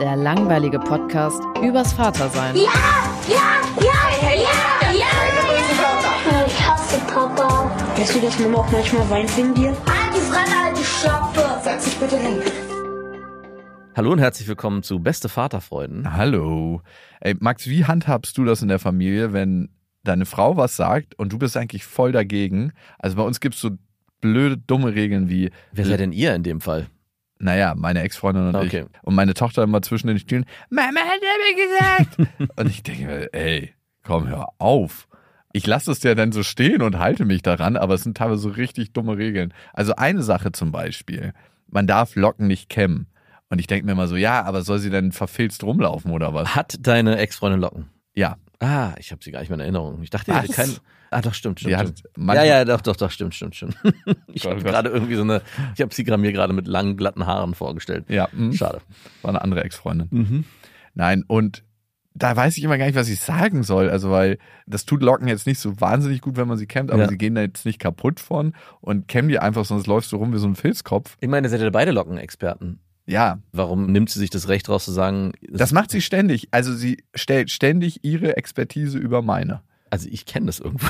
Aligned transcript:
Der 0.00 0.14
langweilige 0.14 0.78
Podcast 0.78 1.42
übers 1.60 1.92
Vatersein. 1.92 2.54
Ja, 2.54 2.62
ja, 3.28 3.60
ja, 3.80 4.34
ja, 4.34 4.92
ja. 4.92 6.46
Ich 6.46 6.68
hasse 6.68 7.00
Papa. 7.12 7.68
Weißt 7.96 8.14
du, 8.14 8.20
dass 8.20 8.38
Mama 8.38 8.58
auch 8.58 8.70
manchmal 8.70 9.10
weint 9.10 9.36
wegen 9.36 9.54
dir? 9.54 9.70
Halt 9.70 10.14
die 10.14 10.20
Fresse, 10.20 10.64
halt 10.64 10.78
die 10.78 10.84
Schöpfe. 10.84 11.60
Setz 11.64 11.84
dich 11.86 11.96
bitte 11.96 12.16
hin. 12.16 12.38
Hallo 13.96 14.12
und 14.12 14.20
herzlich 14.20 14.46
willkommen 14.46 14.84
zu 14.84 15.00
Beste 15.00 15.28
Vaterfreuden. 15.28 16.12
Hallo. 16.12 16.80
Ey, 17.20 17.34
Max, 17.40 17.66
wie 17.66 17.84
handhabst 17.84 18.38
du 18.38 18.44
das 18.44 18.62
in 18.62 18.68
der 18.68 18.78
Familie, 18.78 19.32
wenn 19.32 19.68
deine 20.04 20.26
Frau 20.26 20.56
was 20.56 20.76
sagt 20.76 21.18
und 21.18 21.32
du 21.32 21.38
bist 21.38 21.56
eigentlich 21.56 21.84
voll 21.84 22.12
dagegen? 22.12 22.72
Also 23.00 23.16
bei 23.16 23.24
uns 23.24 23.40
gibt 23.40 23.56
es 23.56 23.60
so 23.60 23.70
blöde, 24.20 24.58
dumme 24.58 24.94
Regeln 24.94 25.28
wie, 25.28 25.50
Wer 25.72 25.86
seid 25.86 25.98
denn 25.98 26.12
ihr 26.12 26.36
in 26.36 26.44
dem 26.44 26.60
Fall? 26.60 26.86
Naja, 27.38 27.74
meine 27.76 28.02
Ex-Freundin 28.02 28.48
und 28.48 28.56
Okay. 28.56 28.84
ich. 28.92 29.02
Und 29.02 29.14
meine 29.14 29.34
Tochter 29.34 29.62
immer 29.62 29.82
zwischen 29.82 30.08
den 30.08 30.18
Stühlen, 30.18 30.44
Mama 30.70 31.00
hat 31.00 31.20
mir 31.20 31.64
gesagt. 31.66 32.50
und 32.56 32.68
ich 32.68 32.82
denke 32.82 33.06
mir, 33.06 33.34
ey, 33.34 33.74
komm, 34.04 34.28
hör 34.28 34.48
auf. 34.58 35.08
Ich 35.52 35.66
lasse 35.66 35.90
es 35.92 36.02
ja 36.02 36.14
dann 36.14 36.32
so 36.32 36.42
stehen 36.42 36.82
und 36.82 36.98
halte 36.98 37.24
mich 37.24 37.42
daran, 37.42 37.76
aber 37.76 37.94
es 37.94 38.02
sind 38.02 38.16
teilweise 38.16 38.42
so 38.42 38.50
richtig 38.50 38.92
dumme 38.92 39.16
Regeln. 39.16 39.54
Also 39.72 39.94
eine 39.96 40.22
Sache 40.22 40.52
zum 40.52 40.72
Beispiel, 40.72 41.32
man 41.68 41.86
darf 41.86 42.16
Locken 42.16 42.46
nicht 42.46 42.68
kämmen. 42.68 43.06
Und 43.50 43.58
ich 43.60 43.66
denke 43.66 43.86
mir 43.86 43.92
immer 43.92 44.08
so, 44.08 44.16
ja, 44.16 44.42
aber 44.42 44.60
soll 44.62 44.78
sie 44.78 44.90
denn 44.90 45.10
verfilzt 45.10 45.64
rumlaufen 45.64 46.10
oder 46.12 46.34
was? 46.34 46.54
Hat 46.54 46.76
deine 46.80 47.16
Ex-Freundin 47.16 47.60
Locken? 47.60 47.88
Ja. 48.14 48.36
Ah, 48.60 48.94
ich 48.98 49.12
habe 49.12 49.22
sie 49.22 49.30
gar 49.30 49.40
nicht 49.40 49.50
mehr 49.50 49.54
in 49.56 49.60
Erinnerung. 49.60 50.02
Ich 50.02 50.10
dachte, 50.10 50.32
ihr 50.32 50.36
hättet 50.36 50.50
Was? 50.50 50.56
kein. 50.56 50.76
Ah, 51.10 51.20
doch, 51.22 51.32
stimmt, 51.32 51.60
stimmt. 51.60 51.78
Stimmt. 51.78 52.02
Ja, 52.34 52.44
ja, 52.44 52.64
doch, 52.64 52.80
doch, 52.80 52.96
doch, 52.96 53.10
stimmt, 53.10 53.34
stimmt, 53.34 53.54
stimmt. 53.54 53.76
Ich 54.26 54.44
habe 54.46 54.62
gerade 54.62 54.90
irgendwie 54.90 55.14
so 55.14 55.22
eine, 55.22 55.42
ich 55.74 55.80
habe 55.80 55.94
sie 55.94 56.04
gerade 56.04 56.20
mir 56.20 56.32
gerade 56.32 56.52
mit 56.52 56.66
langen, 56.66 56.96
glatten 56.96 57.24
Haaren 57.26 57.54
vorgestellt. 57.54 58.06
Ja, 58.08 58.28
mhm. 58.32 58.52
Schade. 58.52 58.80
war 59.22 59.30
eine 59.30 59.40
andere 59.42 59.62
Ex-Freundin. 59.64 60.08
Mhm. 60.10 60.44
Nein, 60.94 61.24
und 61.26 61.64
da 62.14 62.34
weiß 62.34 62.58
ich 62.58 62.64
immer 62.64 62.76
gar 62.78 62.86
nicht, 62.86 62.96
was 62.96 63.08
ich 63.08 63.20
sagen 63.20 63.62
soll. 63.62 63.88
Also, 63.90 64.10
weil 64.10 64.38
das 64.66 64.84
tut 64.84 65.02
Locken 65.02 65.28
jetzt 65.28 65.46
nicht 65.46 65.60
so 65.60 65.80
wahnsinnig 65.80 66.20
gut, 66.20 66.36
wenn 66.36 66.48
man 66.48 66.58
sie 66.58 66.66
kämmt, 66.66 66.90
aber 66.90 67.02
Ja. 67.02 67.08
sie 67.08 67.16
gehen 67.16 67.36
da 67.36 67.42
jetzt 67.42 67.64
nicht 67.64 67.78
kaputt 67.78 68.18
von 68.18 68.54
und 68.80 69.06
kämmen 69.06 69.28
die 69.28 69.38
einfach, 69.38 69.64
sonst 69.64 69.86
läufst 69.86 70.10
du 70.12 70.16
rum 70.16 70.32
wie 70.34 70.38
so 70.38 70.48
ein 70.48 70.56
Filzkopf. 70.56 71.16
Ich 71.20 71.28
meine, 71.28 71.46
ihr 71.46 71.50
seid 71.50 71.60
ja 71.60 71.70
beide 71.70 71.92
Lockenexperten. 71.92 72.80
Ja, 73.08 73.38
Warum 73.52 73.90
nimmt 73.90 74.10
sie 74.10 74.18
sich 74.18 74.30
das 74.30 74.48
Recht 74.48 74.68
raus 74.68 74.84
zu 74.84 74.92
sagen, 74.92 75.32
das 75.50 75.72
macht 75.72 75.90
sie 75.90 76.02
ständig. 76.02 76.48
Also, 76.50 76.74
sie 76.74 77.02
stellt 77.14 77.50
ständig 77.50 78.04
ihre 78.04 78.36
Expertise 78.36 78.98
über 78.98 79.22
meine. 79.22 79.62
also 79.90 80.06
ich 80.10 80.26
kenne 80.26 80.46
das 80.46 80.60
irgendwo. 80.60 80.86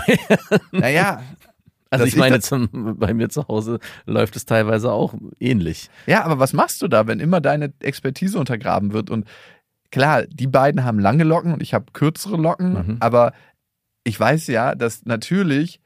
Naja, 0.72 1.22
Also 1.90 2.04
ich 2.04 2.12
ich 2.12 2.18
meine, 2.18 2.36
das- 2.36 2.44
zum, 2.46 2.96
bei 2.98 3.14
mir 3.14 3.30
zu 3.30 3.48
Hause 3.48 3.78
läuft 4.04 4.36
es 4.36 4.44
teilweise 4.44 4.92
auch 4.92 5.14
ähnlich. 5.40 5.88
ja, 6.06 6.22
aber 6.22 6.38
was 6.38 6.52
machst 6.52 6.82
du 6.82 6.88
da, 6.88 7.06
wenn 7.06 7.18
immer 7.18 7.40
deine 7.40 7.72
Expertise 7.80 8.38
untergraben 8.38 8.92
wird? 8.92 9.08
Und 9.08 9.26
klar, 9.90 10.24
die 10.26 10.48
beiden 10.48 10.84
haben 10.84 10.98
lange 10.98 11.24
Locken 11.24 11.54
und 11.54 11.62
ich 11.62 11.72
habe 11.72 11.86
kürzere 11.94 12.36
Locken, 12.36 12.72
Mhm. 12.74 12.96
aber 13.00 13.32
ich 14.04 14.20
weiß 14.20 14.48
ja, 14.48 14.74
dass 14.74 15.06
natürlich 15.06 15.80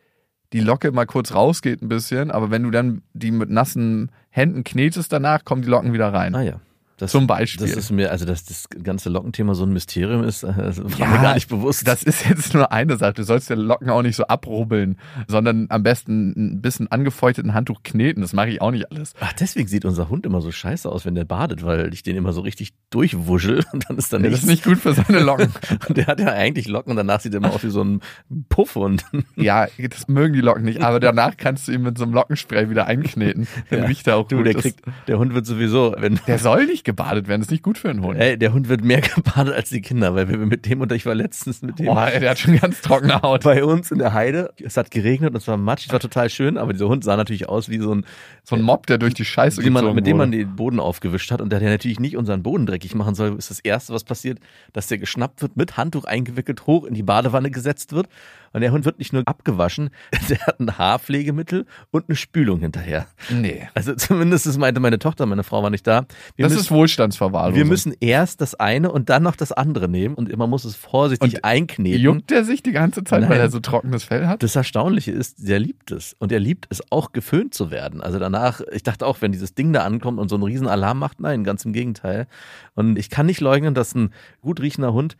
die 0.53 0.59
Locke 0.61 0.91
mal 0.91 1.07
kurz 1.07 1.35
rausgeht 1.35 1.83
ein 1.83 1.89
bisschen, 1.89 2.33
aber 2.33 2.51
wenn 2.51 2.65
du 2.65 2.71
dann 2.73 3.03
die 3.13 3.31
mit 3.31 3.51
nassen 3.51 4.11
Händen 4.35 4.65
knetest 4.65 5.13
danach, 5.13 5.45
kommen 5.45 5.61
die 5.61 5.69
Locken 5.69 5.93
wieder 5.93 6.13
rein. 6.13 6.35
Ah 6.35 6.43
ja. 6.43 6.61
Das, 7.03 7.11
Zum 7.11 7.27
Beispiel. 7.27 7.67
Das 7.67 7.77
ist 7.77 7.91
mir, 7.91 8.13
also 8.13 8.25
dass 8.25 8.45
das 8.45 8.69
ganze 8.69 9.09
Lockenthema 9.09 9.55
so 9.55 9.65
ein 9.65 9.73
Mysterium 9.73 10.23
ist, 10.23 10.45
das 10.45 10.57
war 10.57 10.99
Ja, 10.99 11.07
mir 11.09 11.21
gar 11.21 11.35
nicht 11.35 11.49
bewusst. 11.49 11.87
Das 11.89 12.05
ist 12.05 12.25
jetzt 12.29 12.55
nur 12.55 12.71
eine 12.71 12.97
Sache. 12.97 13.15
Du 13.15 13.25
sollst 13.25 13.51
ja 13.51 13.57
Locken 13.57 13.91
auch 13.91 14.03
nicht 14.03 14.15
so 14.15 14.25
abrubbeln, 14.29 14.97
sondern 15.27 15.67
am 15.71 15.83
besten 15.83 16.31
ein 16.37 16.61
bisschen 16.63 16.87
angefeuchteten 16.93 17.55
Handtuch 17.55 17.83
kneten. 17.83 18.21
Das 18.21 18.33
mache 18.35 18.51
ich 18.51 18.63
auch 18.63 18.71
nicht 18.71 18.93
alles. 18.93 19.15
Ach, 19.19 19.33
deswegen 19.33 19.67
sieht 19.67 19.85
unser 19.85 20.11
Hund 20.11 20.27
immer 20.27 20.41
so 20.41 20.53
scheiße 20.53 20.89
aus, 20.89 21.05
wenn 21.05 21.17
der 21.17 21.25
badet, 21.25 21.65
weil 21.65 21.93
ich 21.93 22.05
den 22.05 22.15
immer 22.17 22.33
so 22.33 22.41
richtig 22.41 22.73
durchwuschel 22.91 23.65
und 23.73 23.85
dann 23.91 23.99
ist 23.99 24.13
da 24.13 24.19
Das 24.19 24.23
nichts. 24.29 24.43
ist 24.45 24.49
nicht 24.49 24.63
gut 24.65 24.79
für 24.79 24.95
seine 24.95 25.19
Locken. 25.19 25.53
Und 25.89 25.97
der 25.97 26.07
hat 26.07 26.21
ja 26.21 26.29
eigentlich 26.29 26.69
Locken 26.69 26.93
und 26.93 26.97
danach 26.97 27.21
sieht 27.21 27.35
er 27.35 27.39
immer 27.39 27.53
aus 27.53 27.65
wie 27.65 27.71
so 27.71 27.83
ein 27.83 28.01
Puffhund. 28.49 29.05
ja, 29.37 29.67
das 29.91 30.07
mögen 30.07 30.35
die 30.35 30.41
Locken 30.41 30.63
nicht, 30.65 30.81
aber 30.83 31.01
danach 31.01 31.37
kannst 31.37 31.67
du 31.67 31.73
ihn 31.73 31.83
mit 31.83 31.99
so 31.99 32.05
einem 32.05 32.15
Lockenspray 32.15 32.71
wieder 32.71 32.87
einkneten. 32.87 33.49
Dann 33.71 33.81
Ja. 33.81 33.85
riecht 33.87 34.07
er 34.07 34.17
auch 34.17 34.29
Du, 34.29 34.37
gut. 34.37 34.47
der 34.47 34.53
Das- 34.55 34.63
kriegt, 34.63 34.81
der 35.09 35.19
Hund 35.19 35.35
wird 35.35 35.47
sowieso, 35.47 35.97
wenn, 35.99 36.21
der 36.29 36.39
soll 36.39 36.67
nicht 36.67 36.85
gebadet 36.93 37.29
werden. 37.29 37.43
Ist 37.43 37.51
nicht 37.51 37.63
gut 37.63 37.79
für 37.79 37.91
einen 37.91 38.03
Hund. 38.03 38.19
ey, 38.19 38.39
der 38.39 38.53
Hund 38.53 38.69
wird 38.69 38.85
mehr 38.85 39.01
gebadet 39.15 39.55
als 39.55 39.71
die 39.71 39.81
Kinder, 39.83 40.15
weil 40.15 40.29
wir 40.29 40.39
mit 40.39 40.67
dem 40.67 40.81
und 40.81 40.93
ich 40.93 41.05
war 41.05 41.15
letztens 41.15 41.63
mit 41.63 41.79
dem 41.79 41.87
Boah, 41.87 42.11
der 42.11 42.31
hat 42.31 42.39
schon 42.39 42.57
ganz 42.57 42.81
trockene 42.81 43.21
Haut. 43.23 43.43
bei 43.45 43.65
uns 43.65 43.91
in 43.91 43.99
der 43.99 44.13
Heide. 44.13 44.53
Es 44.63 44.77
hat 44.77 44.91
geregnet 44.91 45.31
und 45.31 45.37
es 45.37 45.49
war 45.49 45.57
matschig, 45.57 45.89
es 45.89 45.93
war 45.93 46.01
total 46.01 46.31
schön, 46.31 46.57
aber 46.57 46.73
dieser 46.73 46.89
Hund 46.89 47.05
sah 47.05 47.17
natürlich 47.17 47.49
aus 47.49 47.69
wie 47.69 47.79
so 47.79 47.95
ein, 47.95 48.07
So 48.45 48.57
ein 48.57 48.63
Mob, 48.63 48.87
der 48.87 48.99
durch 48.99 49.15
die 49.15 49.25
Scheiße 49.25 49.63
man, 49.73 49.95
mit 49.95 50.07
dem 50.07 50.17
man 50.17 50.29
wurde. 50.29 50.39
den 50.39 50.57
Boden 50.57 50.81
aufgewischt 50.81 51.31
hat 51.31 51.41
und 51.41 51.51
der, 51.51 51.61
der 51.61 51.71
natürlich 51.71 51.99
nicht 52.01 52.17
unseren 52.17 52.43
Boden 52.43 52.67
dreckig 52.67 52.95
machen 52.95 53.15
soll, 53.15 53.37
ist 53.37 53.51
das 53.51 53.61
Erste, 53.61 53.93
was 53.93 54.05
passiert, 54.05 54.39
dass 54.73 54.87
der 54.87 54.99
geschnappt 54.99 55.43
wird, 55.43 55.57
mit 55.57 55.77
Handtuch 55.77 56.05
eingewickelt, 56.05 56.67
hoch 56.67 56.85
in 56.85 56.95
die 56.95 57.03
Badewanne 57.03 57.51
gesetzt 57.51 57.93
wird 57.93 58.09
und 58.53 58.61
der 58.61 58.73
Hund 58.73 58.85
wird 58.85 58.99
nicht 58.99 59.13
nur 59.13 59.23
abgewaschen, 59.27 59.91
der 60.29 60.39
hat 60.47 60.61
ein 60.61 60.77
Haarpflegemittel 60.79 61.67
und 61.91 62.09
eine 62.09 62.17
Spülung 62.17 62.61
hinterher. 62.61 63.07
Nee. 63.31 63.69
Also 63.75 63.95
zumindest 63.95 64.47
das 64.47 64.59
meinte 64.59 64.81
meine 64.81 64.99
Tochter, 64.99 65.27
meine 65.27 65.43
Frau 65.43 65.63
war 65.63 65.71
nicht 65.71 65.87
da. 65.87 66.07
Wir 66.37 66.45
Das 66.45 66.53
müssen, 66.53 66.65
ist 66.65 66.71
Wohlstandsverwahrlosung. 66.71 67.57
wir 67.57 67.65
müssen 67.65 67.95
erst 68.01 68.41
das 68.41 68.55
eine 68.55 68.93
und 68.93 69.09
dann 69.11 69.23
noch 69.23 69.37
das 69.37 69.53
andere 69.53 69.89
nehmen 69.89 70.15
und 70.15 70.35
man 70.37 70.51
muss 70.51 70.65
es 70.65 70.75
vorsichtig 70.77 71.35
Und 71.37 71.45
einkneten. 71.45 72.01
Juckt 72.01 72.31
der 72.31 72.45
sich 72.45 72.63
die 72.63 72.73
ganze 72.73 73.05
Zeit, 73.05 73.23
weil 73.23 73.29
Nein. 73.31 73.41
er 73.41 73.51
so 73.51 73.61
trockenes 73.61 74.05
Fell 74.05 74.27
hat? 74.27 74.43
Das 74.43 74.57
Erstaunliche 74.57 75.13
ist, 75.13 75.49
der 75.49 75.59
liebt 75.59 75.91
es. 75.91 76.15
Und 76.19 76.33
er 76.33 76.41
liebt 76.41 76.67
es 76.71 76.83
auch, 76.91 77.13
geföhnt 77.13 77.55
zu 77.55 77.71
werden. 77.71 78.01
Also 78.01 78.19
danach, 78.19 78.61
ich 78.73 78.83
dachte 78.83 79.07
auch, 79.07 79.21
wenn 79.21 79.33
dieses 79.33 79.55
Ding 79.55 79.73
da 79.73 79.83
ankommt 79.85 80.19
und 80.19 80.29
so 80.29 80.37
einen 80.37 80.45
riesen 80.45 80.69
Alarm 80.69 80.99
macht, 80.99 81.21
nein, 81.21 81.45
ganz 81.45 81.65
im 81.65 81.73
Gegenteil. 81.73 82.27
Und 82.75 82.99
ich 82.99 83.11
kann 83.11 83.27
nicht 83.27 83.41
leugnen, 83.41 83.75
dass 83.75 83.95
ein 83.95 84.11
gut 84.41 84.61
riechender 84.61 84.93
Hund 84.93 85.17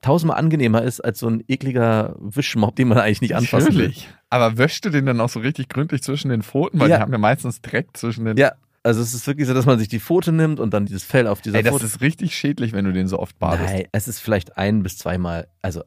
tausendmal 0.00 0.38
angenehmer 0.38 0.82
ist 0.82 1.00
als 1.00 1.18
so 1.18 1.28
ein 1.28 1.42
ekliger 1.48 2.14
Wischmob, 2.18 2.76
den 2.76 2.88
man 2.88 2.98
eigentlich 2.98 3.20
nicht 3.20 3.34
anfassen 3.36 3.68
will. 3.74 3.88
Natürlich. 3.88 4.08
Aber 4.30 4.58
wäschst 4.58 4.84
du 4.84 4.90
den 4.90 5.06
dann 5.06 5.20
auch 5.20 5.28
so 5.28 5.40
richtig 5.40 5.68
gründlich 5.68 6.02
zwischen 6.02 6.28
den 6.30 6.42
Pfoten? 6.42 6.78
Weil 6.80 6.90
Ja. 6.90 6.96
die 6.96 7.02
haben 7.02 7.12
ja 7.12 7.18
meistens 7.18 7.60
Dreck 7.60 7.88
zwischen 7.96 8.24
den. 8.24 8.36
Ja, 8.36 8.52
also 8.84 9.00
es 9.02 9.12
ist 9.12 9.26
wirklich 9.26 9.46
so, 9.48 9.54
dass 9.54 9.66
man 9.66 9.78
sich 9.78 9.88
die 9.88 10.00
Pfote 10.00 10.32
nimmt 10.32 10.60
und 10.60 10.72
dann 10.72 10.86
dieses 10.86 11.02
Fell 11.04 11.26
auf 11.26 11.40
dieser 11.40 11.56
Ey, 11.58 11.62
das 11.62 11.72
Pfote. 11.72 11.86
ist 11.86 12.00
richtig 12.00 12.34
schädlich, 12.36 12.72
wenn 12.72 12.84
du 12.84 12.92
den 12.92 13.08
so 13.08 13.18
oft 13.18 13.38
badest. 13.38 13.72
Nein, 13.74 13.84
es 13.92 14.08
ist 14.08 14.20
vielleicht 14.20 14.56
ein 14.56 14.82
bis 14.82 14.96
zweimal, 14.98 15.48
also 15.68 15.82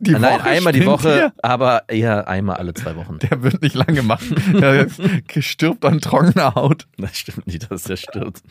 die 0.00 0.10
nein, 0.12 0.22
Woche 0.40 0.42
einmal 0.44 0.72
die 0.72 0.86
Woche, 0.86 1.12
hier? 1.14 1.32
aber 1.42 1.84
eher 1.88 2.26
einmal 2.26 2.56
alle 2.56 2.74
zwei 2.74 2.96
Wochen. 2.96 3.18
Der 3.20 3.42
wird 3.44 3.62
nicht 3.62 3.74
lange 3.76 4.02
machen. 4.02 4.34
Der 4.60 4.88
stirbt 5.40 5.84
an 5.84 6.00
trockener 6.00 6.54
Haut. 6.56 6.88
Das 6.98 7.16
stimmt 7.16 7.46
nicht, 7.46 7.70
dass 7.70 7.84
der 7.84 7.96
stirbt. 7.96 8.42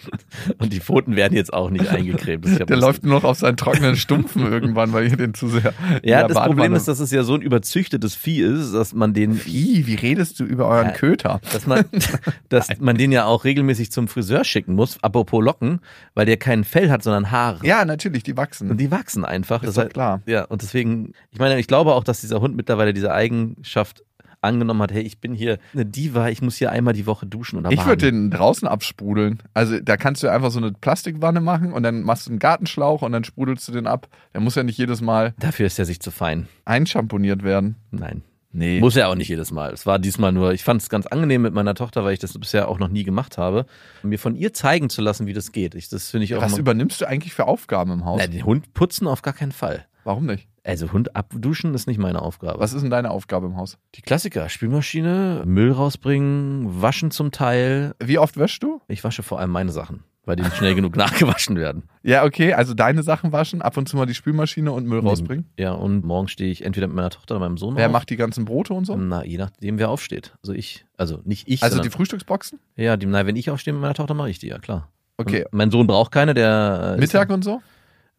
Und 0.58 0.72
die 0.72 0.80
Pfoten 0.80 1.16
werden 1.18 1.34
jetzt 1.36 1.52
auch 1.52 1.70
nicht 1.70 1.90
eingecremt. 1.90 2.46
Der 2.70 2.78
läuft 2.78 3.04
nur 3.04 3.16
noch 3.16 3.24
auf 3.26 3.40
seinen 3.40 3.58
trockenen 3.58 3.98
Stumpfen 3.98 4.50
irgendwann, 4.50 4.94
weil 4.94 5.10
ihr 5.10 5.18
den 5.18 5.34
zu 5.34 5.50
sehr. 5.50 5.74
Ja, 6.04 6.28
das 6.28 6.38
Problem 6.38 6.58
Badewanne- 6.72 6.78
ist, 6.78 6.88
dass 6.88 7.00
es 7.02 7.12
ja 7.12 7.24
so 7.24 7.34
ein 7.36 7.42
überzüchtetes 7.42 8.16
Vieh 8.16 8.42
ist, 8.42 8.72
dass 8.74 8.94
man 8.94 9.14
den, 9.14 9.44
Wie, 9.46 9.88
wie 9.88 9.96
redest 9.96 10.40
du 10.40 10.46
über 10.46 10.68
euren 10.68 10.88
Ja. 10.88 10.94
Köter? 10.94 11.42
dass 11.52 11.68
man, 11.68 11.84
dass 12.50 12.70
man 12.80 12.98
den 12.98 13.12
ja 13.12 13.26
auch 13.26 13.44
regelmäßig 13.44 13.92
zum 13.92 14.08
Friseur 14.08 14.46
schicken 14.46 14.76
muss, 14.76 14.98
apropos 15.04 15.44
Locken, 15.44 15.82
weil 16.14 16.26
der 16.26 16.38
kein 16.38 16.64
Fell 16.64 16.90
hat, 16.90 17.04
sondern 17.04 17.32
Haare. 17.32 17.66
Ja, 17.66 17.84
natürlich, 17.84 18.24
die 18.24 18.38
wachsen. 18.38 18.72
Und 18.72 18.78
die 18.78 18.92
wachsen 18.92 19.26
einfach. 19.26 19.62
ist 19.64 19.68
Das 19.68 19.76
doch 19.76 19.84
heißt- 19.84 19.94
klar. 19.94 20.22
Ja, 20.26 20.46
und 20.46 20.61
deswegen, 20.62 21.14
ich 21.32 21.40
meine, 21.40 21.60
ich 21.60 21.68
glaube 21.68 21.94
auch, 21.94 22.04
dass 22.04 22.22
dieser 22.22 22.42
Hund 22.42 22.56
mittlerweile 22.56 22.94
diese 22.94 23.14
Eigenschaft 23.14 24.04
angenommen 24.42 24.82
hat, 24.82 24.92
hey, 24.92 25.04
ich 25.04 25.20
bin 25.20 25.34
hier 25.34 25.60
eine 25.74 25.86
Diva, 25.86 26.30
ich 26.30 26.42
muss 26.42 26.58
hier 26.58 26.72
einmal 26.72 26.94
die 26.94 27.06
Woche 27.06 27.26
duschen 27.28 27.60
oder 27.60 27.72
Ich 27.72 27.86
würde 27.86 28.12
den 28.12 28.32
draußen 28.32 28.68
absprudeln. 28.68 29.42
Also 29.54 29.80
da 29.80 29.98
kannst 29.98 30.24
du 30.24 30.30
einfach 30.30 30.52
so 30.52 30.60
eine 30.60 30.72
Plastikwanne 30.72 31.42
machen 31.42 31.74
und 31.74 31.84
dann 31.84 32.02
machst 32.02 32.26
du 32.26 32.32
einen 32.32 32.40
Gartenschlauch 32.40 33.04
und 33.04 33.12
dann 33.12 33.24
sprudelst 33.24 33.68
du 33.68 33.72
den 33.72 33.88
ab. 33.88 34.08
Der 34.34 34.42
muss 34.42 34.56
ja 34.56 34.64
nicht 34.64 34.78
jedes 34.78 35.02
Mal 35.02 35.34
Dafür 35.40 35.68
ist 35.68 35.78
er 35.80 35.86
sich 35.86 36.00
zu 36.00 36.12
fein. 36.12 36.48
einschamponiert 36.66 37.44
werden. 37.44 37.76
Nein. 37.92 38.24
Nee. 38.54 38.82
Muss 38.82 38.96
ja 38.96 39.08
auch 39.08 39.16
nicht 39.16 39.30
jedes 39.30 39.52
Mal. 39.52 39.72
Es 39.72 39.86
war 39.86 39.98
diesmal 39.98 40.34
nur, 40.34 40.52
ich 40.54 40.64
fand 40.64 40.82
es 40.82 40.90
ganz 40.90 41.06
angenehm 41.06 41.42
mit 41.42 41.54
meiner 41.54 41.74
Tochter, 41.74 42.04
weil 42.04 42.14
ich 42.14 42.20
das 42.20 42.38
bisher 42.38 42.68
auch 42.68 42.80
noch 42.80 42.90
nie 42.90 43.04
gemacht 43.04 43.38
habe, 43.38 43.66
mir 44.04 44.20
von 44.20 44.36
ihr 44.36 44.54
zeigen 44.54 44.90
zu 44.90 45.02
lassen, 45.02 45.26
wie 45.26 45.34
das 45.34 45.54
geht. 45.54 45.74
Ich, 45.74 45.88
das 45.88 46.10
finde 46.10 46.26
ich 46.26 46.36
auch 46.36 46.42
Was 46.42 46.58
übernimmst 46.58 47.00
du 47.00 47.06
eigentlich 47.06 47.34
für 47.34 47.48
Aufgaben 47.48 47.92
im 47.92 48.04
Haus? 48.04 48.20
Na, 48.22 48.28
den 48.28 48.44
Hund 48.44 48.74
putzen 48.74 49.08
auf 49.08 49.22
gar 49.22 49.34
keinen 49.34 49.54
Fall. 49.54 49.86
Warum 50.04 50.26
nicht? 50.26 50.48
Also 50.64 50.92
Hund 50.92 51.16
abduschen 51.16 51.74
ist 51.74 51.88
nicht 51.88 51.98
meine 52.00 52.22
Aufgabe. 52.22 52.60
Was 52.60 52.74
ist 52.74 52.82
denn 52.82 52.92
deine 52.92 53.10
Aufgabe 53.12 53.48
im 53.48 53.58
Haus? 53.58 53.78
Die 53.96 54.02
Klassiker, 54.02 54.48
Spülmaschine, 54.50 55.44
Müll 55.46 55.72
rausbringen, 55.72 56.82
waschen 56.82 57.12
zum 57.12 57.32
Teil. 57.32 57.94
Wie 58.04 58.18
oft 58.18 58.38
wäschst 58.38 58.62
du? 58.64 58.82
Ich 58.88 59.04
wasche 59.04 59.24
vor 59.24 59.40
allem 59.40 59.50
meine 59.52 59.72
Sachen, 59.72 60.04
weil 60.26 60.36
die 60.36 60.44
nicht 60.44 60.56
schnell 60.58 60.76
genug 60.76 60.96
nachgewaschen 60.98 61.56
werden. 61.58 61.84
Ja, 62.04 62.24
okay, 62.26 62.54
also 62.54 62.74
deine 62.74 63.02
Sachen 63.04 63.32
waschen, 63.32 63.62
ab 63.62 63.76
und 63.78 63.90
zu 63.90 63.98
mal 63.98 64.06
die 64.06 64.14
Spülmaschine 64.14 64.72
und 64.72 64.86
Müll 64.88 65.00
rausbringen. 65.00 65.50
Ja, 65.58 65.72
und 65.74 66.06
morgen 66.06 66.28
stehe 66.28 66.52
ich 66.52 66.64
entweder 66.64 66.88
mit 66.88 66.96
meiner 66.96 67.10
Tochter 67.10 67.36
oder 67.36 67.46
meinem 67.48 67.58
Sohn 67.58 67.76
Wer 67.76 67.88
auf. 67.88 67.92
macht 67.92 68.10
die 68.12 68.16
ganzen 68.18 68.46
Brote 68.46 68.74
und 68.74 68.86
so? 68.86 68.96
Na, 68.96 69.24
je 69.26 69.38
nachdem, 69.38 69.80
wer 69.80 69.90
aufsteht. 69.90 70.36
Also 70.44 70.54
ich, 70.54 70.86
also 70.98 71.22
nicht 71.24 71.48
ich, 71.48 71.64
Also 71.64 71.82
die 71.82 71.90
Frühstücksboxen? 71.90 72.60
ja, 72.76 72.98
die, 72.98 73.06
na, 73.08 73.26
wenn 73.26 73.36
ich 73.36 73.50
aufstehe 73.50 73.74
mit 73.74 73.82
meiner 73.82 73.94
Tochter, 73.96 74.14
mache 74.14 74.30
ich 74.30 74.40
die, 74.40 74.48
ja 74.48 74.60
klar. 74.60 74.90
Okay. 75.18 75.44
Und 75.46 75.54
mein 75.54 75.70
Sohn 75.72 75.86
braucht 75.88 76.12
keine, 76.12 76.34
der 76.34 76.96
äh, 76.98 77.00
Mittag 77.00 77.30
und 77.30 77.44
so? 77.44 77.62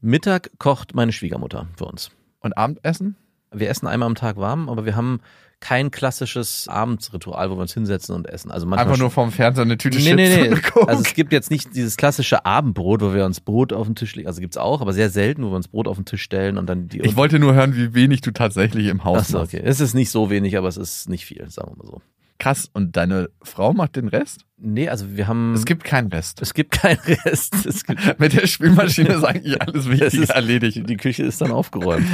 Mittag 0.02 0.50
kocht 0.58 0.94
meine 0.94 1.12
Schwiegermutter 1.12 1.68
für 1.76 1.84
uns. 1.86 2.10
Und 2.40 2.56
Abendessen? 2.58 3.16
Wir 3.52 3.70
essen 3.70 3.86
einmal 3.86 4.06
am 4.08 4.14
Tag 4.14 4.36
warm, 4.36 4.68
aber 4.68 4.84
wir 4.84 4.96
haben 4.96 5.20
kein 5.60 5.92
klassisches 5.92 6.66
Abendsritual, 6.66 7.50
wo 7.50 7.54
wir 7.54 7.60
uns 7.62 7.72
hinsetzen 7.72 8.16
und 8.16 8.28
essen. 8.28 8.50
Also 8.50 8.66
manchmal 8.66 8.86
Einfach 8.88 8.98
nur 8.98 9.10
vorm 9.12 9.30
Fernseher 9.30 9.62
eine 9.62 9.78
Tüte 9.78 9.98
Nee, 9.98 10.02
Chips 10.02 10.16
nee, 10.16 10.48
nee. 10.50 10.86
Also 10.88 11.04
es 11.04 11.14
gibt 11.14 11.32
jetzt 11.32 11.52
nicht 11.52 11.76
dieses 11.76 11.96
klassische 11.96 12.44
Abendbrot, 12.44 13.00
wo 13.00 13.14
wir 13.14 13.24
uns 13.24 13.40
Brot 13.40 13.72
auf 13.72 13.86
den 13.86 13.94
Tisch 13.94 14.16
legen. 14.16 14.26
Also 14.26 14.40
gibt's 14.40 14.56
auch, 14.56 14.80
aber 14.80 14.92
sehr 14.92 15.08
selten, 15.08 15.44
wo 15.44 15.50
wir 15.50 15.56
uns 15.56 15.68
Brot 15.68 15.86
auf 15.86 15.96
den 15.96 16.04
Tisch 16.04 16.22
stellen 16.22 16.58
und 16.58 16.66
dann 16.66 16.88
die. 16.88 17.00
ich 17.02 17.14
wollte 17.14 17.38
nur 17.38 17.54
hören, 17.54 17.76
wie 17.76 17.94
wenig 17.94 18.22
du 18.22 18.32
tatsächlich 18.32 18.88
im 18.88 19.04
Haus 19.04 19.18
Achso, 19.18 19.38
machst. 19.38 19.54
okay. 19.54 19.62
Es 19.64 19.78
ist 19.78 19.94
nicht 19.94 20.10
so 20.10 20.30
wenig, 20.30 20.58
aber 20.58 20.66
es 20.66 20.76
ist 20.76 21.08
nicht 21.08 21.24
viel, 21.26 21.48
sagen 21.48 21.70
wir 21.70 21.76
mal 21.84 21.86
so. 21.86 22.02
Krass. 22.40 22.68
Und 22.72 22.96
deine 22.96 23.30
Frau 23.42 23.72
macht 23.72 23.94
den 23.94 24.08
Rest? 24.08 24.46
Nee, 24.64 24.88
also 24.88 25.16
wir 25.16 25.26
haben. 25.26 25.54
Es 25.54 25.64
gibt 25.64 25.82
keinen 25.84 26.08
Rest. 26.12 26.40
es 26.40 26.54
gibt 26.54 26.70
keinen 26.70 27.00
Rest. 27.00 27.66
Es 27.66 27.84
gibt, 27.84 28.00
Mit 28.20 28.32
der 28.32 28.46
Spülmaschine 28.46 29.10
ist 29.14 29.24
eigentlich 29.24 29.60
alles 29.62 29.86
es 29.86 29.90
Wichtige 29.90 30.22
ist 30.22 30.30
erledigt. 30.30 30.88
Die 30.88 30.96
Küche 30.96 31.24
ist 31.24 31.40
dann 31.40 31.50
aufgeräumt. 31.52 32.06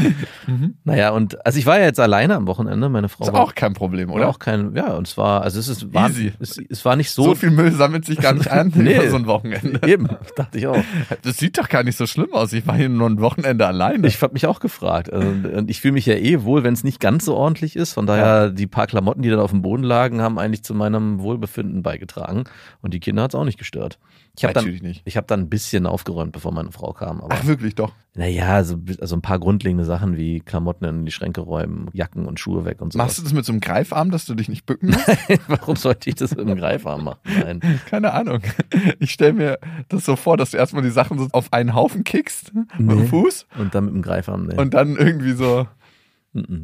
Naja, 0.84 1.10
und 1.10 1.44
also 1.46 1.58
ich 1.58 1.66
war 1.66 1.78
ja 1.78 1.84
jetzt 1.84 2.00
alleine 2.00 2.34
am 2.36 2.46
Wochenende. 2.46 2.88
Meine 2.88 3.08
Frau 3.08 3.24
Ist 3.26 3.32
war 3.32 3.40
auch 3.42 3.54
kein 3.54 3.74
Problem, 3.74 4.10
oder? 4.10 4.28
auch 4.28 4.38
kein. 4.38 4.74
Ja, 4.74 4.94
und 4.94 5.06
es 5.06 5.16
war, 5.16 5.42
also 5.42 5.58
es 5.58 5.68
ist 5.68 5.92
war, 5.92 6.08
Easy. 6.08 6.32
Es, 6.40 6.58
es 6.58 6.84
war 6.84 6.96
nicht 6.96 7.10
So, 7.10 7.24
so. 7.24 7.34
viel 7.34 7.50
Müll 7.50 7.72
sammelt 7.72 8.04
sich 8.06 8.18
gar 8.18 8.32
nicht 8.34 8.50
an 8.50 8.72
Nee. 8.74 8.96
über 8.96 9.10
so 9.10 9.16
ein 9.16 9.26
Wochenende. 9.26 9.86
Eben, 9.86 10.08
dachte 10.36 10.58
ich 10.58 10.66
auch. 10.66 10.82
Das 11.22 11.36
sieht 11.36 11.58
doch 11.58 11.68
gar 11.68 11.82
nicht 11.82 11.96
so 11.96 12.06
schlimm 12.06 12.32
aus. 12.32 12.52
Ich 12.52 12.66
war 12.66 12.76
hier 12.76 12.88
nur 12.88 13.08
ein 13.08 13.20
Wochenende 13.20 13.66
alleine. 13.66 14.06
Ich 14.06 14.20
habe 14.22 14.32
mich 14.32 14.46
auch 14.46 14.60
gefragt. 14.60 15.12
Also, 15.12 15.28
und 15.28 15.68
ich 15.70 15.80
fühle 15.80 15.92
mich 15.92 16.06
ja 16.06 16.14
eh 16.14 16.42
wohl, 16.44 16.64
wenn 16.64 16.72
es 16.74 16.84
nicht 16.84 17.00
ganz 17.00 17.24
so 17.26 17.34
ordentlich 17.36 17.76
ist. 17.76 17.92
Von 17.92 18.06
daher, 18.06 18.50
die 18.50 18.66
paar 18.66 18.86
Klamotten, 18.86 19.22
die 19.22 19.28
dann 19.30 19.40
auf 19.40 19.50
dem 19.50 19.62
Boden 19.62 19.82
lagen, 19.82 20.22
haben 20.22 20.38
eigentlich 20.38 20.62
zu 20.62 20.74
meinem 20.74 21.20
Wohlbefinden 21.20 21.82
beigetragen. 21.82 22.37
Und 22.82 22.94
die 22.94 23.00
Kinder 23.00 23.22
hat 23.22 23.32
es 23.32 23.34
auch 23.34 23.44
nicht 23.44 23.58
gestört. 23.58 23.98
Ich 24.36 24.44
habe 24.44 24.54
dann, 24.54 24.66
nicht. 24.66 25.02
ich 25.04 25.16
habe 25.16 25.26
dann 25.26 25.40
ein 25.40 25.48
bisschen 25.48 25.84
aufgeräumt, 25.86 26.30
bevor 26.32 26.52
meine 26.52 26.70
Frau 26.70 26.92
kam. 26.92 27.20
Aber 27.20 27.34
Ach, 27.34 27.44
wirklich 27.46 27.74
doch. 27.74 27.92
naja, 28.14 28.62
so, 28.62 28.76
also 29.00 29.16
ein 29.16 29.22
paar 29.22 29.40
grundlegende 29.40 29.84
Sachen 29.84 30.16
wie 30.16 30.38
Klamotten 30.40 30.84
in 30.84 31.04
die 31.04 31.10
Schränke 31.10 31.40
räumen, 31.40 31.88
Jacken 31.92 32.26
und 32.26 32.38
Schuhe 32.38 32.64
weg 32.64 32.80
und 32.80 32.92
so. 32.92 32.98
Machst 32.98 33.18
du 33.18 33.22
das 33.22 33.32
mit 33.32 33.44
so 33.44 33.50
einem 33.52 33.60
Greifarm, 33.60 34.12
dass 34.12 34.26
du 34.26 34.34
dich 34.36 34.48
nicht 34.48 34.64
bücken 34.64 34.90
musst? 34.90 35.08
Warum 35.48 35.74
sollte 35.74 36.08
ich 36.08 36.14
das 36.16 36.36
mit 36.36 36.48
dem 36.48 36.56
Greifarm 36.56 37.02
machen? 37.04 37.18
Nein. 37.24 37.60
Keine 37.86 38.12
Ahnung. 38.12 38.40
Ich 39.00 39.10
stelle 39.10 39.32
mir 39.32 39.58
das 39.88 40.04
so 40.04 40.14
vor, 40.14 40.36
dass 40.36 40.52
du 40.52 40.56
erstmal 40.56 40.82
die 40.82 40.90
Sachen 40.90 41.18
so 41.18 41.26
auf 41.32 41.52
einen 41.52 41.74
Haufen 41.74 42.04
kickst 42.04 42.54
mit 42.54 42.70
dem 42.78 42.86
Nee. 42.86 43.06
Fuß 43.06 43.46
Und 43.58 43.74
dann 43.74 43.86
mit 43.86 43.94
dem 43.94 44.02
Greifarm, 44.02 44.46
nee. 44.46 44.56
und 44.56 44.72
dann 44.74 44.94
irgendwie 44.96 45.32
so. 45.32 45.66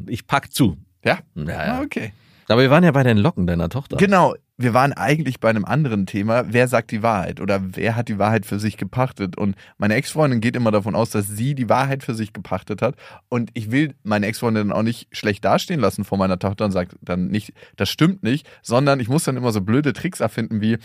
Ich 0.07 0.27
pack 0.27 0.51
zu. 0.53 0.77
Ja. 1.03 1.19
Ja, 1.35 1.43
Ah, 1.57 1.65
ja. 1.67 1.81
okay. 1.81 2.13
Aber 2.47 2.61
wir 2.61 2.69
waren 2.69 2.83
ja 2.83 2.91
bei 2.91 3.03
den 3.03 3.17
Locken 3.17 3.47
deiner 3.47 3.69
Tochter. 3.69 3.97
Genau. 3.97 4.35
Wir 4.57 4.73
waren 4.73 4.93
eigentlich 4.93 5.41
bei 5.41 5.49
einem 5.49 5.65
anderen 5.65 6.05
Thema. 6.05 6.45
Wer 6.47 6.69
sagt 6.69 6.91
die 6.91 7.03
Wahrheit 7.03 7.41
oder 7.41 7.61
wer 7.75 7.97
hat 7.97 8.07
die 8.07 8.17
Wahrheit 8.19 8.45
für 8.45 8.57
sich 8.57 8.77
gepachtet? 8.77 9.37
Und 9.37 9.55
meine 9.77 9.95
Ex-Freundin 9.95 10.39
geht 10.39 10.55
immer 10.55 10.71
davon 10.71 10.95
aus, 10.95 11.09
dass 11.09 11.27
sie 11.27 11.55
die 11.55 11.67
Wahrheit 11.67 12.03
für 12.03 12.15
sich 12.15 12.31
gepachtet 12.31 12.81
hat. 12.81 12.95
Und 13.27 13.49
ich 13.53 13.71
will 13.71 13.95
meine 14.03 14.27
Ex-Freundin 14.27 14.71
auch 14.71 14.83
nicht 14.83 15.09
schlecht 15.11 15.43
dastehen 15.43 15.81
lassen 15.81 16.05
vor 16.05 16.17
meiner 16.17 16.39
Tochter 16.39 16.63
und 16.63 16.71
sagt 16.71 16.95
dann 17.01 17.27
nicht, 17.27 17.51
das 17.75 17.89
stimmt 17.89 18.23
nicht, 18.23 18.47
sondern 18.61 19.01
ich 19.01 19.09
muss 19.09 19.25
dann 19.25 19.35
immer 19.35 19.51
so 19.51 19.59
blöde 19.59 19.91
Tricks 19.91 20.21
erfinden 20.21 20.61
wie, 20.61 20.77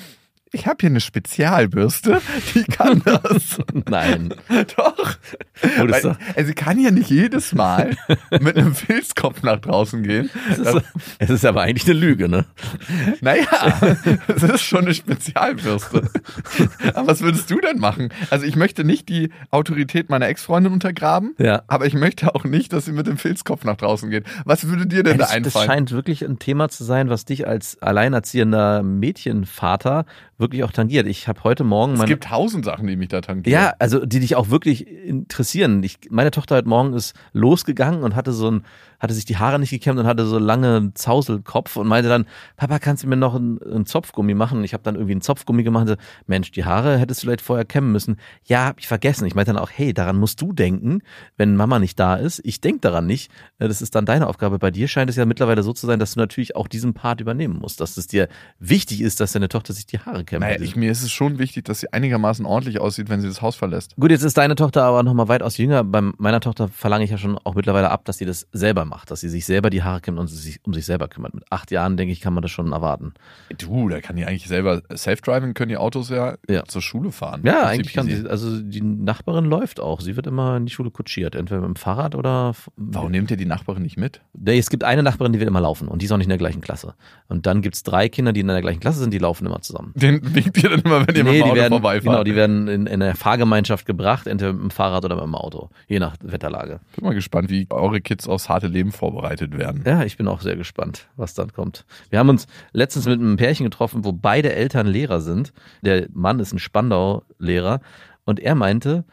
ich 0.53 0.67
habe 0.67 0.77
hier 0.81 0.91
eine 0.91 1.01
Spezialbürste, 1.01 2.21
die 2.55 2.65
kann 2.65 3.03
das. 3.05 3.59
Nein. 3.89 4.35
Doch. 4.77 5.17
Das 5.63 5.79
Weil, 5.91 6.03
doch- 6.03 6.17
also 6.35 6.47
sie 6.49 6.55
kann 6.55 6.79
ja 6.79 6.91
nicht 6.91 7.11
jedes 7.11 7.55
Mal 7.55 7.97
mit 8.41 8.57
einem 8.57 8.75
Filzkopf 8.75 9.43
nach 9.43 9.59
draußen 9.61 10.03
gehen. 10.03 10.31
Es 10.51 10.59
ist, 10.59 10.83
es 11.19 11.31
ist 11.31 11.45
aber 11.45 11.63
eigentlich 11.63 11.89
eine 11.89 11.99
Lüge, 11.99 12.29
ne? 12.29 12.47
Naja, 13.21 13.45
es 14.29 14.43
ist 14.43 14.63
schon 14.63 14.81
eine 14.83 14.95
Spezialbürste. 14.95 16.09
Aber 16.95 17.07
was 17.09 17.21
würdest 17.21 17.51
du 17.51 17.61
denn 17.61 17.79
machen? 17.79 18.09
Also 18.31 18.47
ich 18.47 18.57
möchte 18.57 18.85
nicht 18.85 19.09
die 19.09 19.31
Autorität 19.51 20.11
meiner 20.11 20.29
Ex-Freundin 20.29 20.73
untergraben, 20.73 21.35
Ja. 21.39 21.63
aber 21.69 21.87
ich 21.87 21.95
möchte 21.95 22.35
auch 22.35 22.45
nicht, 22.45 22.73
dass 22.73 22.87
sie 22.87 22.93
mit 22.93 23.07
dem 23.07 23.19
Filzkopf 23.19 23.65
nach 23.65 23.77
draußen 23.77 24.11
geht. 24.11 24.25
Was 24.45 24.67
würde 24.67 24.87
dir 24.87 25.03
denn 25.03 25.19
da 25.19 25.25
Das, 25.25 25.29
das 25.29 25.37
einfallen? 25.37 25.67
scheint 25.67 25.93
wirklich 25.93 26.25
ein 26.25 26.39
Thema 26.39 26.69
zu 26.69 26.85
sein, 26.85 27.09
was 27.11 27.25
dich 27.25 27.47
als 27.47 27.81
alleinerziehender 27.83 28.83
Mädchenvater 28.83 30.07
wirklich 30.41 30.65
auch 30.65 30.73
tangiert. 30.73 31.07
Ich 31.07 31.29
habe 31.29 31.45
heute 31.45 31.65
Morgen 31.65 31.95
es 31.95 32.05
gibt 32.07 32.25
tausend 32.25 32.65
Sachen, 32.65 32.87
die 32.87 32.97
mich 32.97 33.09
da 33.09 33.21
tangieren. 33.21 33.53
ja, 33.53 33.75
also 33.79 34.05
die 34.05 34.21
dich 34.21 34.37
auch 34.37 34.51
wirklich 34.51 34.87
interessieren. 34.89 35.83
Ich, 35.83 35.99
meine 36.11 36.31
Tochter 36.31 36.57
heute 36.57 36.69
Morgen 36.69 36.95
ist 36.95 37.15
losgegangen 37.33 38.03
und 38.03 38.17
hatte 38.17 38.33
so 38.33 38.51
ein, 38.51 38.65
hatte 39.01 39.15
sich 39.15 39.25
die 39.25 39.39
Haare 39.39 39.59
nicht 39.59 39.71
gekämmt 39.71 39.99
und 39.99 40.07
hatte 40.07 40.27
so 40.27 40.39
lange 40.39 40.93
Zauselkopf 40.95 41.77
und 41.77 41.89
meinte 41.89 42.09
dann, 42.09 42.27
Papa, 42.57 42.79
kannst 42.79 43.03
du 43.03 43.09
mir 43.09 43.17
noch 43.17 43.35
einen, 43.35 43.61
einen 43.63 43.87
Zopfgummi 43.87 44.35
machen? 44.35 44.59
Und 44.59 44.65
ich 44.65 44.75
habe 44.75 44.83
dann 44.83 44.95
irgendwie 44.95 45.13
einen 45.13 45.23
Zopfgummi 45.23 45.63
gemacht 45.63 45.83
und 45.83 45.89
so, 45.89 45.95
Mensch, 46.27 46.53
die 46.53 46.65
Haare 46.65 46.99
hättest 46.99 47.23
du 47.23 47.27
vielleicht 47.27 47.41
vorher 47.41 47.65
kämmen 47.65 47.93
müssen. 47.93 48.19
Ja, 48.45 48.67
hab 48.67 48.79
ich 48.79 48.87
vergessen. 48.87 49.27
Ich 49.27 49.35
meinte 49.35 49.53
dann 49.53 49.63
auch, 49.63 49.71
hey, 49.73 49.95
daran 49.95 50.17
musst 50.17 50.41
du 50.41 50.53
denken, 50.53 51.03
wenn 51.37 51.57
Mama 51.57 51.79
nicht 51.79 51.99
da 51.99 52.17
ist. 52.17 52.41
Ich 52.45 52.61
denk 52.61 52.83
daran 52.83 53.07
nicht. 53.07 53.31
Äh, 53.59 53.69
Das 53.69 53.81
ist 53.83 53.95
dann 53.95 54.05
deine 54.05 54.27
Aufgabe. 54.27 54.59
Bei 54.59 54.71
dir 54.71 54.87
scheint 54.89 55.09
es 55.11 55.17
ja 55.17 55.25
mittlerweile 55.25 55.63
so 55.63 55.73
zu 55.73 55.87
sein, 55.87 55.99
dass 55.99 56.15
du 56.15 56.21
natürlich 56.21 56.55
auch 56.57 56.69
diesen 56.69 56.93
Part 56.95 57.21
übernehmen 57.21 57.59
musst, 57.59 57.81
dass 57.81 57.97
es 57.97 58.07
dir 58.07 58.29
wichtig 58.59 59.01
ist, 59.01 59.21
dass 59.21 59.33
deine 59.33 59.49
Tochter 59.49 59.73
sich 59.73 59.87
die 59.87 59.99
Haare 59.99 60.25
kämmt. 60.25 60.43
Naja, 60.43 60.61
ich, 60.61 60.77
mir 60.77 60.93
ist 60.93 61.03
es 61.03 61.11
schon 61.11 61.39
wichtig, 61.39 61.65
dass 61.65 61.81
sie 61.81 61.93
einigermaßen 61.93 62.45
ordentlich 62.45 62.81
aussieht, 62.81 63.09
wenn 63.09 63.21
sie 63.21 63.29
das 63.29 63.41
Haus 63.41 63.57
verlässt. 63.57 63.95
Gut, 63.97 64.11
jetzt 64.11 64.23
ist 64.23 64.37
deine 64.37 64.55
Tochter 64.57 64.83
aber 64.85 65.03
noch 65.03 65.15
mal 65.15 65.29
weitaus 65.29 65.57
jünger. 65.57 65.85
Bei 65.85 66.01
meiner 66.01 66.41
Tochter 66.41 66.69
verlange 66.69 67.05
ich 67.05 67.11
ja 67.11 67.19
schon 67.19 67.39
auch 67.39 67.55
mittlerweile 67.55 67.91
ab, 67.91 68.05
dass 68.05 68.19
sie 68.19 68.27
das 68.27 68.47
selber 68.53 68.85
macht, 68.91 69.11
dass 69.11 69.21
sie 69.21 69.29
sich 69.31 69.47
selber 69.47 69.71
die 69.71 69.83
Haare 69.83 70.01
kämmt 70.03 70.19
und 70.19 70.27
sich 70.27 70.61
um 70.65 70.75
sich 70.75 70.85
selber 70.85 71.09
kümmert. 71.09 71.33
Mit 71.35 71.45
acht 71.51 71.71
Jahren, 71.71 71.97
denke 71.97 72.13
ich, 72.13 72.21
kann 72.21 72.35
man 72.35 72.43
das 72.43 72.51
schon 72.51 72.73
erwarten. 72.73 73.15
Du, 73.57 73.89
da 73.89 74.01
kann 74.03 74.17
die 74.17 74.27
eigentlich 74.27 74.47
selber 74.49 74.83
Self-Driving, 74.95 75.55
können 75.55 75.71
die 75.71 75.77
Autos 75.79 76.11
ja, 76.11 76.37
Ja. 76.49 76.65
zur 76.65 76.83
Schule 76.83 77.13
fahren. 77.13 77.41
Ja, 77.45 77.63
eigentlich 77.65 77.95
kann 77.95 78.07
sie, 78.07 78.29
also 78.29 78.61
die 78.61 78.83
Nachbarin 78.83 79.47
läuft 79.47 79.81
auch. 79.81 80.01
Sie 80.03 80.17
wird 80.17 80.27
immer 80.27 80.57
in 80.59 80.67
die 80.67 80.73
Schule 80.73 80.91
kutschiert, 80.91 81.35
entweder 81.35 81.61
mit 81.63 81.69
dem 81.69 81.77
Fahrrad 81.77 82.15
oder. 82.15 82.53
Warum 82.77 83.11
nehmt 83.13 83.31
ihr 83.31 83.37
die 83.37 83.47
Nachbarin 83.47 83.83
nicht 83.83 83.97
mit? 83.97 84.21
Nee, 84.33 84.59
es 84.59 84.69
gibt 84.69 84.85
eine 84.85 85.03
Nachbarin, 85.03 85.33
die 85.33 85.39
wird 85.39 85.49
immer 85.49 85.61
laufen 85.61 85.89
und 85.89 86.03
die 86.03 86.07
ist 86.07 86.13
auch 86.13 86.17
nicht 86.19 86.27
in 86.27 86.31
der 86.31 86.39
gleichen 86.39 86.61
Klasse. 86.61 86.95
Und 87.29 87.47
dann 87.47 87.63
gibt's 87.63 87.83
drei 87.85 88.09
Kinder, 88.09 88.33
die 88.33 88.41
in 88.41 88.49
der 88.49 88.61
gleichen 88.61 88.81
Klasse 88.81 88.99
sind, 88.99 89.15
die 89.15 89.19
laufen 89.19 89.47
immer 89.47 89.61
zusammen. 89.63 89.93
Den 89.95 90.35
winkt 90.35 90.61
ihr 90.63 90.71
dann 90.71 90.81
immer, 90.81 91.07
wenn 91.07 91.15
ihr 91.15 91.25
mit 91.25 91.33
dem 91.35 91.37
die 91.37 91.43
Auto 91.45 91.55
werden, 91.55 91.71
vorbeifahrt. 91.71 92.03
genau, 92.05 92.25
die 92.25 92.35
werden 92.35 92.67
in, 92.69 92.87
in 92.87 93.03
eine 93.03 93.15
Fahrgemeinschaft 93.15 93.87
gebracht, 93.87 94.27
entweder 94.27 94.53
mit 94.53 94.63
dem 94.63 94.71
Fahrrad 94.71 95.05
oder 95.05 95.15
mit 95.17 95.25
dem 95.25 95.35
Auto, 95.35 95.71
je 95.87 95.99
nach 96.01 96.17
Wetterlage. 96.23 96.81
Bin 96.97 97.05
mal 97.05 97.15
gespannt, 97.15 97.51
wie 97.51 97.67
eure 97.71 98.01
Kids 98.01 98.27
aufs 98.27 98.49
harte 98.49 98.67
Leben 98.67 98.80
vorbereitet 98.89 99.57
werden. 99.57 99.83
Ja, 99.87 100.05
ich 100.05 100.17
bin 100.17 100.27
auch 100.29 100.41
sehr 100.41 100.57
gespannt, 100.57 101.09
was 101.17 101.35
dann 101.35 101.53
kommt. 101.53 101.85
Wir 102.09 102.19
haben 102.19 102.29
uns 102.29 102.47
letztens 102.73 103.07
mit 103.07 103.21
einem 103.21 103.37
Pärchen 103.37 103.65
getroffen, 103.65 104.05
wo 104.05 104.13
beide 104.13 104.53
Eltern 104.53 104.87
Lehrer 104.87 105.21
sind. 105.21 105.53
Der 105.83 106.09
Mann 106.13 106.41
ist 106.41 106.53
ein 106.53 106.59
Spandau-Lehrer 106.59 107.81
und 108.25 108.41
er 108.41 108.55
meinte, 108.55 109.05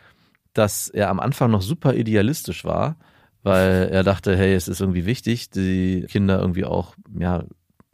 dass 0.54 0.88
er 0.88 1.10
am 1.10 1.20
Anfang 1.20 1.52
noch 1.52 1.62
super 1.62 1.94
idealistisch 1.94 2.66
war, 2.66 2.98
weil 3.44 3.90
er 3.92 4.04
dachte, 4.04 4.36
hey, 4.36 4.54
es 4.54 4.68
ist 4.68 4.82
irgendwie 4.82 5.06
wichtig, 5.06 5.50
die 5.50 6.06
Kinder 6.10 6.40
irgendwie 6.40 6.66
auch 6.66 6.96
ja, 7.18 7.44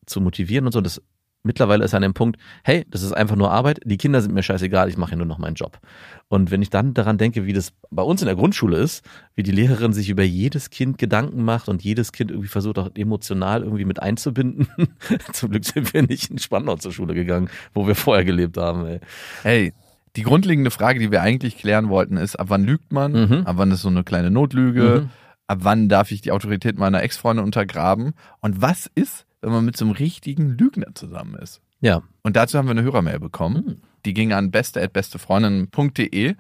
zu 0.06 0.22
motivieren 0.22 0.66
und 0.66 0.72
so. 0.72 0.82
Das 0.82 1.02
mittlerweile 1.44 1.84
ist 1.84 1.94
er 1.94 1.98
an 1.98 2.04
dem 2.04 2.14
Punkt, 2.14 2.40
hey, 2.64 2.86
das 2.90 3.04
ist 3.04 3.12
einfach 3.12 3.36
nur 3.36 3.52
Arbeit, 3.52 3.80
die 3.86 3.98
Kinder 3.98 4.22
sind 4.22 4.34
mir 4.34 4.44
scheißegal, 4.44 4.90
ich 4.90 4.98
mache 4.98 5.12
ja 5.12 5.18
nur 5.18 5.26
noch 5.26 5.38
meinen 5.38 5.56
Job. 5.56 5.80
Und 6.30 6.52
wenn 6.52 6.62
ich 6.62 6.70
dann 6.70 6.94
daran 6.94 7.18
denke, 7.18 7.46
wie 7.46 7.54
das 7.54 7.74
bei 7.92 8.02
uns 8.02 8.22
in 8.22 8.26
der 8.26 8.36
Grundschule 8.36 8.78
ist, 8.78 9.04
wie 9.36 9.44
die 9.44 9.52
Lehrerin 9.52 9.94
sich 9.94 10.10
über 10.10 10.24
jedes 10.24 10.70
Kind 10.70 10.98
Gedanken 10.98 11.44
macht 11.44 11.70
und 11.70 11.84
jedes 11.84 12.12
Kind 12.12 12.32
irgendwie 12.32 12.50
versucht 12.50 12.80
auch 12.80 12.90
emotional 12.96 13.64
irgendwie 13.64 13.86
mit 13.86 14.02
einzubinden. 14.02 14.68
Zum 15.34 15.52
Glück 15.52 15.66
sind 15.66 15.94
wir 15.94 16.04
nicht 16.04 16.32
in 16.32 16.40
Spandau 16.40 16.78
zur 16.78 16.92
Schule 16.92 17.14
gegangen, 17.14 17.50
wo 17.74 17.86
wir 17.88 17.96
vorher 17.96 18.26
gelebt 18.26 18.58
haben. 18.58 18.86
Ey. 18.86 19.00
Hey, 19.44 19.74
die 20.16 20.24
grundlegende 20.24 20.72
Frage, 20.72 21.00
die 21.00 21.12
wir 21.12 21.22
eigentlich 21.22 21.58
klären 21.58 21.90
wollten, 21.90 22.18
ist, 22.18 22.36
ab 22.36 22.48
wann 22.50 22.64
lügt 22.64 22.92
man? 22.92 23.12
Mhm. 23.12 23.46
Ab 23.46 23.56
wann 23.58 23.72
ist 23.72 23.82
so 23.82 23.90
eine 23.90 24.04
kleine 24.04 24.32
Notlüge? 24.32 25.02
Mhm. 25.04 25.10
Ab 25.48 25.60
wann 25.62 25.90
darf 25.90 26.12
ich 26.12 26.22
die 26.22 26.32
Autorität 26.32 26.78
meiner 26.78 27.02
Ex-Freundin 27.02 27.44
untergraben? 27.44 28.14
Und 28.40 28.62
was 28.62 28.90
ist, 28.96 29.26
wenn 29.44 29.52
man 29.52 29.66
mit 29.66 29.78
so 29.78 29.86
einem 29.86 29.94
richtigen 29.94 30.58
Lügner 30.58 30.96
zusammen 30.96 31.36
ist. 31.36 31.62
Ja. 31.82 32.02
Und 32.24 32.36
dazu 32.36 32.58
haben 32.58 32.68
wir 32.68 32.72
eine 32.72 32.84
Hörermail 32.84 33.20
bekommen. 33.20 33.82
Die 34.06 34.14
ging 34.14 34.32
an 34.32 34.52
beste.bestefreundin.de. 34.52 36.36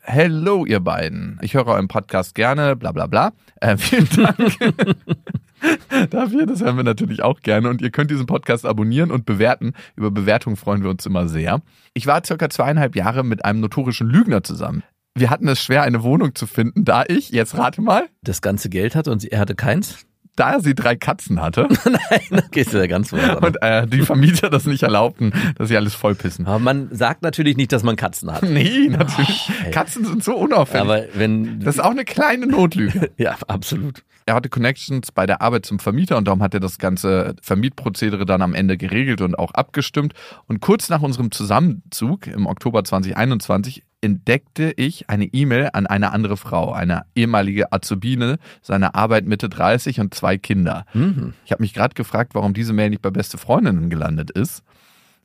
Hello, 0.00 0.64
ihr 0.64 0.80
beiden. 0.80 1.38
Ich 1.42 1.54
höre 1.54 1.66
euren 1.66 1.88
Podcast 1.88 2.34
gerne, 2.34 2.76
bla 2.76 2.92
bla 2.92 3.06
bla. 3.06 3.32
Äh, 3.60 3.76
vielen 3.76 4.08
Dank 4.16 4.36
dafür. 6.10 6.46
Das 6.46 6.60
hören 6.60 6.76
wir 6.76 6.84
natürlich 6.84 7.22
auch 7.22 7.40
gerne. 7.40 7.68
Und 7.68 7.82
ihr 7.82 7.90
könnt 7.90 8.10
diesen 8.10 8.26
Podcast 8.26 8.66
abonnieren 8.66 9.10
und 9.10 9.26
bewerten. 9.26 9.72
Über 9.96 10.10
Bewertungen 10.10 10.56
freuen 10.56 10.82
wir 10.82 10.90
uns 10.90 11.04
immer 11.06 11.28
sehr. 11.28 11.62
Ich 11.94 12.06
war 12.06 12.24
circa 12.24 12.48
zweieinhalb 12.48 12.94
Jahre 12.94 13.24
mit 13.24 13.44
einem 13.44 13.60
notorischen 13.60 14.08
Lügner 14.08 14.42
zusammen. 14.42 14.82
Wir 15.14 15.30
hatten 15.30 15.48
es 15.48 15.62
schwer, 15.62 15.82
eine 15.82 16.02
Wohnung 16.02 16.34
zu 16.34 16.46
finden, 16.46 16.84
da 16.84 17.04
ich, 17.06 17.30
jetzt 17.30 17.56
rate 17.56 17.82
mal, 17.82 18.06
Das 18.22 18.40
ganze 18.40 18.68
Geld 18.68 18.94
hatte 18.94 19.10
und 19.10 19.24
er 19.24 19.40
hatte 19.40 19.56
keins? 19.56 20.06
Da 20.38 20.60
sie 20.60 20.74
drei 20.74 20.96
Katzen 20.96 21.40
hatte 21.40 21.68
Nein, 21.84 22.42
okay, 22.46 22.60
ist 22.60 22.72
ja 22.72 22.86
ganz 22.86 23.12
wunderbar. 23.12 23.48
und 23.48 23.62
äh, 23.62 23.86
die 23.86 24.02
Vermieter 24.02 24.50
das 24.50 24.66
nicht 24.66 24.82
erlaubten, 24.82 25.32
dass 25.56 25.68
sie 25.68 25.76
alles 25.76 25.94
vollpissen. 25.94 26.46
Aber 26.46 26.58
man 26.58 26.88
sagt 26.94 27.22
natürlich 27.22 27.56
nicht, 27.56 27.72
dass 27.72 27.82
man 27.82 27.96
Katzen 27.96 28.32
hat. 28.32 28.42
Nee, 28.42 28.88
natürlich. 28.88 29.50
ey. 29.64 29.70
Katzen 29.70 30.04
sind 30.04 30.22
so 30.22 30.36
unauffällig. 30.36 30.82
Aber 30.82 31.04
wenn. 31.14 31.60
das 31.60 31.76
ist 31.76 31.80
auch 31.80 31.90
eine 31.90 32.04
kleine 32.04 32.46
Notlüge. 32.46 33.10
ja, 33.16 33.36
absolut. 33.46 34.04
Er 34.26 34.34
hatte 34.34 34.48
Connections 34.50 35.10
bei 35.10 35.26
der 35.26 35.40
Arbeit 35.40 35.64
zum 35.64 35.78
Vermieter 35.78 36.18
und 36.18 36.26
darum 36.28 36.42
hat 36.42 36.52
er 36.52 36.60
das 36.60 36.78
ganze 36.78 37.34
Vermietprozedere 37.40 38.26
dann 38.26 38.42
am 38.42 38.54
Ende 38.54 38.76
geregelt 38.76 39.22
und 39.22 39.38
auch 39.38 39.52
abgestimmt. 39.52 40.12
Und 40.46 40.60
kurz 40.60 40.90
nach 40.90 41.00
unserem 41.00 41.30
Zusammenzug 41.30 42.26
im 42.26 42.46
Oktober 42.46 42.84
2021 42.84 43.84
entdeckte 44.00 44.72
ich 44.76 45.10
eine 45.10 45.24
E-Mail 45.26 45.70
an 45.72 45.86
eine 45.86 46.12
andere 46.12 46.36
Frau, 46.36 46.72
eine 46.72 47.02
ehemalige 47.14 47.72
Azubine 47.72 48.38
seiner 48.62 48.94
Arbeit 48.94 49.26
Mitte 49.26 49.48
30 49.48 50.00
und 50.00 50.14
zwei 50.14 50.38
Kinder. 50.38 50.84
Mhm. 50.94 51.34
Ich 51.44 51.50
habe 51.52 51.62
mich 51.62 51.74
gerade 51.74 51.94
gefragt, 51.94 52.34
warum 52.34 52.54
diese 52.54 52.72
Mail 52.72 52.90
nicht 52.90 53.02
bei 53.02 53.10
beste 53.10 53.38
Freundinnen 53.38 53.90
gelandet 53.90 54.30
ist, 54.30 54.62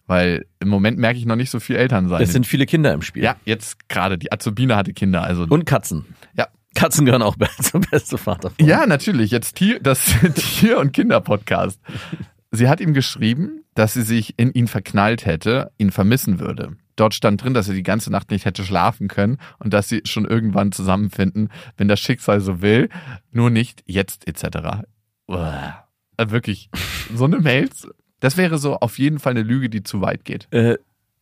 weil 0.08 0.46
im 0.60 0.70
Moment 0.70 0.98
merke 0.98 1.20
ich 1.20 1.26
noch 1.26 1.36
nicht 1.36 1.50
so 1.52 1.60
viel 1.60 1.76
Eltern 1.76 2.10
sein. 2.10 2.22
Es 2.22 2.34
sind 2.34 2.48
viele 2.48 2.66
Kinder 2.66 2.94
im 2.94 3.02
Spiel. 3.04 3.24
ja, 3.24 3.36
jetzt 3.46 3.88
gerade 3.90 4.18
die 4.18 4.32
Azubine 4.32 4.76
hatte 4.76 4.94
Kinder, 4.94 5.24
also 5.24 5.46
Und 5.50 5.66
Katzen. 5.66 6.06
ja. 6.36 6.48
Katzen 6.76 7.06
gehören 7.06 7.22
auch 7.22 7.36
zum 7.62 7.82
beste 7.82 8.18
Vater. 8.18 8.52
Ja, 8.60 8.88
natürlich. 8.88 9.30
Jetzt 9.30 9.58
Tier, 9.58 9.80
das 9.80 10.04
Tier- 10.36 10.80
und 10.80 10.92
Kinder-Podcast. 10.92 11.80
Sie 12.52 12.68
hat 12.68 12.82
ihm 12.82 12.96
geschrieben, 12.96 13.63
dass 13.74 13.94
sie 13.94 14.04
sich 14.04 14.38
in 14.38 14.54
ihn 14.54 14.68
verknallt 14.68 15.26
hätte, 15.26 15.72
ihn 15.78 15.92
vermissen 15.92 16.40
würde. 16.40 16.78
Dort 16.96 17.14
stand 17.14 17.44
drin, 17.44 17.54
dass 17.54 17.66
sie 17.66 17.74
die 17.74 17.84
ganze 17.84 18.12
Nacht 18.12 18.30
nicht 18.30 18.46
hätte 18.46 18.64
schlafen 18.64 19.08
können 19.08 19.38
und 19.60 19.74
dass 19.74 19.90
sie 19.90 20.02
schon 20.06 20.26
irgendwann 20.26 20.72
zusammenfinden, 20.72 21.50
wenn 21.78 21.88
das 21.88 22.00
Schicksal 22.00 22.40
so 22.40 22.62
will, 22.62 22.90
nur 23.32 23.50
nicht 23.50 23.84
jetzt 23.86 24.28
etc. 24.28 24.84
Uah. 25.28 25.88
Äh, 26.18 26.30
Wirklich, 26.30 26.70
so 27.16 27.26
eine 27.26 27.40
Mails, 27.40 27.88
das 28.20 28.38
wäre 28.38 28.58
so 28.58 28.78
auf 28.78 29.00
jeden 29.00 29.20
Fall 29.20 29.32
eine 29.32 29.42
Lüge, 29.42 29.70
die 29.70 29.84
zu 29.84 30.02
weit 30.02 30.24
geht. 30.24 30.48
Äh, 30.52 30.78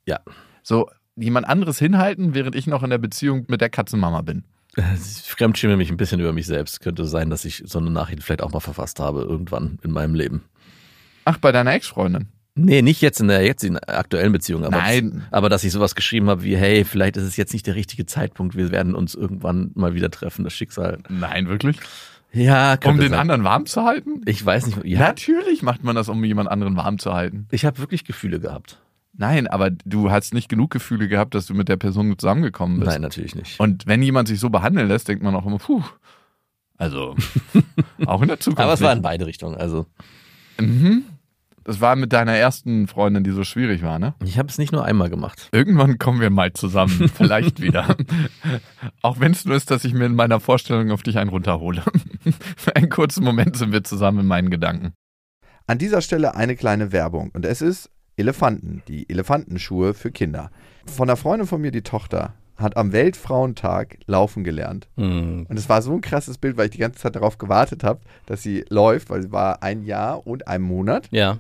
ja. 0.05 0.19
So 0.63 0.89
jemand 1.15 1.47
anderes 1.47 1.79
hinhalten, 1.79 2.33
während 2.33 2.55
ich 2.55 2.67
noch 2.67 2.83
in 2.83 2.89
der 2.89 2.97
Beziehung 2.97 3.45
mit 3.47 3.61
der 3.61 3.69
Katzenmama 3.69 4.21
bin. 4.21 4.43
Ich 4.75 5.29
fremdschäme 5.29 5.75
mich 5.75 5.89
ein 5.89 5.97
bisschen 5.97 6.21
über 6.21 6.31
mich 6.31 6.45
selbst. 6.45 6.79
Könnte 6.79 7.05
sein, 7.05 7.29
dass 7.29 7.43
ich 7.43 7.63
so 7.65 7.79
eine 7.79 7.91
Nachricht 7.91 8.23
vielleicht 8.23 8.41
auch 8.41 8.53
mal 8.53 8.61
verfasst 8.61 8.99
habe, 8.99 9.21
irgendwann 9.21 9.79
in 9.83 9.91
meinem 9.91 10.15
Leben. 10.15 10.45
Ach, 11.25 11.37
bei 11.37 11.51
deiner 11.51 11.73
Ex-Freundin. 11.73 12.29
Nee, 12.55 12.81
nicht 12.81 13.01
jetzt 13.01 13.21
in 13.21 13.29
der 13.29 13.43
jetzigen 13.45 13.77
aktuellen 13.79 14.31
Beziehung, 14.33 14.65
aber, 14.65 14.77
Nein. 14.77 15.23
aber 15.31 15.47
dass 15.47 15.63
ich 15.63 15.71
sowas 15.71 15.95
geschrieben 15.95 16.29
habe 16.29 16.43
wie, 16.43 16.57
hey, 16.57 16.83
vielleicht 16.83 17.15
ist 17.15 17.23
es 17.23 17.37
jetzt 17.37 17.53
nicht 17.53 17.65
der 17.65 17.75
richtige 17.75 18.05
Zeitpunkt, 18.05 18.55
wir 18.57 18.71
werden 18.71 18.93
uns 18.93 19.15
irgendwann 19.15 19.71
mal 19.73 19.93
wieder 19.93 20.11
treffen, 20.11 20.43
das 20.43 20.53
Schicksal. 20.53 20.97
Nein, 21.07 21.47
wirklich? 21.47 21.77
Ja, 22.33 22.77
Um 22.85 22.97
den 22.99 23.11
sein. 23.11 23.19
anderen 23.19 23.43
warm 23.45 23.65
zu 23.65 23.83
halten? 23.83 24.21
Ich 24.25 24.45
weiß 24.45 24.65
nicht, 24.67 24.79
ja, 24.85 24.99
Natürlich 24.99 25.63
macht 25.63 25.83
man 25.83 25.95
das, 25.95 26.09
um 26.09 26.23
jemand 26.23 26.49
anderen 26.49 26.75
warm 26.75 26.99
zu 26.99 27.13
halten. 27.13 27.47
ich 27.51 27.63
habe 27.65 27.79
wirklich 27.79 28.03
Gefühle 28.03 28.39
gehabt. 28.39 28.79
Nein, 29.13 29.47
aber 29.47 29.69
du 29.69 30.09
hast 30.11 30.33
nicht 30.33 30.47
genug 30.47 30.71
Gefühle 30.71 31.07
gehabt, 31.09 31.35
dass 31.35 31.45
du 31.45 31.53
mit 31.53 31.67
der 31.69 31.75
Person 31.77 32.17
zusammengekommen 32.17 32.79
bist. 32.79 32.91
Nein, 32.91 33.01
natürlich 33.01 33.35
nicht. 33.35 33.59
Und 33.59 33.85
wenn 33.85 34.01
jemand 34.01 34.27
sich 34.29 34.39
so 34.39 34.49
behandeln 34.49 34.87
lässt, 34.87 35.07
denkt 35.09 35.21
man 35.23 35.35
auch 35.35 35.45
immer, 35.45 35.57
puh. 35.57 35.83
Also, 36.77 37.15
auch 38.05 38.21
in 38.21 38.29
der 38.29 38.39
Zukunft. 38.39 38.61
aber 38.61 38.73
es 38.73 38.81
war 38.81 38.93
in 38.93 39.01
beide 39.01 39.25
Richtungen. 39.25 39.55
Also 39.55 39.85
Mhm. 40.59 41.03
Das 41.63 41.79
war 41.79 41.95
mit 41.95 42.11
deiner 42.11 42.35
ersten 42.35 42.87
Freundin, 42.87 43.23
die 43.23 43.31
so 43.31 43.43
schwierig 43.43 43.83
war, 43.83 43.99
ne? 43.99 44.15
ich 44.23 44.39
habe 44.39 44.49
es 44.49 44.57
nicht 44.57 44.71
nur 44.71 44.83
einmal 44.83 45.09
gemacht. 45.09 45.49
Irgendwann 45.51 45.99
kommen 45.99 46.19
wir 46.19 46.29
mal 46.29 46.53
zusammen, 46.53 47.09
vielleicht 47.13 47.61
wieder. 47.61 47.95
Auch 49.01 49.19
wenn 49.19 49.31
es 49.31 49.45
nur 49.45 49.55
ist, 49.55 49.69
dass 49.69 49.85
ich 49.85 49.93
mir 49.93 50.05
in 50.05 50.15
meiner 50.15 50.39
Vorstellung 50.39 50.91
auf 50.91 51.03
dich 51.03 51.17
einen 51.17 51.29
runterhole. 51.29 51.83
Für 52.57 52.75
einen 52.75 52.89
kurzen 52.89 53.23
Moment 53.23 53.57
sind 53.57 53.71
wir 53.71 53.83
zusammen 53.83 54.19
in 54.19 54.27
meinen 54.27 54.49
Gedanken. 54.49 54.93
An 55.67 55.77
dieser 55.77 56.01
Stelle 56.01 56.35
eine 56.35 56.55
kleine 56.55 56.91
Werbung 56.91 57.29
und 57.33 57.45
es 57.45 57.61
ist 57.61 57.91
Elefanten, 58.17 58.83
die 58.87 59.09
Elefantenschuhe 59.09 59.93
für 59.93 60.11
Kinder. 60.11 60.51
Von 60.85 61.09
einer 61.09 61.17
Freundin 61.17 61.47
von 61.47 61.61
mir, 61.61 61.71
die 61.71 61.83
Tochter, 61.83 62.33
hat 62.57 62.77
am 62.77 62.91
Weltfrauentag 62.91 63.97
laufen 64.05 64.43
gelernt. 64.43 64.87
Hm. 64.97 65.45
Und 65.49 65.57
es 65.57 65.69
war 65.69 65.81
so 65.81 65.93
ein 65.93 66.01
krasses 66.01 66.37
Bild, 66.37 66.57
weil 66.57 66.65
ich 66.65 66.71
die 66.71 66.77
ganze 66.77 66.99
Zeit 66.99 67.15
darauf 67.15 67.37
gewartet 67.37 67.83
habe, 67.83 68.01
dass 68.25 68.43
sie 68.43 68.65
läuft, 68.69 69.09
weil 69.09 69.23
sie 69.23 69.31
war 69.31 69.63
ein 69.63 69.83
Jahr 69.83 70.25
und 70.25 70.47
ein 70.47 70.61
Monat. 70.61 71.07
Ja. 71.11 71.39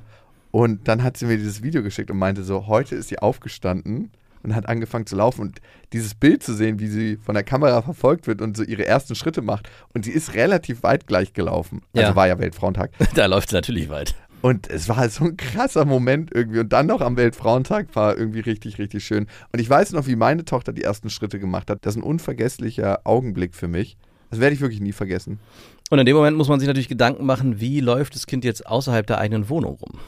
Und 0.51 0.87
dann 0.87 1.03
hat 1.03 1.17
sie 1.17 1.25
mir 1.25 1.37
dieses 1.37 1.63
Video 1.63 1.81
geschickt 1.81 2.11
und 2.11 2.17
meinte 2.17 2.43
so, 2.43 2.67
heute 2.67 2.95
ist 2.95 3.07
sie 3.09 3.19
aufgestanden 3.19 4.11
und 4.43 4.55
hat 4.55 4.67
angefangen 4.67 5.05
zu 5.05 5.15
laufen. 5.15 5.41
Und 5.41 5.61
dieses 5.93 6.13
Bild 6.15 6.43
zu 6.43 6.53
sehen, 6.53 6.79
wie 6.79 6.87
sie 6.87 7.17
von 7.17 7.35
der 7.35 7.43
Kamera 7.43 7.81
verfolgt 7.81 8.27
wird 8.27 8.41
und 8.41 8.57
so 8.57 8.63
ihre 8.63 8.85
ersten 8.85 9.15
Schritte 9.15 9.41
macht. 9.41 9.69
Und 9.93 10.05
sie 10.05 10.11
ist 10.11 10.33
relativ 10.33 10.83
weit 10.83 11.07
gleich 11.07 11.33
gelaufen. 11.33 11.81
Also 11.95 12.09
Ja. 12.09 12.15
war 12.15 12.27
ja 12.27 12.37
Weltfrauentag. 12.39 12.91
Da 13.15 13.25
läuft 13.27 13.49
es 13.49 13.53
natürlich 13.53 13.89
weit. 13.89 14.15
Und 14.41 14.67
es 14.71 14.89
war 14.89 14.97
halt 14.97 15.11
so 15.11 15.23
ein 15.25 15.37
krasser 15.37 15.85
Moment 15.85 16.31
irgendwie. 16.33 16.59
Und 16.59 16.73
dann 16.73 16.87
noch 16.87 17.01
am 17.01 17.15
Weltfrauentag 17.15 17.95
war 17.95 18.17
irgendwie 18.17 18.39
richtig, 18.39 18.79
richtig 18.79 19.05
schön. 19.05 19.27
Und 19.53 19.59
ich 19.59 19.69
weiß 19.69 19.91
noch, 19.91 20.07
wie 20.07 20.15
meine 20.15 20.43
Tochter 20.45 20.73
die 20.73 20.81
ersten 20.83 21.11
Schritte 21.11 21.39
gemacht 21.39 21.69
hat. 21.69 21.85
Das 21.85 21.93
ist 21.95 22.01
ein 22.01 22.03
unvergesslicher 22.03 23.01
Augenblick 23.03 23.53
für 23.53 23.67
mich. 23.67 23.97
Das 24.31 24.39
werde 24.39 24.55
ich 24.55 24.61
wirklich 24.61 24.81
nie 24.81 24.93
vergessen. 24.93 25.39
Und 25.91 25.99
in 25.99 26.05
dem 26.05 26.15
Moment 26.15 26.37
muss 26.37 26.47
man 26.47 26.59
sich 26.59 26.67
natürlich 26.67 26.87
Gedanken 26.87 27.25
machen, 27.25 27.59
wie 27.59 27.81
läuft 27.81 28.15
das 28.15 28.25
Kind 28.25 28.43
jetzt 28.45 28.65
außerhalb 28.65 29.05
der 29.05 29.19
eigenen 29.19 29.49
Wohnung 29.49 29.75
rum? 29.75 29.99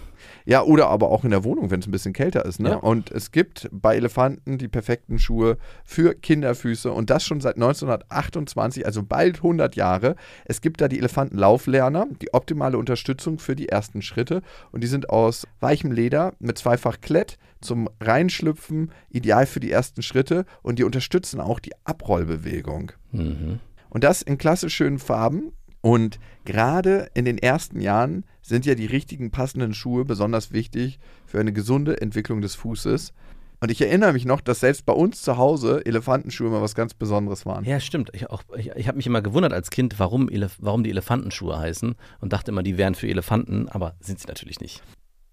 Ja, 0.45 0.63
oder 0.63 0.87
aber 0.87 1.09
auch 1.09 1.23
in 1.23 1.31
der 1.31 1.43
Wohnung, 1.43 1.71
wenn 1.71 1.79
es 1.79 1.87
ein 1.87 1.91
bisschen 1.91 2.13
kälter 2.13 2.45
ist. 2.45 2.59
Ne? 2.59 2.71
Ja. 2.71 2.75
Und 2.77 3.11
es 3.11 3.31
gibt 3.31 3.69
bei 3.71 3.95
Elefanten 3.95 4.57
die 4.57 4.67
perfekten 4.67 5.19
Schuhe 5.19 5.57
für 5.83 6.13
Kinderfüße 6.13 6.91
und 6.91 7.09
das 7.09 7.23
schon 7.23 7.41
seit 7.41 7.55
1928, 7.55 8.85
also 8.85 9.03
bald 9.03 9.37
100 9.37 9.75
Jahre. 9.75 10.15
Es 10.45 10.61
gibt 10.61 10.81
da 10.81 10.87
die 10.87 10.99
Elefantenlauflerner, 10.99 12.07
die 12.21 12.33
optimale 12.33 12.77
Unterstützung 12.77 13.39
für 13.39 13.55
die 13.55 13.69
ersten 13.69 14.01
Schritte 14.01 14.41
und 14.71 14.83
die 14.83 14.87
sind 14.87 15.09
aus 15.09 15.47
weichem 15.59 15.91
Leder 15.91 16.33
mit 16.39 16.57
zweifach 16.57 16.99
Klett 17.01 17.37
zum 17.61 17.89
Reinschlüpfen, 18.01 18.91
ideal 19.09 19.45
für 19.45 19.59
die 19.59 19.71
ersten 19.71 20.01
Schritte 20.01 20.45
und 20.61 20.79
die 20.79 20.83
unterstützen 20.83 21.39
auch 21.39 21.59
die 21.59 21.71
Abrollbewegung. 21.85 22.91
Mhm. 23.11 23.59
Und 23.89 24.03
das 24.03 24.21
in 24.21 24.37
klassisch 24.37 24.75
schönen 24.75 24.99
Farben. 24.99 25.53
Und 25.81 26.17
gerade 26.45 27.09
in 27.13 27.25
den 27.25 27.37
ersten 27.37 27.81
Jahren 27.81 28.23
sind 28.43 28.65
ja 28.67 28.75
die 28.75 28.85
richtigen 28.85 29.31
passenden 29.31 29.73
Schuhe 29.73 30.05
besonders 30.05 30.51
wichtig 30.51 30.99
für 31.25 31.39
eine 31.39 31.51
gesunde 31.53 31.99
Entwicklung 32.01 32.41
des 32.41 32.53
Fußes. 32.55 33.13
Und 33.61 33.71
ich 33.71 33.81
erinnere 33.81 34.11
mich 34.11 34.25
noch, 34.25 34.41
dass 34.41 34.59
selbst 34.59 34.85
bei 34.85 34.91
uns 34.91 35.21
zu 35.21 35.37
Hause 35.37 35.85
Elefantenschuhe 35.85 36.47
immer 36.47 36.61
was 36.61 36.75
ganz 36.75 36.93
Besonderes 36.93 37.45
waren. 37.45 37.63
Ja, 37.63 37.79
stimmt. 37.79 38.11
Ich, 38.13 38.29
auch- 38.29 38.43
ich, 38.57 38.71
ich 38.75 38.87
habe 38.89 38.97
mich 38.97 39.07
immer 39.07 39.21
gewundert 39.21 39.53
als 39.53 39.69
Kind, 39.69 39.97
warum, 39.99 40.27
Elef 40.29 40.57
warum 40.59 40.83
die 40.83 40.89
Elefantenschuhe 40.89 41.57
heißen 41.57 41.95
und 42.19 42.33
dachte 42.33 42.51
immer, 42.51 42.61
die 42.61 42.77
wären 42.77 42.93
für 42.93 43.07
Elefanten, 43.07 43.69
aber 43.69 43.95
sind 44.01 44.19
sie 44.19 44.27
natürlich 44.27 44.59
nicht. 44.59 44.83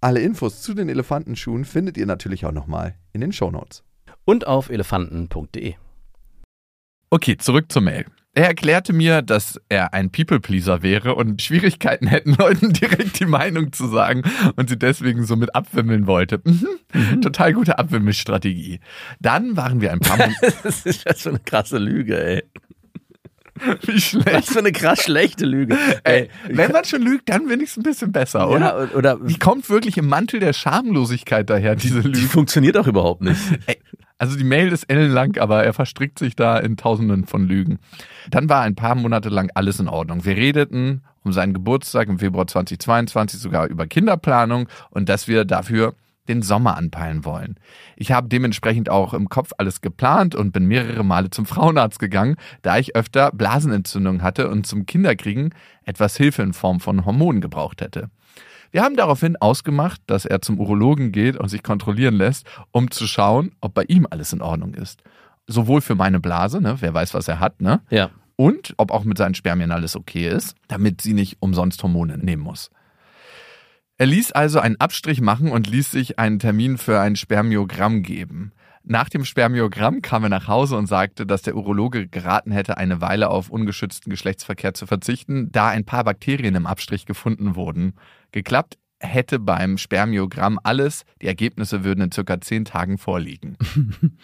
Alle 0.00 0.20
Infos 0.20 0.62
zu 0.62 0.72
den 0.74 0.88
Elefantenschuhen 0.88 1.64
findet 1.64 1.98
ihr 1.98 2.06
natürlich 2.06 2.46
auch 2.46 2.52
nochmal 2.52 2.94
in 3.12 3.20
den 3.20 3.32
Shownotes. 3.32 3.82
Und 4.24 4.46
auf 4.46 4.70
elefanten.de. 4.70 5.74
Okay, 7.10 7.36
zurück 7.36 7.72
zur 7.72 7.82
Mail. 7.82 8.06
Er 8.32 8.46
erklärte 8.46 8.92
mir, 8.92 9.22
dass 9.22 9.60
er 9.68 9.92
ein 9.92 10.10
People-Pleaser 10.10 10.82
wäre 10.82 11.16
und 11.16 11.42
Schwierigkeiten 11.42 12.06
hätten, 12.06 12.34
Leuten 12.38 12.72
direkt 12.72 13.18
die 13.18 13.26
Meinung 13.26 13.72
zu 13.72 13.88
sagen 13.88 14.22
und 14.56 14.68
sie 14.68 14.78
deswegen 14.78 15.24
so 15.26 15.34
mit 15.34 15.54
abwimmeln 15.54 16.06
wollte. 16.06 16.40
Mhm. 16.44 17.22
Total 17.22 17.52
gute 17.52 17.78
Abwimmelstrategie. 17.78 18.78
Dann 19.18 19.56
waren 19.56 19.80
wir 19.80 19.90
ein 19.92 19.98
paar 20.00 20.16
Monate. 20.16 20.54
Das 20.62 20.86
ist 20.86 21.04
was 21.06 21.22
für 21.22 21.30
eine 21.30 21.40
krasse 21.40 21.78
Lüge, 21.78 22.22
ey. 22.24 22.44
Wie 23.84 24.00
schlecht. 24.00 24.32
Was 24.32 24.50
für 24.52 24.60
eine 24.60 24.72
krass 24.72 25.02
schlechte 25.02 25.44
Lüge. 25.44 25.76
Ey, 26.04 26.30
wenn 26.48 26.72
man 26.72 26.84
schon 26.84 27.02
lügt, 27.02 27.28
dann 27.28 27.48
wenigstens 27.48 27.82
ein 27.84 27.90
bisschen 27.90 28.12
besser, 28.12 28.48
oder? 28.48 28.88
ja, 28.90 28.96
oder 28.96 29.18
Die 29.18 29.38
kommt 29.38 29.68
wirklich 29.68 29.98
im 29.98 30.06
Mantel 30.06 30.40
der 30.40 30.52
Schamlosigkeit 30.54 31.50
daher, 31.50 31.74
diese 31.76 32.00
die 32.00 32.08
Lüge. 32.08 32.26
funktioniert 32.28 32.76
auch 32.78 32.86
überhaupt 32.86 33.20
nicht. 33.22 33.38
Also 34.20 34.36
die 34.36 34.44
Mail 34.44 34.70
ist 34.70 34.84
ellenlang, 34.84 35.38
aber 35.38 35.64
er 35.64 35.72
verstrickt 35.72 36.18
sich 36.18 36.36
da 36.36 36.58
in 36.58 36.76
tausenden 36.76 37.24
von 37.24 37.48
Lügen. 37.48 37.78
Dann 38.28 38.50
war 38.50 38.60
ein 38.60 38.74
paar 38.74 38.94
Monate 38.94 39.30
lang 39.30 39.50
alles 39.54 39.80
in 39.80 39.88
Ordnung. 39.88 40.26
Wir 40.26 40.36
redeten 40.36 41.00
um 41.22 41.32
seinen 41.32 41.54
Geburtstag 41.54 42.06
im 42.08 42.18
Februar 42.18 42.46
2022 42.46 43.40
sogar 43.40 43.66
über 43.68 43.86
Kinderplanung 43.86 44.68
und 44.90 45.08
dass 45.08 45.26
wir 45.26 45.46
dafür 45.46 45.94
den 46.28 46.42
Sommer 46.42 46.76
anpeilen 46.76 47.24
wollen. 47.24 47.56
Ich 47.96 48.12
habe 48.12 48.28
dementsprechend 48.28 48.90
auch 48.90 49.14
im 49.14 49.30
Kopf 49.30 49.52
alles 49.56 49.80
geplant 49.80 50.34
und 50.34 50.52
bin 50.52 50.66
mehrere 50.66 51.02
Male 51.02 51.30
zum 51.30 51.46
Frauenarzt 51.46 51.98
gegangen, 51.98 52.36
da 52.60 52.76
ich 52.76 52.94
öfter 52.94 53.30
Blasenentzündung 53.32 54.22
hatte 54.22 54.50
und 54.50 54.66
zum 54.66 54.84
Kinderkriegen 54.84 55.54
etwas 55.82 56.18
Hilfe 56.18 56.42
in 56.42 56.52
Form 56.52 56.80
von 56.80 57.06
Hormonen 57.06 57.40
gebraucht 57.40 57.80
hätte. 57.80 58.10
Wir 58.70 58.82
haben 58.82 58.96
daraufhin 58.96 59.36
ausgemacht, 59.36 60.00
dass 60.06 60.24
er 60.24 60.40
zum 60.40 60.60
Urologen 60.60 61.12
geht 61.12 61.36
und 61.36 61.48
sich 61.48 61.62
kontrollieren 61.62 62.14
lässt, 62.14 62.46
um 62.70 62.90
zu 62.90 63.06
schauen, 63.06 63.52
ob 63.60 63.74
bei 63.74 63.84
ihm 63.84 64.06
alles 64.08 64.32
in 64.32 64.42
Ordnung 64.42 64.74
ist. 64.74 65.02
Sowohl 65.46 65.80
für 65.80 65.96
meine 65.96 66.20
Blase, 66.20 66.60
ne, 66.60 66.76
wer 66.80 66.94
weiß, 66.94 67.14
was 67.14 67.26
er 67.26 67.40
hat, 67.40 67.60
ne? 67.60 67.80
Ja. 67.90 68.10
Und 68.36 68.74
ob 68.76 68.90
auch 68.90 69.04
mit 69.04 69.18
seinen 69.18 69.34
Spermien 69.34 69.72
alles 69.72 69.96
okay 69.96 70.28
ist, 70.28 70.54
damit 70.68 71.00
sie 71.00 71.12
nicht 71.12 71.36
umsonst 71.40 71.82
Hormone 71.82 72.16
nehmen 72.16 72.42
muss. 72.42 72.70
Er 73.98 74.06
ließ 74.06 74.32
also 74.32 74.60
einen 74.60 74.80
Abstrich 74.80 75.20
machen 75.20 75.50
und 75.50 75.66
ließ 75.66 75.90
sich 75.90 76.18
einen 76.18 76.38
Termin 76.38 76.78
für 76.78 77.00
ein 77.00 77.16
Spermiogramm 77.16 78.02
geben. 78.02 78.52
Nach 78.90 79.08
dem 79.08 79.24
Spermiogramm 79.24 80.02
kam 80.02 80.24
er 80.24 80.30
nach 80.30 80.48
Hause 80.48 80.76
und 80.76 80.88
sagte, 80.88 81.24
dass 81.24 81.42
der 81.42 81.54
Urologe 81.54 82.08
geraten 82.08 82.50
hätte, 82.50 82.76
eine 82.76 83.00
Weile 83.00 83.30
auf 83.30 83.48
ungeschützten 83.48 84.10
Geschlechtsverkehr 84.10 84.74
zu 84.74 84.84
verzichten, 84.84 85.52
da 85.52 85.68
ein 85.68 85.84
paar 85.84 86.02
Bakterien 86.02 86.56
im 86.56 86.66
Abstrich 86.66 87.06
gefunden 87.06 87.54
wurden. 87.54 87.94
Geklappt 88.32 88.78
hätte 88.98 89.38
beim 89.38 89.78
Spermiogramm 89.78 90.58
alles, 90.64 91.04
die 91.22 91.28
Ergebnisse 91.28 91.84
würden 91.84 92.00
in 92.02 92.10
circa 92.10 92.40
zehn 92.40 92.64
Tagen 92.64 92.98
vorliegen. 92.98 93.56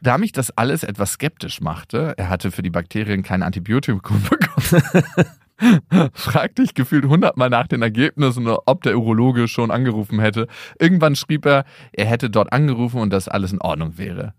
Da 0.00 0.16
mich 0.16 0.30
das 0.30 0.56
alles 0.56 0.84
etwas 0.84 1.14
skeptisch 1.14 1.60
machte, 1.60 2.14
er 2.16 2.28
hatte 2.28 2.52
für 2.52 2.62
die 2.62 2.70
Bakterien 2.70 3.24
kein 3.24 3.42
Antibiotikum 3.42 4.22
bekommen, 4.30 4.84
fragte 6.12 6.62
ich 6.62 6.74
gefühlt 6.74 7.06
hundertmal 7.06 7.50
nach 7.50 7.66
den 7.66 7.82
Ergebnissen, 7.82 8.46
ob 8.48 8.82
der 8.82 8.96
Urologe 8.96 9.48
schon 9.48 9.70
angerufen 9.70 10.20
hätte. 10.20 10.46
Irgendwann 10.78 11.16
schrieb 11.16 11.46
er, 11.46 11.64
er 11.92 12.06
hätte 12.06 12.30
dort 12.30 12.52
angerufen 12.52 13.00
und 13.00 13.10
dass 13.10 13.28
alles 13.28 13.52
in 13.52 13.60
Ordnung 13.60 13.98
wäre. 13.98 14.34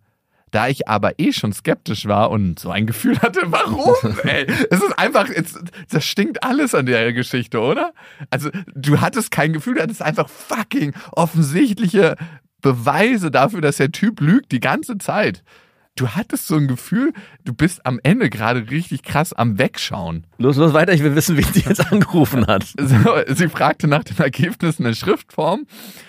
Da 0.52 0.68
ich 0.68 0.88
aber 0.88 1.20
eh 1.20 1.32
schon 1.32 1.54
skeptisch 1.54 2.08
war 2.08 2.32
und 2.32 2.60
so 2.60 2.72
ein 2.72 2.88
Gefühl 2.88 3.20
hatte, 3.20 3.42
warum? 3.46 4.18
Ey, 4.24 4.48
es 4.70 4.82
ist 4.82 4.98
einfach, 4.98 5.30
es, 5.30 5.60
das 5.90 6.06
stinkt 6.06 6.44
alles 6.44 6.74
an 6.74 6.86
der 6.86 7.14
Geschichte, 7.14 7.60
oder? 7.60 7.94
Also, 8.30 8.50
du 8.74 9.00
hattest 9.00 9.32
kein 9.32 9.54
Gefühl, 9.54 9.76
du 9.76 9.82
hattest 9.82 10.02
einfach 10.02 10.30
fucking 10.30 10.94
offensichtliche 11.12 12.16
Beweise 12.62 13.32
dafür, 13.32 13.62
dass 13.62 13.78
der 13.78 13.92
Typ 13.92 14.22
lügt 14.22 14.52
die 14.52 14.60
ganze 14.60 14.98
Zeit. 14.98 15.44
Du 16.00 16.08
hattest 16.08 16.48
so 16.48 16.56
ein 16.56 16.68
Gefühl, 16.70 17.12
du 17.44 17.54
bist 17.54 17.86
am 17.86 18.00
Ende 18.04 18.30
gerade 18.30 18.70
richtig 18.72 19.04
krass 19.04 19.34
am 19.34 19.58
Wegschauen. 19.58 20.26
Los, 20.38 20.56
los 20.56 20.72
weiter, 20.74 20.94
ich 20.94 21.04
will 21.04 21.14
wissen, 21.14 21.36
wie 21.36 21.44
sie 21.44 21.60
jetzt 21.60 21.92
angerufen 21.92 22.48
hat. 22.48 22.66
So, 22.80 23.18
sie 23.28 23.50
fragte 23.50 23.88
nach 23.88 24.06
den 24.06 24.18
Ergebnissen 24.18 24.86
in 24.86 24.96
Schriftform. 24.96 25.66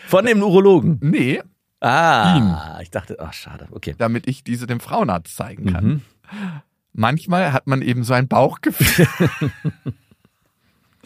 Von 0.07 0.27
dem 0.27 0.43
Urologen. 0.43 0.99
Nee, 1.03 1.43
Ah, 1.81 2.79
ich 2.83 2.91
dachte, 2.91 3.17
ach, 3.21 3.33
schade, 3.33 3.67
okay. 3.71 3.95
damit 3.97 4.29
ich 4.29 4.45
diese 4.45 4.67
dem 4.67 4.81
Frauenarzt 4.81 5.35
zeigen 5.35 5.73
kann. 5.73 5.85
Mhm. 5.85 6.03
Manchmal 6.93 7.53
hat 7.53 7.67
man 7.67 7.81
eben 7.83 8.05
so 8.05 8.13
ein 8.13 8.29
Bauchgefühl. 8.29 9.07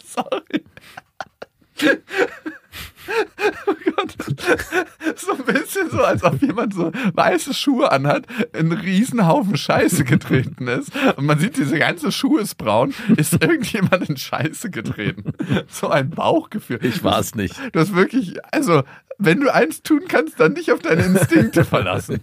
Sorry. 0.04 0.64
Oh 3.66 3.74
Gott. 3.96 4.14
So 5.16 5.32
ein 5.32 5.44
bisschen 5.44 5.90
so, 5.90 6.02
als 6.02 6.22
ob 6.22 6.40
jemand 6.42 6.74
so 6.74 6.90
weiße 7.14 7.54
Schuhe 7.54 7.90
anhat, 7.90 8.26
in 8.52 8.70
einen 8.70 8.72
Riesenhaufen 8.72 9.56
Scheiße 9.56 10.04
getreten 10.04 10.66
ist. 10.68 10.90
Und 11.16 11.26
man 11.26 11.38
sieht, 11.38 11.56
diese 11.56 11.78
ganze 11.78 12.12
Schuhe 12.12 12.40
ist 12.40 12.56
braun. 12.56 12.94
Ist 13.16 13.34
irgendjemand 13.42 14.08
in 14.08 14.16
Scheiße 14.16 14.70
getreten? 14.70 15.32
So 15.68 15.88
ein 15.88 16.10
Bauchgefühl. 16.10 16.80
Ich 16.82 17.04
war 17.04 17.20
es 17.20 17.34
nicht. 17.34 17.54
Du 17.72 17.80
hast 17.80 17.94
wirklich, 17.94 18.36
also, 18.52 18.82
wenn 19.18 19.40
du 19.40 19.52
eins 19.52 19.82
tun 19.82 20.02
kannst, 20.08 20.40
dann 20.40 20.52
nicht 20.52 20.72
auf 20.72 20.80
deine 20.80 21.04
Instinkte 21.04 21.64
verlassen. 21.64 22.20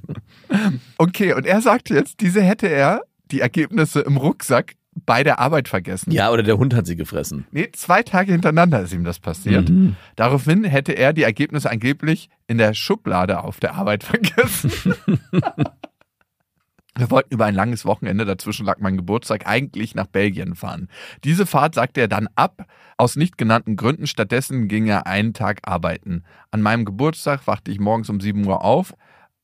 Okay, 0.98 1.34
und 1.34 1.46
er 1.46 1.62
sagte 1.62 1.94
jetzt, 1.96 2.20
diese 2.22 2.42
hätte 2.42 2.68
er, 2.68 3.04
die 3.32 3.40
Ergebnisse 3.40 4.02
im 4.02 4.18
Rucksack, 4.18 4.76
bei 4.94 5.24
der 5.24 5.40
Arbeit 5.40 5.68
vergessen. 5.68 6.12
Ja, 6.12 6.32
oder 6.32 6.44
der 6.44 6.58
Hund 6.58 6.76
hat 6.76 6.86
sie 6.86 6.96
gefressen. 6.96 7.46
Nee, 7.52 7.70
zwei 7.72 8.04
Tage 8.04 8.32
hintereinander 8.34 8.82
ist 8.82 8.94
ihm 8.94 9.04
das 9.04 9.20
passiert. 9.20 9.70
Mhm. 9.70 9.96
Daraufhin 10.16 10.64
hätte 10.64 10.94
er 10.94 11.14
die 11.14 11.24
Ergebnisse 11.24 11.70
angeblich 11.70 12.30
in 12.48 12.58
der 12.58 12.74
Schublade 12.74 13.44
auf 13.44 13.60
der 13.60 13.76
Arbeit 13.76 14.04
vergessen. 14.04 14.72
Wir 16.98 17.10
wollten 17.10 17.34
über 17.34 17.46
ein 17.46 17.56
langes 17.56 17.86
Wochenende, 17.86 18.26
dazwischen 18.26 18.66
lag 18.66 18.80
mein 18.80 18.98
Geburtstag, 18.98 19.48
eigentlich 19.48 19.96
nach 19.96 20.08
Belgien 20.08 20.56
fahren. 20.56 20.90
Diese 21.24 21.46
Fahrt 21.46 21.74
sagte 21.74 22.02
er 22.02 22.10
dann 22.10 22.28
ab, 22.36 22.66
aus 22.98 23.16
nicht 23.16 23.38
genannten 23.38 23.78
Gründen. 23.78 24.08
Stattdessen 24.08 24.68
ging 24.68 24.88
er 24.88 25.08
einen 25.08 25.34
Tag 25.34 25.60
arbeiten. 25.64 26.24
An 26.52 26.62
meinem 26.62 26.84
Geburtstag 26.84 27.48
wachte 27.48 27.72
ich 27.72 27.80
morgens 27.80 28.10
um 28.10 28.20
7 28.20 28.46
Uhr 28.46 28.64
auf 28.64 28.94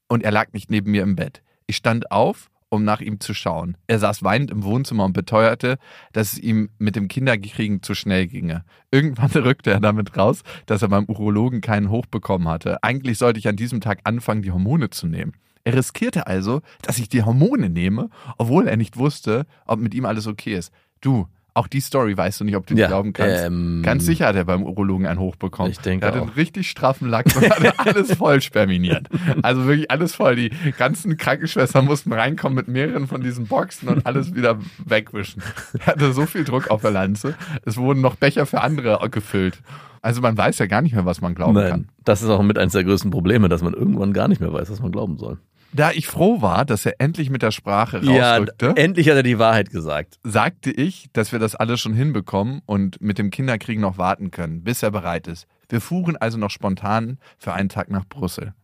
und 0.09 0.23
er 0.23 0.31
lag 0.31 0.51
nicht 0.51 0.69
neben 0.69 0.91
mir 0.91 1.03
im 1.03 1.15
Bett. 1.15 1.41
Ich 1.67 1.77
stand 1.77 2.11
auf, 2.11 2.49
um 2.69 2.83
nach 2.83 3.01
ihm 3.01 3.19
zu 3.19 3.33
schauen. 3.33 3.77
Er 3.87 3.99
saß 3.99 4.23
weinend 4.23 4.51
im 4.51 4.63
Wohnzimmer 4.63 5.05
und 5.05 5.13
beteuerte, 5.13 5.77
dass 6.13 6.33
es 6.33 6.39
ihm 6.39 6.69
mit 6.77 6.95
dem 6.95 7.07
Kinderkriegen 7.07 7.81
zu 7.81 7.93
schnell 7.93 8.27
ginge. 8.27 8.63
Irgendwann 8.91 9.31
rückte 9.43 9.71
er 9.71 9.79
damit 9.79 10.17
raus, 10.17 10.43
dass 10.65 10.81
er 10.81 10.89
beim 10.89 11.05
Urologen 11.05 11.61
keinen 11.61 11.89
Hoch 11.89 12.05
bekommen 12.05 12.47
hatte. 12.47 12.83
Eigentlich 12.83 13.17
sollte 13.17 13.39
ich 13.39 13.47
an 13.47 13.55
diesem 13.55 13.81
Tag 13.81 13.99
anfangen, 14.03 14.41
die 14.41 14.51
Hormone 14.51 14.89
zu 14.89 15.07
nehmen. 15.07 15.33
Er 15.63 15.73
riskierte 15.73 16.27
also, 16.27 16.61
dass 16.81 16.97
ich 16.97 17.09
die 17.09 17.23
Hormone 17.23 17.69
nehme, 17.69 18.09
obwohl 18.37 18.67
er 18.67 18.77
nicht 18.77 18.95
wusste, 18.95 19.45
ob 19.65 19.79
mit 19.79 19.93
ihm 19.93 20.05
alles 20.05 20.25
okay 20.25 20.53
ist. 20.53 20.71
Du, 21.01 21.27
auch 21.57 21.67
die 21.67 21.79
Story 21.81 22.15
weißt 22.15 22.39
du 22.39 22.43
nicht, 22.45 22.55
ob 22.55 22.65
du 22.67 22.73
die 22.75 22.81
Ja, 22.81 22.87
glauben 22.87 23.13
kannst. 23.13 23.43
ähm, 23.43 23.81
Ganz 23.83 24.05
sicher 24.05 24.27
hat 24.27 24.35
er 24.35 24.45
beim 24.45 24.63
Urologen 24.63 25.05
einen 25.07 25.19
Hoch 25.19 25.35
bekommen. 25.35 25.71
Ich 25.71 25.79
denke 25.79 26.05
er 26.05 26.09
hatte 26.09 26.19
auch. 26.21 26.27
einen 26.27 26.33
richtig 26.35 26.69
straffen 26.69 27.09
Lack 27.09 27.25
und 27.35 27.49
hatte 27.49 27.77
alles 27.79 28.13
voll 28.13 28.41
sperminiert. 28.41 29.07
Also 29.41 29.65
wirklich 29.65 29.89
alles 29.91 30.15
voll. 30.15 30.35
Die 30.35 30.51
ganzen 30.77 31.17
Krankenschwestern 31.17 31.85
mussten 31.85 32.13
reinkommen 32.13 32.55
mit 32.55 32.67
mehreren 32.67 33.07
von 33.07 33.21
diesen 33.21 33.47
Boxen 33.47 33.89
und 33.89 34.05
alles 34.05 34.33
wieder 34.35 34.57
wegwischen. 34.85 35.41
Er 35.79 35.85
hatte 35.87 36.13
so 36.13 36.25
viel 36.25 36.43
Druck 36.43 36.69
auf 36.69 36.81
der 36.81 36.91
Lanze. 36.91 37.35
Es 37.65 37.77
wurden 37.77 38.01
noch 38.01 38.15
Becher 38.15 38.45
für 38.45 38.61
andere 38.61 38.99
gefüllt. 39.09 39.59
Also 40.01 40.21
man 40.21 40.37
weiß 40.37 40.59
ja 40.59 40.67
gar 40.67 40.81
nicht 40.81 40.93
mehr, 40.93 41.05
was 41.05 41.21
man 41.21 41.35
glauben 41.35 41.55
kann. 41.55 41.69
Nein, 41.69 41.89
das 42.05 42.21
ist 42.21 42.29
auch 42.29 42.41
mit 42.43 42.57
eines 42.57 42.73
der 42.73 42.83
größten 42.83 43.11
Probleme, 43.11 43.49
dass 43.49 43.61
man 43.63 43.73
irgendwann 43.73 44.13
gar 44.13 44.27
nicht 44.27 44.39
mehr 44.39 44.53
weiß, 44.53 44.69
was 44.71 44.79
man 44.79 44.91
glauben 44.91 45.17
soll. 45.17 45.37
Da 45.77 45.91
ich 45.91 46.07
froh 46.07 46.41
war, 46.41 46.65
dass 46.65 46.87
er 46.87 46.95
endlich 46.99 47.29
mit 47.29 47.43
der 47.43 47.51
Sprache 47.51 47.99
Ja, 48.03 48.37
rausrückte, 48.37 48.73
endlich 48.75 49.09
hat 49.09 49.15
er 49.15 49.23
die 49.23 49.37
Wahrheit 49.37 49.69
gesagt. 49.69 50.17
sagte 50.23 50.71
ich, 50.71 51.07
dass 51.13 51.31
wir 51.31 51.37
das 51.37 51.55
alles 51.55 51.79
schon 51.79 51.93
hinbekommen 51.93 52.61
und 52.65 52.99
mit 52.99 53.19
dem 53.19 53.29
Kinderkrieg 53.29 53.79
noch 53.79 53.99
warten 53.99 54.31
können, 54.31 54.63
bis 54.63 54.81
er 54.81 54.89
bereit 54.89 55.27
ist. 55.27 55.45
Wir 55.69 55.79
fuhren 55.79 56.17
also 56.17 56.39
noch 56.39 56.49
spontan 56.49 57.19
für 57.37 57.53
einen 57.53 57.69
Tag 57.69 57.91
nach 57.91 58.05
Brüssel. 58.05 58.55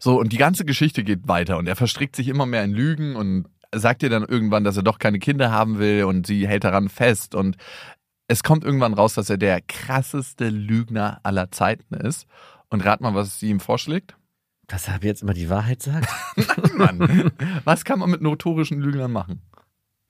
So, 0.00 0.18
und 0.18 0.32
die 0.32 0.36
ganze 0.36 0.64
Geschichte 0.64 1.04
geht 1.04 1.28
weiter 1.28 1.58
und 1.58 1.68
er 1.68 1.76
verstrickt 1.76 2.16
sich 2.16 2.26
immer 2.26 2.44
mehr 2.44 2.64
in 2.64 2.72
Lügen 2.72 3.14
und 3.14 3.46
sagt 3.72 4.02
ihr 4.02 4.10
dann 4.10 4.24
irgendwann, 4.24 4.64
dass 4.64 4.76
er 4.76 4.82
doch 4.82 4.98
keine 4.98 5.20
Kinder 5.20 5.52
haben 5.52 5.78
will 5.78 6.04
und 6.04 6.26
sie 6.26 6.48
hält 6.48 6.64
daran 6.64 6.88
fest 6.88 7.36
und 7.36 7.56
es 8.26 8.42
kommt 8.42 8.64
irgendwann 8.64 8.94
raus, 8.94 9.14
dass 9.14 9.30
er 9.30 9.38
der 9.38 9.60
krasseste 9.60 10.48
Lügner 10.48 11.20
aller 11.22 11.52
Zeiten 11.52 11.94
ist. 11.94 12.26
Und 12.68 12.84
rat 12.84 13.00
mal, 13.00 13.14
was 13.14 13.38
sie 13.38 13.50
ihm 13.50 13.60
vorschlägt. 13.60 14.16
Dass 14.66 14.88
er 14.88 14.98
jetzt 15.02 15.22
immer 15.22 15.34
die 15.34 15.50
Wahrheit 15.50 15.82
sagt? 15.82 16.08
Mann, 16.74 17.32
was 17.64 17.84
kann 17.84 17.98
man 17.98 18.10
mit 18.10 18.22
notorischen 18.22 18.80
Lügnern 18.80 19.12
machen? 19.12 19.42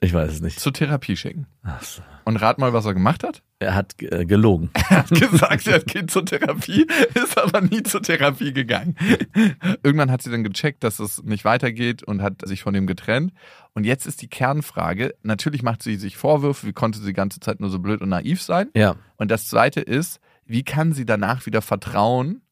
Ich 0.04 0.12
weiß 0.12 0.32
es 0.32 0.40
nicht. 0.42 0.60
Zur 0.60 0.74
Therapie 0.74 1.16
schicken. 1.16 1.46
Ach 1.62 1.82
so. 1.82 2.02
Und 2.24 2.36
rat 2.36 2.58
mal, 2.58 2.74
was 2.74 2.84
er 2.84 2.92
gemacht 2.92 3.24
hat. 3.24 3.42
Er 3.58 3.74
hat 3.74 3.94
äh, 4.02 4.26
gelogen. 4.26 4.70
Er 4.90 4.98
hat 4.98 5.08
gesagt, 5.08 5.66
er 5.66 5.80
geht 5.80 6.10
zur 6.10 6.26
Therapie, 6.26 6.86
ist 7.14 7.38
aber 7.38 7.62
nie 7.62 7.82
zur 7.82 8.02
Therapie 8.02 8.52
gegangen. 8.52 8.96
Irgendwann 9.82 10.10
hat 10.10 10.20
sie 10.22 10.30
dann 10.30 10.44
gecheckt, 10.44 10.84
dass 10.84 10.98
es 10.98 11.22
nicht 11.22 11.44
weitergeht 11.46 12.02
und 12.02 12.20
hat 12.20 12.46
sich 12.46 12.62
von 12.62 12.74
ihm 12.74 12.86
getrennt. 12.86 13.32
Und 13.72 13.84
jetzt 13.84 14.06
ist 14.06 14.20
die 14.20 14.28
Kernfrage, 14.28 15.14
natürlich 15.22 15.62
macht 15.62 15.82
sie 15.82 15.96
sich 15.96 16.18
Vorwürfe, 16.18 16.66
wie 16.66 16.72
konnte 16.72 16.98
sie 16.98 17.06
die 17.06 17.12
ganze 17.14 17.40
Zeit 17.40 17.60
nur 17.60 17.70
so 17.70 17.78
blöd 17.78 18.02
und 18.02 18.10
naiv 18.10 18.42
sein? 18.42 18.68
Ja. 18.76 18.96
Und 19.16 19.30
das 19.30 19.48
zweite 19.48 19.80
ist, 19.80 20.20
wie 20.44 20.64
kann 20.64 20.92
sie 20.92 21.06
danach 21.06 21.46
wieder 21.46 21.62
Vertrauen 21.62 22.42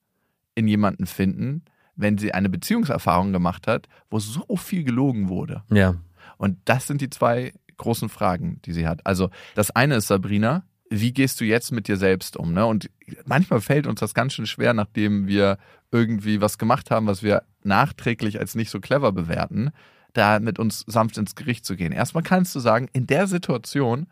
in 0.55 0.67
jemanden 0.69 1.07
finden, 1.07 1.65
wenn 1.96 2.18
sie 2.18 2.33
eine 2.33 2.48
Beziehungserfahrung 2.48 3.33
gemacht 3.33 3.66
hat, 3.66 3.88
wo 4.11 4.18
so 4.18 4.57
viel 4.57 4.85
gelogen 4.85 5.28
wurde? 5.28 5.62
Ja. 5.70 5.96
Und 6.38 6.59
das 6.64 6.87
sind 6.87 7.00
die 7.00 7.11
zwei 7.11 7.52
großen 7.76 8.09
Fragen, 8.09 8.61
die 8.64 8.72
sie 8.72 8.87
hat. 8.87 9.05
Also 9.07 9.31
das 9.55 9.70
eine 9.70 9.96
ist, 9.96 10.09
Sabrina, 10.09 10.64
wie 10.88 11.12
gehst 11.12 11.40
du 11.40 11.44
jetzt 11.44 11.72
mit 11.72 11.88
dir 11.88 11.96
selbst 11.96 12.37
um? 12.37 12.52
Ne? 12.52 12.66
Und 12.66 12.90
manchmal 13.24 13.61
fällt 13.61 13.87
uns 13.87 14.00
das 14.00 14.14
ganz 14.14 14.35
schön 14.35 14.46
schwer, 14.46 14.74
nachdem 14.74 15.26
wir 15.26 15.59
irgendwie 15.90 16.40
was 16.40 16.59
gemacht 16.59 16.90
haben, 16.90 17.07
was 17.07 17.22
wir 17.22 17.44
nachträglich 17.62 18.38
als 18.38 18.55
nicht 18.55 18.70
so 18.70 18.81
clever 18.81 19.12
bewerten, 19.12 19.70
da 20.12 20.38
mit 20.40 20.59
uns 20.59 20.85
sanft 20.87 21.16
ins 21.16 21.35
Gericht 21.35 21.64
zu 21.64 21.76
gehen. 21.76 21.92
Erstmal 21.92 22.22
kannst 22.22 22.55
du 22.55 22.61
sagen, 22.61 22.88
in 22.92 23.07
der 23.07 23.26
Situation 23.26 24.07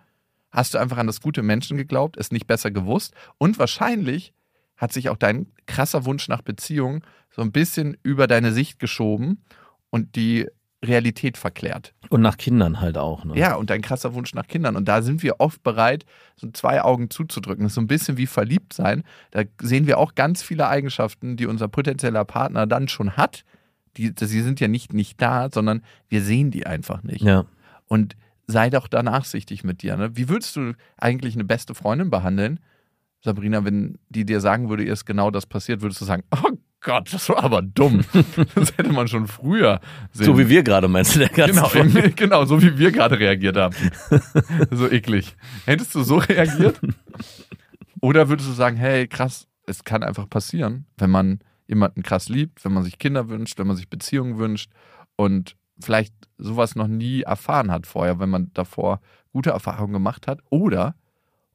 hast 0.50 0.74
du 0.74 0.78
einfach 0.78 0.96
an 0.96 1.06
das 1.06 1.20
gute 1.20 1.42
Menschen 1.42 1.76
geglaubt, 1.76 2.16
es 2.16 2.32
nicht 2.32 2.46
besser 2.46 2.70
gewusst 2.70 3.14
und 3.38 3.58
wahrscheinlich 3.58 4.32
hat 4.80 4.92
sich 4.92 5.10
auch 5.10 5.18
dein 5.18 5.46
krasser 5.66 6.06
Wunsch 6.06 6.26
nach 6.28 6.40
Beziehung 6.40 7.04
so 7.30 7.42
ein 7.42 7.52
bisschen 7.52 7.98
über 8.02 8.26
deine 8.26 8.52
Sicht 8.52 8.78
geschoben 8.78 9.44
und 9.90 10.16
die 10.16 10.48
Realität 10.82 11.36
verklärt. 11.36 11.92
Und 12.08 12.22
nach 12.22 12.38
Kindern 12.38 12.80
halt 12.80 12.96
auch. 12.96 13.24
Ne? 13.24 13.36
Ja, 13.36 13.56
und 13.56 13.68
dein 13.68 13.82
krasser 13.82 14.14
Wunsch 14.14 14.32
nach 14.32 14.46
Kindern. 14.46 14.76
Und 14.76 14.88
da 14.88 15.02
sind 15.02 15.22
wir 15.22 15.38
oft 15.38 15.62
bereit, 15.62 16.06
so 16.36 16.50
zwei 16.50 16.82
Augen 16.82 17.10
zuzudrücken. 17.10 17.64
Das 17.64 17.72
ist 17.72 17.74
so 17.74 17.82
ein 17.82 17.86
bisschen 17.86 18.16
wie 18.16 18.26
verliebt 18.26 18.72
sein. 18.72 19.04
Da 19.30 19.42
sehen 19.60 19.86
wir 19.86 19.98
auch 19.98 20.14
ganz 20.14 20.42
viele 20.42 20.66
Eigenschaften, 20.68 21.36
die 21.36 21.44
unser 21.44 21.68
potenzieller 21.68 22.24
Partner 22.24 22.66
dann 22.66 22.88
schon 22.88 23.18
hat. 23.18 23.44
Die, 23.98 24.14
sie 24.18 24.40
sind 24.40 24.58
ja 24.60 24.68
nicht 24.68 24.94
nicht 24.94 25.20
da, 25.20 25.50
sondern 25.52 25.82
wir 26.08 26.22
sehen 26.22 26.50
die 26.50 26.64
einfach 26.64 27.02
nicht. 27.02 27.22
Ja. 27.22 27.44
Und 27.86 28.16
sei 28.46 28.70
doch 28.70 28.88
da 28.88 29.02
nachsichtig 29.02 29.62
mit 29.62 29.82
dir. 29.82 29.98
Ne? 29.98 30.16
Wie 30.16 30.30
würdest 30.30 30.56
du 30.56 30.72
eigentlich 30.96 31.34
eine 31.34 31.44
beste 31.44 31.74
Freundin 31.74 32.08
behandeln, 32.08 32.58
Sabrina, 33.22 33.64
wenn 33.64 33.98
die 34.08 34.24
dir 34.24 34.40
sagen 34.40 34.68
würde, 34.70 34.84
ihr 34.84 34.92
ist 34.92 35.04
genau 35.04 35.30
das 35.30 35.46
passiert, 35.46 35.82
würdest 35.82 36.00
du 36.00 36.04
sagen, 36.04 36.22
oh 36.34 36.56
Gott, 36.80 37.12
das 37.12 37.28
war 37.28 37.44
aber 37.44 37.60
dumm. 37.60 38.02
Das 38.54 38.76
hätte 38.76 38.92
man 38.92 39.06
schon 39.06 39.26
früher 39.26 39.80
sehen. 40.12 40.26
So 40.26 40.38
wie 40.38 40.48
wir 40.48 40.62
gerade 40.62 40.88
meinst 40.88 41.14
du 41.14 41.18
der 41.18 41.28
ganze 41.28 41.54
Genau, 41.54 41.68
Folge? 41.68 42.10
genau, 42.16 42.44
so 42.46 42.62
wie 42.62 42.78
wir 42.78 42.90
gerade 42.90 43.18
reagiert 43.18 43.56
haben. 43.56 43.76
so 44.70 44.88
eklig. 44.90 45.36
Hättest 45.66 45.94
du 45.94 46.02
so 46.02 46.16
reagiert? 46.16 46.80
Oder 48.00 48.30
würdest 48.30 48.48
du 48.48 48.54
sagen, 48.54 48.78
hey, 48.78 49.06
krass, 49.06 49.46
es 49.66 49.84
kann 49.84 50.02
einfach 50.02 50.28
passieren, 50.28 50.86
wenn 50.96 51.10
man 51.10 51.40
jemanden 51.68 52.02
krass 52.02 52.30
liebt, 52.30 52.64
wenn 52.64 52.72
man 52.72 52.82
sich 52.82 52.98
Kinder 52.98 53.28
wünscht, 53.28 53.58
wenn 53.58 53.66
man 53.66 53.76
sich 53.76 53.90
Beziehungen 53.90 54.38
wünscht 54.38 54.70
und 55.16 55.56
vielleicht 55.78 56.14
sowas 56.38 56.76
noch 56.76 56.88
nie 56.88 57.22
erfahren 57.22 57.70
hat 57.70 57.86
vorher, 57.86 58.18
wenn 58.18 58.30
man 58.30 58.50
davor 58.54 59.00
gute 59.32 59.50
Erfahrungen 59.50 59.92
gemacht 59.92 60.26
hat. 60.26 60.40
Oder 60.48 60.94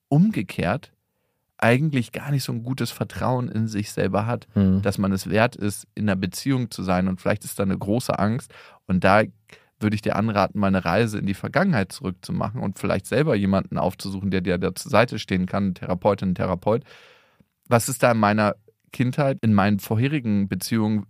umgekehrt 0.08 0.94
eigentlich 1.66 2.12
gar 2.12 2.30
nicht 2.30 2.44
so 2.44 2.52
ein 2.52 2.62
gutes 2.62 2.92
Vertrauen 2.92 3.50
in 3.50 3.68
sich 3.68 3.92
selber 3.92 4.28
hat, 4.28 4.48
Hm. 4.54 4.84
dass 4.84 5.00
man 5.00 5.12
es 5.12 5.28
wert 5.30 5.56
ist, 5.56 5.88
in 5.96 6.04
einer 6.08 6.16
Beziehung 6.16 6.70
zu 6.70 6.84
sein. 6.84 7.08
Und 7.08 7.20
vielleicht 7.20 7.44
ist 7.44 7.58
da 7.58 7.64
eine 7.64 7.78
große 7.78 8.18
Angst. 8.20 8.54
Und 8.86 9.04
da 9.04 9.24
würde 9.80 9.96
ich 9.96 10.04
dir 10.04 10.16
anraten, 10.16 10.60
mal 10.60 10.68
eine 10.68 10.86
Reise 10.86 11.18
in 11.18 11.26
die 11.26 11.34
Vergangenheit 11.34 11.92
zurückzumachen 11.92 12.62
und 12.62 12.78
vielleicht 12.78 13.08
selber 13.08 13.36
jemanden 13.36 13.80
aufzusuchen, 13.80 14.30
der 14.30 14.42
dir 14.42 14.60
da 14.60 14.76
zur 14.76 14.92
Seite 14.92 15.18
stehen 15.18 15.48
kann, 15.48 15.74
Therapeutin, 15.74 16.36
Therapeut. 16.36 16.84
Was 17.68 17.90
ist 17.90 18.04
da 18.04 18.12
in 18.12 18.20
meiner 18.20 18.56
Kindheit, 18.94 19.40
in 19.42 19.54
meinen 19.56 19.80
vorherigen 19.80 20.48
Beziehungen 20.48 21.08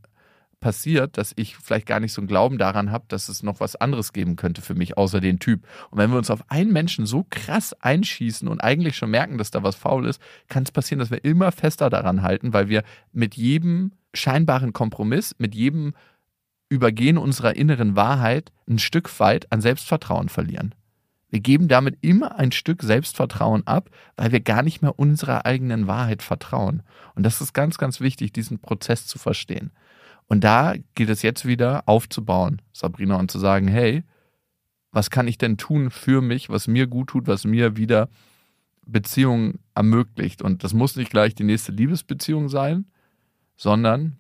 passiert, 0.60 1.18
dass 1.18 1.34
ich 1.36 1.56
vielleicht 1.58 1.86
gar 1.86 2.00
nicht 2.00 2.14
so 2.14 2.22
einen 2.22 2.28
Glauben 2.28 2.58
daran 2.58 2.92
habe, 2.92 3.06
dass 3.08 3.30
es 3.30 3.44
noch 3.44 3.60
was 3.60 3.76
anderes 3.76 4.14
geben 4.14 4.36
könnte 4.36 4.62
für 4.62 4.76
mich, 4.76 4.98
außer 4.98 5.22
den 5.22 5.40
Typ. 5.40 5.66
Und 5.92 5.98
wenn 5.98 6.12
wir 6.12 6.18
uns 6.18 6.32
auf 6.32 6.50
einen 6.50 6.74
Menschen 6.74 7.06
so 7.06 7.26
krass 7.30 7.74
einschießen 7.82 8.48
und 8.48 8.62
eigentlich 8.62 8.98
schon 8.98 9.12
merken, 9.12 9.38
dass 9.38 9.52
da 9.52 9.64
was 9.64 9.76
faul 9.76 10.08
ist, 10.08 10.22
kann 10.48 10.64
es 10.64 10.72
passieren, 10.72 11.00
dass 11.00 11.12
wir 11.12 11.24
immer 11.24 11.52
fester 11.52 11.90
daran 11.90 12.22
halten, 12.22 12.54
weil 12.54 12.70
wir 12.70 12.84
mit 13.12 13.36
jedem 13.36 13.92
scheinbaren 14.14 14.74
Kompromiss, 14.74 15.36
mit 15.38 15.56
jedem 15.56 15.94
Übergehen 16.70 17.18
unserer 17.18 17.56
inneren 17.56 17.96
Wahrheit 17.96 18.52
ein 18.68 18.80
Stück 18.80 19.20
weit 19.20 19.52
an 19.52 19.62
Selbstvertrauen 19.62 20.30
verlieren. 20.30 20.74
Wir 21.30 21.42
geben 21.42 21.68
damit 21.68 21.98
immer 22.02 22.38
ein 22.38 22.52
Stück 22.52 22.82
Selbstvertrauen 22.82 23.68
ab, 23.68 23.90
weil 24.16 24.32
wir 24.32 24.40
gar 24.40 24.64
nicht 24.64 24.82
mehr 24.82 24.98
unserer 24.98 25.46
eigenen 25.46 25.86
Wahrheit 25.86 26.24
vertrauen. 26.24 26.82
Und 27.14 27.24
das 27.24 27.42
ist 27.42 27.54
ganz, 27.54 27.78
ganz 27.78 28.00
wichtig, 28.00 28.32
diesen 28.32 28.60
Prozess 28.60 29.06
zu 29.06 29.20
verstehen. 29.20 29.72
Und 30.28 30.44
da 30.44 30.74
geht 30.96 31.10
es 31.10 31.22
jetzt 31.22 31.46
wieder 31.46 31.84
aufzubauen, 31.88 32.62
Sabrina, 32.74 33.18
und 33.18 33.30
zu 33.30 33.40
sagen, 33.40 33.68
hey, 33.68 34.04
was 34.92 35.10
kann 35.10 35.28
ich 35.28 35.38
denn 35.38 35.58
tun 35.58 35.92
für 35.92 36.22
mich, 36.22 36.50
was 36.50 36.68
mir 36.68 36.88
gut 36.88 37.10
tut, 37.10 37.28
was 37.28 37.46
mir 37.46 37.78
wieder 37.78 38.10
Beziehungen 38.86 39.60
ermöglicht. 39.74 40.42
Und 40.42 40.64
das 40.64 40.74
muss 40.74 40.96
nicht 40.96 41.12
gleich 41.12 41.36
die 41.36 41.44
nächste 41.44 41.72
Liebesbeziehung 41.72 42.50
sein, 42.50 42.86
sondern 43.56 44.18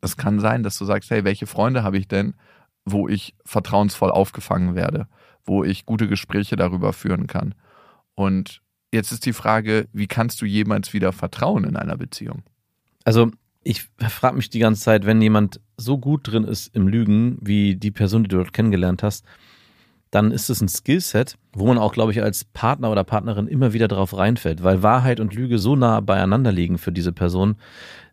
es 0.00 0.16
kann 0.16 0.40
sein, 0.40 0.62
dass 0.62 0.78
du 0.78 0.84
sagst, 0.84 1.10
hey, 1.10 1.24
welche 1.24 1.46
Freunde 1.46 1.82
habe 1.82 1.98
ich 1.98 2.08
denn, 2.08 2.34
wo 2.84 3.08
ich 3.08 3.34
vertrauensvoll 3.44 4.10
aufgefangen 4.10 4.74
werde, 4.74 5.06
wo 5.44 5.62
ich 5.64 5.86
gute 5.86 6.08
Gespräche 6.08 6.56
darüber 6.56 6.92
führen 6.92 7.26
kann. 7.26 7.54
Und 8.14 8.62
jetzt 8.92 9.12
ist 9.12 9.26
die 9.26 9.32
Frage, 9.32 9.88
wie 9.92 10.06
kannst 10.06 10.40
du 10.40 10.46
jemals 10.46 10.92
wieder 10.92 11.12
vertrauen 11.12 11.64
in 11.64 11.76
einer 11.76 11.96
Beziehung? 11.96 12.42
Also 13.04 13.30
ich 13.64 13.88
frage 13.98 14.36
mich 14.36 14.50
die 14.50 14.58
ganze 14.58 14.82
Zeit, 14.82 15.06
wenn 15.06 15.22
jemand 15.22 15.60
so 15.76 15.98
gut 15.98 16.28
drin 16.30 16.44
ist 16.44 16.74
im 16.74 16.88
Lügen, 16.88 17.38
wie 17.40 17.76
die 17.76 17.90
Person, 17.90 18.24
die 18.24 18.28
du 18.28 18.36
dort 18.36 18.52
kennengelernt 18.52 19.02
hast, 19.02 19.24
dann 20.12 20.30
ist 20.30 20.50
es 20.50 20.60
ein 20.60 20.68
Skillset, 20.68 21.38
wo 21.54 21.66
man 21.66 21.78
auch, 21.78 21.94
glaube 21.94 22.12
ich, 22.12 22.22
als 22.22 22.44
Partner 22.44 22.90
oder 22.90 23.02
Partnerin 23.02 23.48
immer 23.48 23.72
wieder 23.72 23.88
darauf 23.88 24.14
reinfällt, 24.14 24.62
weil 24.62 24.82
Wahrheit 24.82 25.20
und 25.20 25.34
Lüge 25.34 25.58
so 25.58 25.74
nah 25.74 26.00
beieinander 26.00 26.52
liegen 26.52 26.76
für 26.76 26.92
diese 26.92 27.12
Person, 27.12 27.56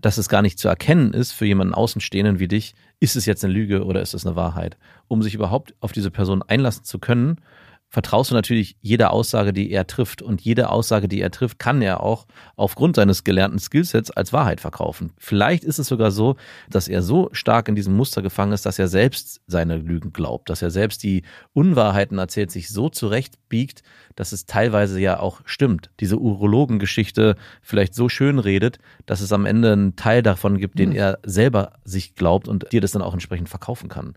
dass 0.01 0.17
es 0.17 0.29
gar 0.29 0.41
nicht 0.41 0.59
zu 0.59 0.69
erkennen 0.69 1.13
ist 1.13 1.33
für 1.33 1.45
jemanden 1.45 1.73
Außenstehenden 1.73 2.39
wie 2.39 2.47
dich, 2.47 2.73
ist 3.01 3.17
es 3.17 3.25
jetzt 3.25 3.43
eine 3.43 3.53
Lüge 3.53 3.83
oder 3.83 4.01
ist 4.01 4.13
es 4.13 4.25
eine 4.25 4.37
Wahrheit. 4.37 4.77
Um 5.09 5.21
sich 5.21 5.35
überhaupt 5.35 5.73
auf 5.81 5.91
diese 5.91 6.09
Person 6.09 6.41
einlassen 6.41 6.85
zu 6.85 6.99
können, 6.99 7.41
vertraust 7.89 8.29
du 8.29 8.35
natürlich 8.35 8.77
jeder 8.81 9.11
Aussage, 9.11 9.51
die 9.51 9.71
er 9.71 9.87
trifft. 9.87 10.21
Und 10.21 10.41
jede 10.41 10.69
Aussage, 10.69 11.07
die 11.07 11.21
er 11.21 11.31
trifft, 11.31 11.57
kann 11.57 11.81
er 11.81 12.01
auch 12.03 12.27
aufgrund 12.55 12.95
seines 12.95 13.23
gelernten 13.23 13.59
Skillsets 13.59 14.11
als 14.11 14.31
Wahrheit 14.31 14.61
verkaufen. 14.61 15.11
Vielleicht 15.17 15.63
ist 15.63 15.79
es 15.79 15.87
sogar 15.87 16.11
so, 16.11 16.35
dass 16.69 16.87
er 16.87 17.01
so 17.01 17.29
stark 17.31 17.67
in 17.67 17.75
diesem 17.75 17.95
Muster 17.95 18.21
gefangen 18.21 18.53
ist, 18.53 18.65
dass 18.65 18.77
er 18.77 18.87
selbst 18.87 19.41
seine 19.47 19.77
Lügen 19.77 20.13
glaubt, 20.13 20.49
dass 20.49 20.61
er 20.61 20.69
selbst 20.69 21.01
die 21.01 21.23
Unwahrheiten 21.53 22.19
erzählt, 22.19 22.51
sich 22.51 22.69
so 22.69 22.89
zurechtbiegt, 22.89 23.81
dass 24.15 24.31
es 24.33 24.45
teilweise 24.45 24.99
ja 24.99 25.19
auch 25.19 25.41
stimmt. 25.45 25.89
Diese 25.99 26.17
Urologengeschichte 26.17 27.35
vielleicht 27.63 27.95
so 27.95 28.07
schön 28.07 28.37
redet, 28.37 28.77
dass 29.07 29.21
es 29.21 29.33
am 29.33 29.47
Ende 29.47 29.73
einen 29.73 29.95
Teil 29.95 30.21
davon 30.21 30.59
gibt, 30.59 30.77
den 30.77 30.91
er 30.91 31.17
selber 31.23 31.73
sich 31.85 32.13
glaubt 32.13 32.47
und 32.47 32.71
dir 32.71 32.81
das 32.81 32.91
dann 32.91 33.01
auch 33.01 33.13
entsprechend 33.13 33.49
verkaufen 33.49 33.89
kann. 33.89 34.13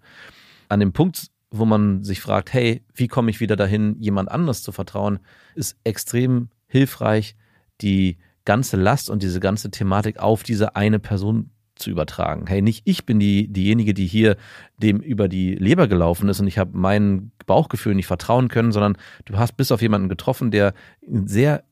An 0.68 0.80
dem 0.80 0.92
Punkt 0.92 1.31
wo 1.52 1.64
man 1.66 2.02
sich 2.02 2.20
fragt, 2.20 2.52
hey, 2.52 2.82
wie 2.94 3.08
komme 3.08 3.30
ich 3.30 3.40
wieder 3.40 3.56
dahin, 3.56 3.96
jemand 4.00 4.30
anders 4.30 4.62
zu 4.62 4.72
vertrauen, 4.72 5.20
ist 5.54 5.76
extrem 5.84 6.48
hilfreich, 6.66 7.36
die 7.82 8.18
ganze 8.44 8.76
Last 8.76 9.10
und 9.10 9.22
diese 9.22 9.38
ganze 9.38 9.70
Thematik 9.70 10.18
auf 10.18 10.42
diese 10.42 10.74
eine 10.74 10.98
Person 10.98 11.50
zu 11.74 11.90
übertragen. 11.90 12.46
Hey, 12.46 12.62
nicht 12.62 12.82
ich 12.86 13.04
bin 13.04 13.20
die, 13.20 13.48
diejenige, 13.48 13.94
die 13.94 14.06
hier 14.06 14.36
dem 14.78 15.00
über 15.00 15.28
die 15.28 15.54
Leber 15.54 15.88
gelaufen 15.88 16.28
ist 16.28 16.40
und 16.40 16.46
ich 16.46 16.58
habe 16.58 16.70
mein 16.74 17.32
Bauchgefühl 17.46 17.94
nicht 17.94 18.06
vertrauen 18.06 18.48
können, 18.48 18.72
sondern 18.72 18.96
du 19.24 19.36
hast 19.36 19.56
bis 19.56 19.72
auf 19.72 19.82
jemanden 19.82 20.08
getroffen, 20.08 20.50
der 20.50 20.74
ein 21.06 21.26
sehr 21.28 21.64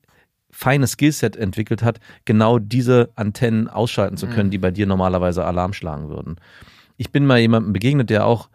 feines 0.50 0.92
Skillset 0.92 1.36
entwickelt 1.36 1.82
hat, 1.82 2.00
genau 2.24 2.58
diese 2.58 3.10
Antennen 3.14 3.68
ausschalten 3.68 4.16
zu 4.16 4.26
können, 4.26 4.50
die 4.50 4.58
bei 4.58 4.72
dir 4.72 4.86
normalerweise 4.86 5.44
Alarm 5.44 5.72
schlagen 5.72 6.08
würden. 6.08 6.36
Ich 6.96 7.12
bin 7.12 7.24
mal 7.24 7.38
jemandem 7.38 7.72
begegnet, 7.72 8.10
der 8.10 8.26
auch 8.26 8.50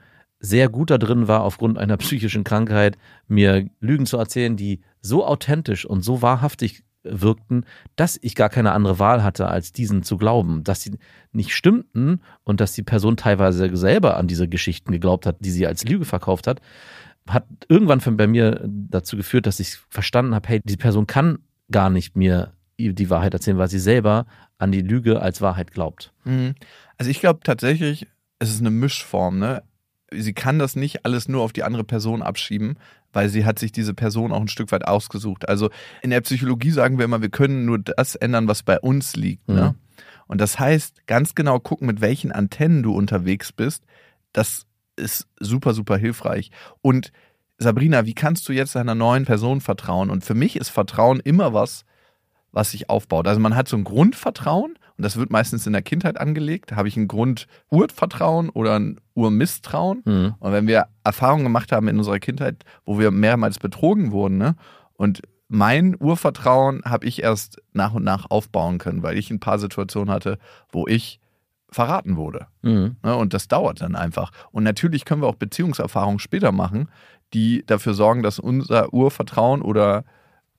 sehr 0.45 0.69
gut 0.69 0.89
da 0.89 0.97
drin 0.97 1.27
war, 1.27 1.41
aufgrund 1.41 1.77
einer 1.77 1.97
psychischen 1.97 2.43
Krankheit, 2.43 2.97
mir 3.27 3.67
Lügen 3.79 4.05
zu 4.05 4.17
erzählen, 4.17 4.55
die 4.55 4.81
so 5.01 5.25
authentisch 5.25 5.86
und 5.86 6.01
so 6.01 6.21
wahrhaftig 6.21 6.84
wirkten, 7.03 7.65
dass 7.95 8.17
ich 8.21 8.34
gar 8.36 8.49
keine 8.49 8.71
andere 8.71 8.97
Wahl 8.97 9.23
hatte, 9.23 9.47
als 9.47 9.71
diesen 9.71 10.01
zu 10.01 10.17
glauben, 10.17 10.63
dass 10.63 10.81
sie 10.81 10.97
nicht 11.31 11.53
stimmten 11.53 12.21
und 12.43 12.60
dass 12.60 12.73
die 12.73 12.84
Person 12.84 13.15
teilweise 13.15 13.75
selber 13.77 14.17
an 14.17 14.27
diese 14.27 14.47
Geschichten 14.47 14.91
geglaubt 14.91 15.27
hat, 15.27 15.38
die 15.39 15.51
sie 15.51 15.67
als 15.67 15.86
Lüge 15.86 16.05
verkauft 16.05 16.47
hat, 16.47 16.62
hat 17.29 17.45
irgendwann 17.67 18.01
von 18.01 18.17
bei 18.17 18.27
mir 18.27 18.62
dazu 18.65 19.17
geführt, 19.17 19.45
dass 19.45 19.60
ich 19.60 19.77
verstanden 19.89 20.36
habe, 20.36 20.47
hey, 20.49 20.62
die 20.63 20.77
Person 20.77 21.08
kann 21.08 21.39
gar 21.71 21.89
nicht 21.89 22.15
mir 22.15 22.53
die 22.77 23.10
Wahrheit 23.10 23.34
erzählen, 23.34 23.58
weil 23.58 23.69
sie 23.69 23.79
selber 23.79 24.25
an 24.58 24.71
die 24.71 24.81
Lüge 24.81 25.21
als 25.21 25.41
Wahrheit 25.41 25.71
glaubt. 25.71 26.13
Mhm. 26.23 26.55
Also 26.97 27.10
ich 27.10 27.19
glaube 27.19 27.39
tatsächlich, 27.43 28.08
es 28.39 28.49
ist 28.49 28.60
eine 28.60 28.71
Mischform, 28.71 29.39
ne? 29.39 29.63
Sie 30.17 30.34
kann 30.34 30.60
das 30.60 30.75
nicht 30.75 31.06
alles 31.06 31.28
nur 31.28 31.43
auf 31.43 31.54
die 31.54 31.63
andere 31.63 31.84
Person 31.84 32.21
abschieben, 32.21 32.78
weil 33.13 33.30
sie 33.30 33.45
hat 33.45 33.60
sich 33.60 33.71
diese 33.71 33.93
Person 33.93 34.32
auch 34.32 34.41
ein 34.41 34.47
Stück 34.47 34.71
weit 34.71 34.88
ausgesucht. 34.88 35.47
Also 35.47 35.69
in 36.01 36.10
der 36.10 36.21
Psychologie 36.21 36.71
sagen 36.71 36.97
wir 36.97 37.06
immer, 37.06 37.21
wir 37.21 37.30
können 37.30 37.65
nur 37.65 37.80
das 37.80 38.15
ändern, 38.15 38.47
was 38.47 38.63
bei 38.63 38.80
uns 38.80 39.15
liegt. 39.15 39.47
Ne? 39.47 39.75
Mhm. 39.75 40.04
Und 40.28 40.41
das 40.41 40.60
heißt, 40.60 41.08
ganz 41.08 41.36
genau 41.36 41.60
gucken, 41.60 41.88
mit 41.88 42.01
welchen 42.01 42.32
Antennen 42.32 42.84
du 42.84 42.93
unterwegs 42.93 43.51
bist. 43.51 43.86
Das 44.34 44.65
ist 44.95 45.28
super, 45.39 45.73
super 45.73 45.97
hilfreich. 45.97 46.51
Und 46.82 47.12
Sabrina, 47.58 48.06
wie 48.06 48.15
kannst 48.15 48.47
du 48.49 48.54
jetzt 48.54 48.75
einer 48.75 48.95
neuen 48.95 49.25
Person 49.25 49.62
vertrauen? 49.62 50.10
Und 50.10 50.25
für 50.25 50.36
mich 50.36 50.56
ist 50.56 50.69
Vertrauen 50.69 51.19
immer 51.19 51.54
was, 51.54 51.86
was 52.51 52.71
sich 52.71 52.89
aufbaut. 52.89 53.28
Also 53.28 53.39
man 53.39 53.56
hat 53.56 53.67
so 53.67 53.78
ein 53.78 53.84
Grundvertrauen 53.84 54.78
und 54.97 55.03
das 55.03 55.17
wird 55.17 55.29
meistens 55.31 55.67
in 55.67 55.73
der 55.73 55.81
Kindheit 55.81 56.17
angelegt. 56.19 56.71
Da 56.71 56.75
habe 56.77 56.88
ich 56.88 56.95
ein 56.97 57.08
Grund-Urvertrauen 57.08 58.49
oder 58.49 58.79
ein 58.79 58.99
Urmisstrauen. 59.13 60.01
Mhm. 60.05 60.36
Und 60.39 60.51
wenn 60.51 60.67
wir 60.67 60.88
Erfahrungen 61.03 61.43
gemacht 61.43 61.71
haben 61.71 61.88
in 61.88 61.97
unserer 61.97 62.19
Kindheit, 62.19 62.63
wo 62.86 62.97
wir 62.99 63.12
mehrmals 63.12 63.60
betrogen 63.60 64.12
wurden, 64.12 64.38
ne? 64.38 64.55
und 64.93 65.21
mein 65.47 65.95
Urvertrauen 65.99 66.81
habe 66.86 67.05
ich 67.05 67.21
erst 67.21 67.62
nach 67.73 67.93
und 67.93 68.03
nach 68.03 68.29
aufbauen 68.31 68.77
können, 68.79 69.03
weil 69.03 69.17
ich 69.17 69.29
ein 69.29 69.39
paar 69.39 69.60
Situationen 69.60 70.12
hatte, 70.13 70.39
wo 70.71 70.88
ich 70.88 71.19
verraten 71.69 72.15
wurde. 72.15 72.47
Mhm. 72.62 72.95
Ne? 73.03 73.15
Und 73.15 73.34
das 73.34 73.47
dauert 73.47 73.81
dann 73.81 73.95
einfach. 73.95 74.31
Und 74.51 74.63
natürlich 74.63 75.05
können 75.05 75.21
wir 75.21 75.27
auch 75.27 75.36
Beziehungserfahrungen 75.36 76.19
später 76.19 76.51
machen, 76.51 76.89
die 77.34 77.63
dafür 77.65 77.93
sorgen, 77.93 78.23
dass 78.23 78.39
unser 78.39 78.93
Urvertrauen 78.93 79.62
oder 79.62 80.03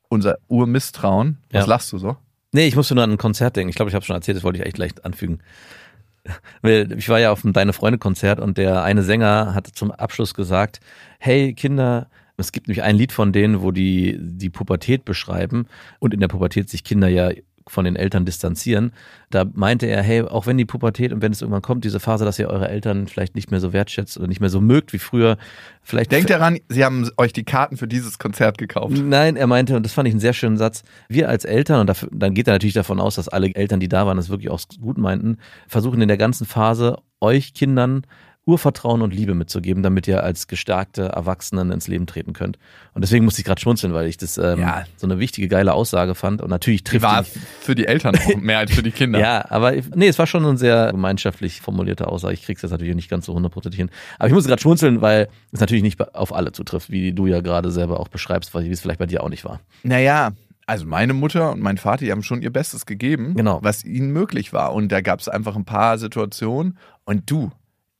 unser 0.08 0.36
Urmisstrauen, 0.46 1.38
was 1.50 1.64
Ja. 1.64 1.70
lachst 1.70 1.92
du 1.92 1.98
so? 1.98 2.16
Nee, 2.52 2.66
ich 2.66 2.76
musste 2.76 2.94
nur 2.94 3.04
an 3.04 3.12
ein 3.12 3.18
Konzert 3.18 3.56
denken. 3.56 3.70
Ich 3.70 3.76
glaube, 3.76 3.88
ich 3.90 3.94
habe 3.94 4.04
schon 4.04 4.16
erzählt, 4.16 4.36
das 4.36 4.44
wollte 4.44 4.58
ich 4.58 4.66
echt 4.66 4.78
leicht 4.78 5.04
anfügen. 5.04 5.40
Ich 6.62 7.08
war 7.08 7.20
ja 7.20 7.30
auf 7.30 7.44
einem 7.44 7.52
Deine 7.52 7.72
Freunde 7.72 7.98
Konzert 7.98 8.40
und 8.40 8.58
der 8.58 8.82
eine 8.82 9.02
Sänger 9.02 9.54
hat 9.54 9.68
zum 9.68 9.92
Abschluss 9.92 10.34
gesagt, 10.34 10.80
hey 11.18 11.54
Kinder, 11.54 12.08
es 12.36 12.52
gibt 12.52 12.66
nämlich 12.66 12.82
ein 12.82 12.96
Lied 12.96 13.12
von 13.12 13.32
denen, 13.32 13.62
wo 13.62 13.70
die 13.70 14.18
die 14.20 14.50
Pubertät 14.50 15.04
beschreiben 15.04 15.66
und 16.00 16.12
in 16.12 16.20
der 16.20 16.28
Pubertät 16.28 16.68
sich 16.68 16.84
Kinder 16.84 17.08
ja 17.08 17.30
von 17.68 17.84
den 17.84 17.96
Eltern 17.96 18.24
distanzieren. 18.24 18.92
Da 19.30 19.44
meinte 19.54 19.86
er, 19.86 20.02
hey, 20.02 20.22
auch 20.22 20.46
wenn 20.46 20.56
die 20.56 20.64
Pubertät 20.64 21.12
und 21.12 21.20
wenn 21.22 21.32
es 21.32 21.42
irgendwann 21.42 21.62
kommt, 21.62 21.84
diese 21.84 22.00
Phase, 22.00 22.24
dass 22.24 22.38
ihr 22.38 22.48
eure 22.48 22.68
Eltern 22.68 23.08
vielleicht 23.08 23.34
nicht 23.34 23.50
mehr 23.50 23.60
so 23.60 23.72
wertschätzt 23.72 24.16
oder 24.18 24.28
nicht 24.28 24.40
mehr 24.40 24.50
so 24.50 24.60
mögt 24.60 24.92
wie 24.92 24.98
früher, 24.98 25.36
vielleicht 25.82 26.12
Denkt 26.12 26.30
daran, 26.30 26.58
sie 26.68 26.84
haben 26.84 27.08
euch 27.16 27.32
die 27.32 27.44
Karten 27.44 27.76
für 27.76 27.88
dieses 27.88 28.18
Konzert 28.18 28.58
gekauft. 28.58 28.96
Nein, 28.96 29.36
er 29.36 29.46
meinte, 29.46 29.76
und 29.76 29.84
das 29.84 29.92
fand 29.92 30.06
ich 30.06 30.14
einen 30.14 30.20
sehr 30.20 30.32
schönen 30.32 30.56
Satz, 30.56 30.82
wir 31.08 31.28
als 31.28 31.44
Eltern, 31.44 31.80
und 31.80 31.86
dafür, 31.88 32.08
dann 32.12 32.34
geht 32.34 32.46
er 32.46 32.54
natürlich 32.54 32.74
davon 32.74 33.00
aus, 33.00 33.16
dass 33.16 33.28
alle 33.28 33.54
Eltern, 33.54 33.80
die 33.80 33.88
da 33.88 34.06
waren, 34.06 34.16
das 34.16 34.28
wirklich 34.28 34.50
auch 34.50 34.60
gut 34.80 34.98
meinten, 34.98 35.38
versuchen 35.66 36.00
in 36.00 36.08
der 36.08 36.16
ganzen 36.16 36.46
Phase 36.46 36.98
euch 37.20 37.54
Kindern 37.54 38.02
Urvertrauen 38.46 39.02
und 39.02 39.12
Liebe 39.12 39.34
mitzugeben, 39.34 39.82
damit 39.82 40.06
ihr 40.06 40.22
als 40.22 40.46
gestärkte 40.46 41.02
Erwachsenen 41.08 41.72
ins 41.72 41.88
Leben 41.88 42.06
treten 42.06 42.32
könnt. 42.32 42.58
Und 42.94 43.02
deswegen 43.02 43.24
musste 43.24 43.40
ich 43.40 43.44
gerade 43.44 43.60
schmunzeln, 43.60 43.92
weil 43.92 44.06
ich 44.06 44.16
das 44.16 44.38
ähm, 44.38 44.60
Ja. 44.60 44.84
so 44.96 45.06
eine 45.06 45.18
wichtige, 45.18 45.48
geile 45.48 45.74
Aussage 45.74 46.14
fand. 46.14 46.40
Und 46.40 46.48
natürlich 46.50 46.84
Die 46.84 46.92
trifft 46.92 47.02
war 47.04 47.22
die- 47.24 47.30
für 47.60 47.74
die 47.74 47.86
Eltern 47.86 48.14
auch 48.16 48.36
mehr 48.40 48.58
als 48.60 48.72
für 48.72 48.84
die 48.84 48.92
Kinder. 48.92 49.18
ja, 49.18 49.44
aber 49.50 49.72
nee, 49.96 50.06
es 50.06 50.18
war 50.18 50.26
schon 50.28 50.46
eine 50.46 50.56
sehr 50.56 50.92
gemeinschaftlich 50.92 51.60
formulierte 51.60 52.06
Aussage. 52.06 52.34
Ich 52.34 52.42
krieg's 52.44 52.62
jetzt 52.62 52.70
natürlich 52.70 52.94
nicht 52.94 53.10
ganz 53.10 53.26
so 53.26 53.34
hundertprozentig 53.34 53.78
hin. 53.78 53.90
Aber 54.18 54.28
ich 54.28 54.34
musste 54.34 54.48
gerade 54.48 54.62
schmunzeln, 54.62 55.00
weil 55.02 55.28
es 55.50 55.60
natürlich 55.60 55.82
nicht 55.82 56.00
auf 56.14 56.32
alle 56.32 56.52
zutrifft, 56.52 56.88
wie 56.90 57.12
du 57.12 57.26
ja 57.26 57.40
gerade 57.40 57.72
selber 57.72 57.98
auch 57.98 58.08
beschreibst, 58.08 58.54
weil 58.54 58.64
wie 58.64 58.70
es 58.70 58.80
vielleicht 58.80 59.00
bei 59.00 59.06
dir 59.06 59.24
auch 59.24 59.28
nicht 59.28 59.44
war. 59.44 59.60
Naja, 59.82 60.30
also 60.68 60.86
meine 60.86 61.14
Mutter 61.14 61.50
und 61.52 61.60
mein 61.60 61.78
Vater, 61.78 62.04
die 62.04 62.12
haben 62.12 62.22
schon 62.22 62.42
ihr 62.42 62.52
Bestes 62.52 62.86
gegeben, 62.86 63.34
Genau. 63.34 63.58
was 63.62 63.84
ihnen 63.84 64.12
möglich 64.12 64.52
war. 64.52 64.72
Und 64.72 64.90
da 64.92 65.00
gab 65.00 65.18
es 65.20 65.28
einfach 65.28 65.56
ein 65.56 65.64
paar 65.64 65.98
Situationen. 65.98 66.78
Und 67.04 67.28
du, 67.30 67.50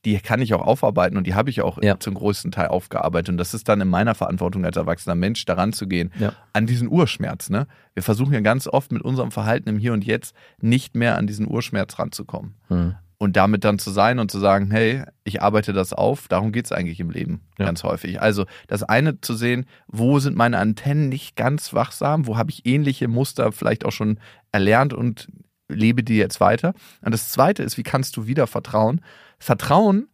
die 0.05 0.17
kann 0.19 0.41
ich 0.41 0.53
auch 0.53 0.61
aufarbeiten 0.61 1.17
und 1.17 1.27
die 1.27 1.33
habe 1.35 1.49
ich 1.49 1.61
auch 1.61 1.81
Ja. 1.81 1.99
zum 1.99 2.13
größten 2.13 2.51
Teil 2.51 2.67
aufgearbeitet. 2.67 3.29
Und 3.29 3.37
das 3.37 3.53
ist 3.53 3.67
dann 3.67 3.81
in 3.81 3.87
meiner 3.89 4.15
Verantwortung 4.15 4.63
als 4.63 4.77
erwachsener 4.77 5.15
Mensch, 5.15 5.43
daran 5.45 5.73
zu 5.73 5.87
gehen, 5.87 6.11
Ja. 6.19 6.33
an 6.53 6.65
diesen 6.67 6.87
Urschmerz. 6.87 7.49
Ne? 7.49 7.67
Wir 7.93 8.03
versuchen 8.03 8.33
ja 8.33 8.39
ganz 8.41 8.67
oft 8.67 8.91
mit 8.91 9.01
unserem 9.01 9.31
Verhalten 9.31 9.67
im 9.69 9.77
Hier 9.79 9.93
und 9.93 10.05
Jetzt 10.05 10.35
nicht 10.61 10.95
mehr 10.95 11.17
an 11.17 11.27
diesen 11.27 11.47
Urschmerz 11.49 11.99
ranzukommen. 11.99 12.55
Hm. 12.69 12.95
Und 13.19 13.35
damit 13.35 13.63
dann 13.63 13.79
zu 13.79 13.89
sein 13.89 14.19
und 14.19 14.29
zu 14.29 14.37
sagen, 14.37 14.69
hey, 14.69 15.01
ich 15.23 15.41
arbeite 15.41 15.73
das 15.73 15.91
auf, 15.91 16.27
darum 16.27 16.51
geht's 16.51 16.71
eigentlich 16.71 16.99
im 16.99 17.09
Leben 17.09 17.41
Ja. 17.57 17.65
ganz 17.65 17.83
häufig. 17.83 18.21
Also 18.21 18.45
das 18.67 18.83
eine 18.83 19.19
zu 19.21 19.33
sehen, 19.33 19.65
wo 19.87 20.19
sind 20.19 20.37
meine 20.37 20.59
Antennen 20.59 21.09
nicht 21.09 21.35
ganz 21.35 21.73
wachsam, 21.73 22.27
wo 22.27 22.37
habe 22.37 22.51
ich 22.51 22.67
ähnliche 22.67 23.07
Muster 23.07 23.51
vielleicht 23.51 23.85
auch 23.85 23.91
schon 23.91 24.19
erlernt 24.51 24.93
und 24.93 25.27
lebe 25.69 26.03
die 26.03 26.17
jetzt 26.17 26.39
weiter. 26.39 26.73
Und 27.01 27.13
das 27.13 27.31
zweite 27.31 27.63
ist, 27.63 27.77
wie 27.77 27.83
kannst 27.83 28.17
du 28.17 28.27
wieder 28.27 28.47
vertrauen? 28.47 29.01
Vertrauen, 29.39 30.07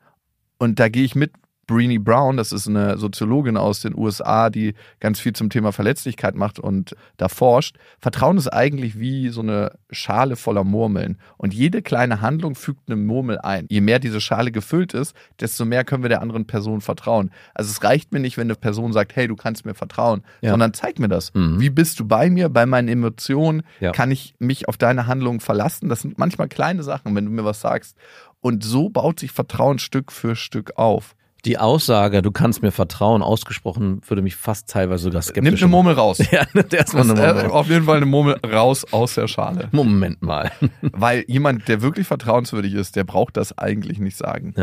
und 0.57 0.79
da 0.79 0.87
gehe 0.89 1.03
ich 1.03 1.15
mit 1.15 1.33
Breenie 1.65 1.97
Brown, 1.99 2.36
das 2.38 2.52
ist 2.52 2.67
eine 2.67 2.97
Soziologin 2.97 3.56
aus 3.56 3.80
den 3.80 3.97
USA, 3.97 4.49
die 4.49 4.73
ganz 4.99 5.19
viel 5.19 5.34
zum 5.34 5.49
Thema 5.49 5.71
Verletzlichkeit 5.71 6.36
macht 6.36 6.60
und 6.60 6.95
da 7.17 7.30
forscht. 7.30 7.78
Vertrauen 7.99 8.38
ist 8.38 8.49
eigentlich 8.49 8.99
wie 8.99 9.30
so 9.30 9.41
eine 9.41 9.71
Schale 9.89 10.36
voller 10.36 10.63
Murmeln. 10.65 11.17
Und 11.38 11.54
jede 11.54 11.82
kleine 11.82 12.19
Handlung 12.21 12.56
fügt 12.56 12.82
eine 12.88 12.97
Murmel 12.97 13.39
ein. 13.39 13.65
Je 13.69 13.80
mehr 13.82 13.99
diese 13.99 14.19
Schale 14.19 14.52
gefüllt 14.52 14.93
ist, 14.93 15.15
desto 15.39 15.63
mehr 15.63 15.86
können 15.86 16.04
wir 16.04 16.10
der 16.10 16.21
anderen 16.21 16.45
Person 16.45 16.82
vertrauen. 16.82 17.32
Also 17.54 17.71
es 17.71 17.82
reicht 17.84 18.12
mir 18.12 18.19
nicht, 18.19 18.38
wenn 18.38 18.47
eine 18.47 18.56
Person 18.56 18.91
sagt, 18.91 19.15
hey, 19.15 19.28
du 19.28 19.36
kannst 19.36 19.65
mir 19.65 19.73
vertrauen, 19.73 20.23
Ja. 20.41 20.52
sondern 20.52 20.73
zeig 20.73 20.99
mir 20.99 21.08
das. 21.08 21.34
Mhm. 21.34 21.62
Wie 21.62 21.69
bist 21.69 21.99
du 21.99 22.06
bei 22.08 22.30
mir, 22.30 22.49
bei 22.49 22.65
meinen 22.65 22.89
Emotionen? 22.89 23.63
Ja. 23.80 23.91
Kann 23.93 24.12
ich 24.12 24.36
mich 24.39 24.67
auf 24.67 24.78
deine 24.78 25.08
Handlungen 25.08 25.39
verlassen? 25.39 25.88
Das 25.88 26.02
sind 26.02 26.17
manchmal 26.19 26.49
kleine 26.49 26.84
Sachen, 26.84 27.15
wenn 27.15 27.26
du 27.26 27.32
mir 27.32 27.45
was 27.45 27.62
sagst. 27.62 27.95
Und 28.41 28.63
so 28.65 28.89
baut 28.89 29.21
sich 29.21 29.32
Vertrauen 29.32 29.80
Stück 29.80 30.12
für 30.12 30.36
Stück 30.36 30.78
auf. 30.78 31.15
Die 31.45 31.58
Aussage, 31.58 32.21
du 32.21 32.32
kannst 32.32 32.62
mir 32.62 32.71
vertrauen, 32.71 33.21
ausgesprochen, 33.21 34.01
würde 34.08 34.21
mich 34.21 34.36
fast 34.36 34.69
teilweise 34.69 35.03
sogar 35.03 35.21
skeptisch 35.21 35.43
Nimm 35.43 35.56
eine 35.56 35.67
Murmel 35.67 35.93
raus. 35.93 36.21
Ja, 36.32 36.45
nimmt 36.53 36.73
erstmal 36.73 37.10
eine 37.10 37.21
äh, 37.21 37.34
Murmel. 37.34 37.51
auf 37.51 37.67
jeden 37.67 37.86
Fall 37.86 37.97
eine 37.97 38.06
Murmel 38.06 38.39
raus 38.45 38.86
aus 38.91 39.15
der 39.15 39.27
Schale. 39.27 39.67
Moment 39.71 40.21
mal. 40.21 40.51
Weil 40.82 41.25
jemand, 41.27 41.67
der 41.67 41.82
wirklich 41.82 42.08
vertrauenswürdig 42.08 42.73
ist, 42.73 42.95
der 42.95 43.03
braucht 43.03 43.36
das 43.36 43.58
eigentlich 43.58 43.99
nicht 43.99 44.17
sagen. 44.17 44.53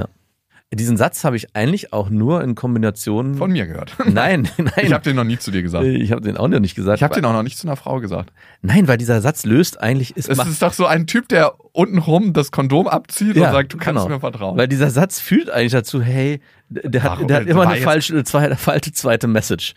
Diesen 0.73 0.97
Satz 0.97 1.25
habe 1.25 1.37
ich 1.37 1.57
eigentlich 1.57 1.93
auch 1.93 2.11
nur 2.11 2.45
in 2.45 2.55
Kombination. 2.55 3.35
Von 3.35 3.51
mir 3.51 3.67
gehört. 3.67 3.93
Nein, 4.07 4.49
nein. 4.57 4.71
Ich 4.83 4.93
habe 4.93 5.03
den 5.03 5.17
noch 5.17 5.25
nie 5.25 5.37
zu 5.37 5.51
dir 5.51 5.63
gesagt. 5.63 5.85
ich 5.85 6.13
habe 6.13 6.21
den 6.21 6.37
auch 6.37 6.47
noch 6.47 6.61
nicht 6.61 6.77
gesagt. 6.77 6.99
Ich 6.99 7.03
habe 7.03 7.13
den 7.15 7.25
auch 7.25 7.33
noch 7.33 7.43
nicht 7.43 7.59
zu 7.59 7.67
einer 7.67 7.75
Frau 7.75 7.99
gesagt. 7.99 8.33
Nein, 8.63 8.87
weil 8.87 8.97
dieser 8.97 9.21
Satz 9.21 9.45
löst 9.45 9.81
eigentlich 9.81 10.17
ist 10.17 10.29
Es 10.29 10.37
macht- 10.37 10.49
ist 10.49 10.63
doch 10.63 10.73
so 10.73 10.87
ein 10.87 11.09
Typ, 11.09 11.29
der 11.29 11.55
untenrum 11.73 12.33
das 12.33 12.53
Kondom 12.53 12.87
abzieht 12.87 13.37
und 13.37 13.43
sagt, 13.43 13.73
du 13.73 13.79
kannst 13.79 14.05
genau. 14.05 14.15
mir 14.15 14.21
vertrauen. 14.21 14.57
Weil 14.57 14.69
dieser 14.69 14.91
Satz 14.91 15.19
führt 15.19 15.51
eigentlich 15.51 15.73
dazu, 15.73 16.03
hey, 16.03 16.41
der 16.69 17.03
hat, 17.03 17.11
Warum? 17.13 17.27
der 17.27 17.39
hat 17.39 17.47
immer 17.49 17.69
eine 17.69 17.81
falsche, 17.81 18.23
zweite, 18.23 18.55
falsche 18.55 18.93
zweite 18.93 19.27
Message. 19.27 19.75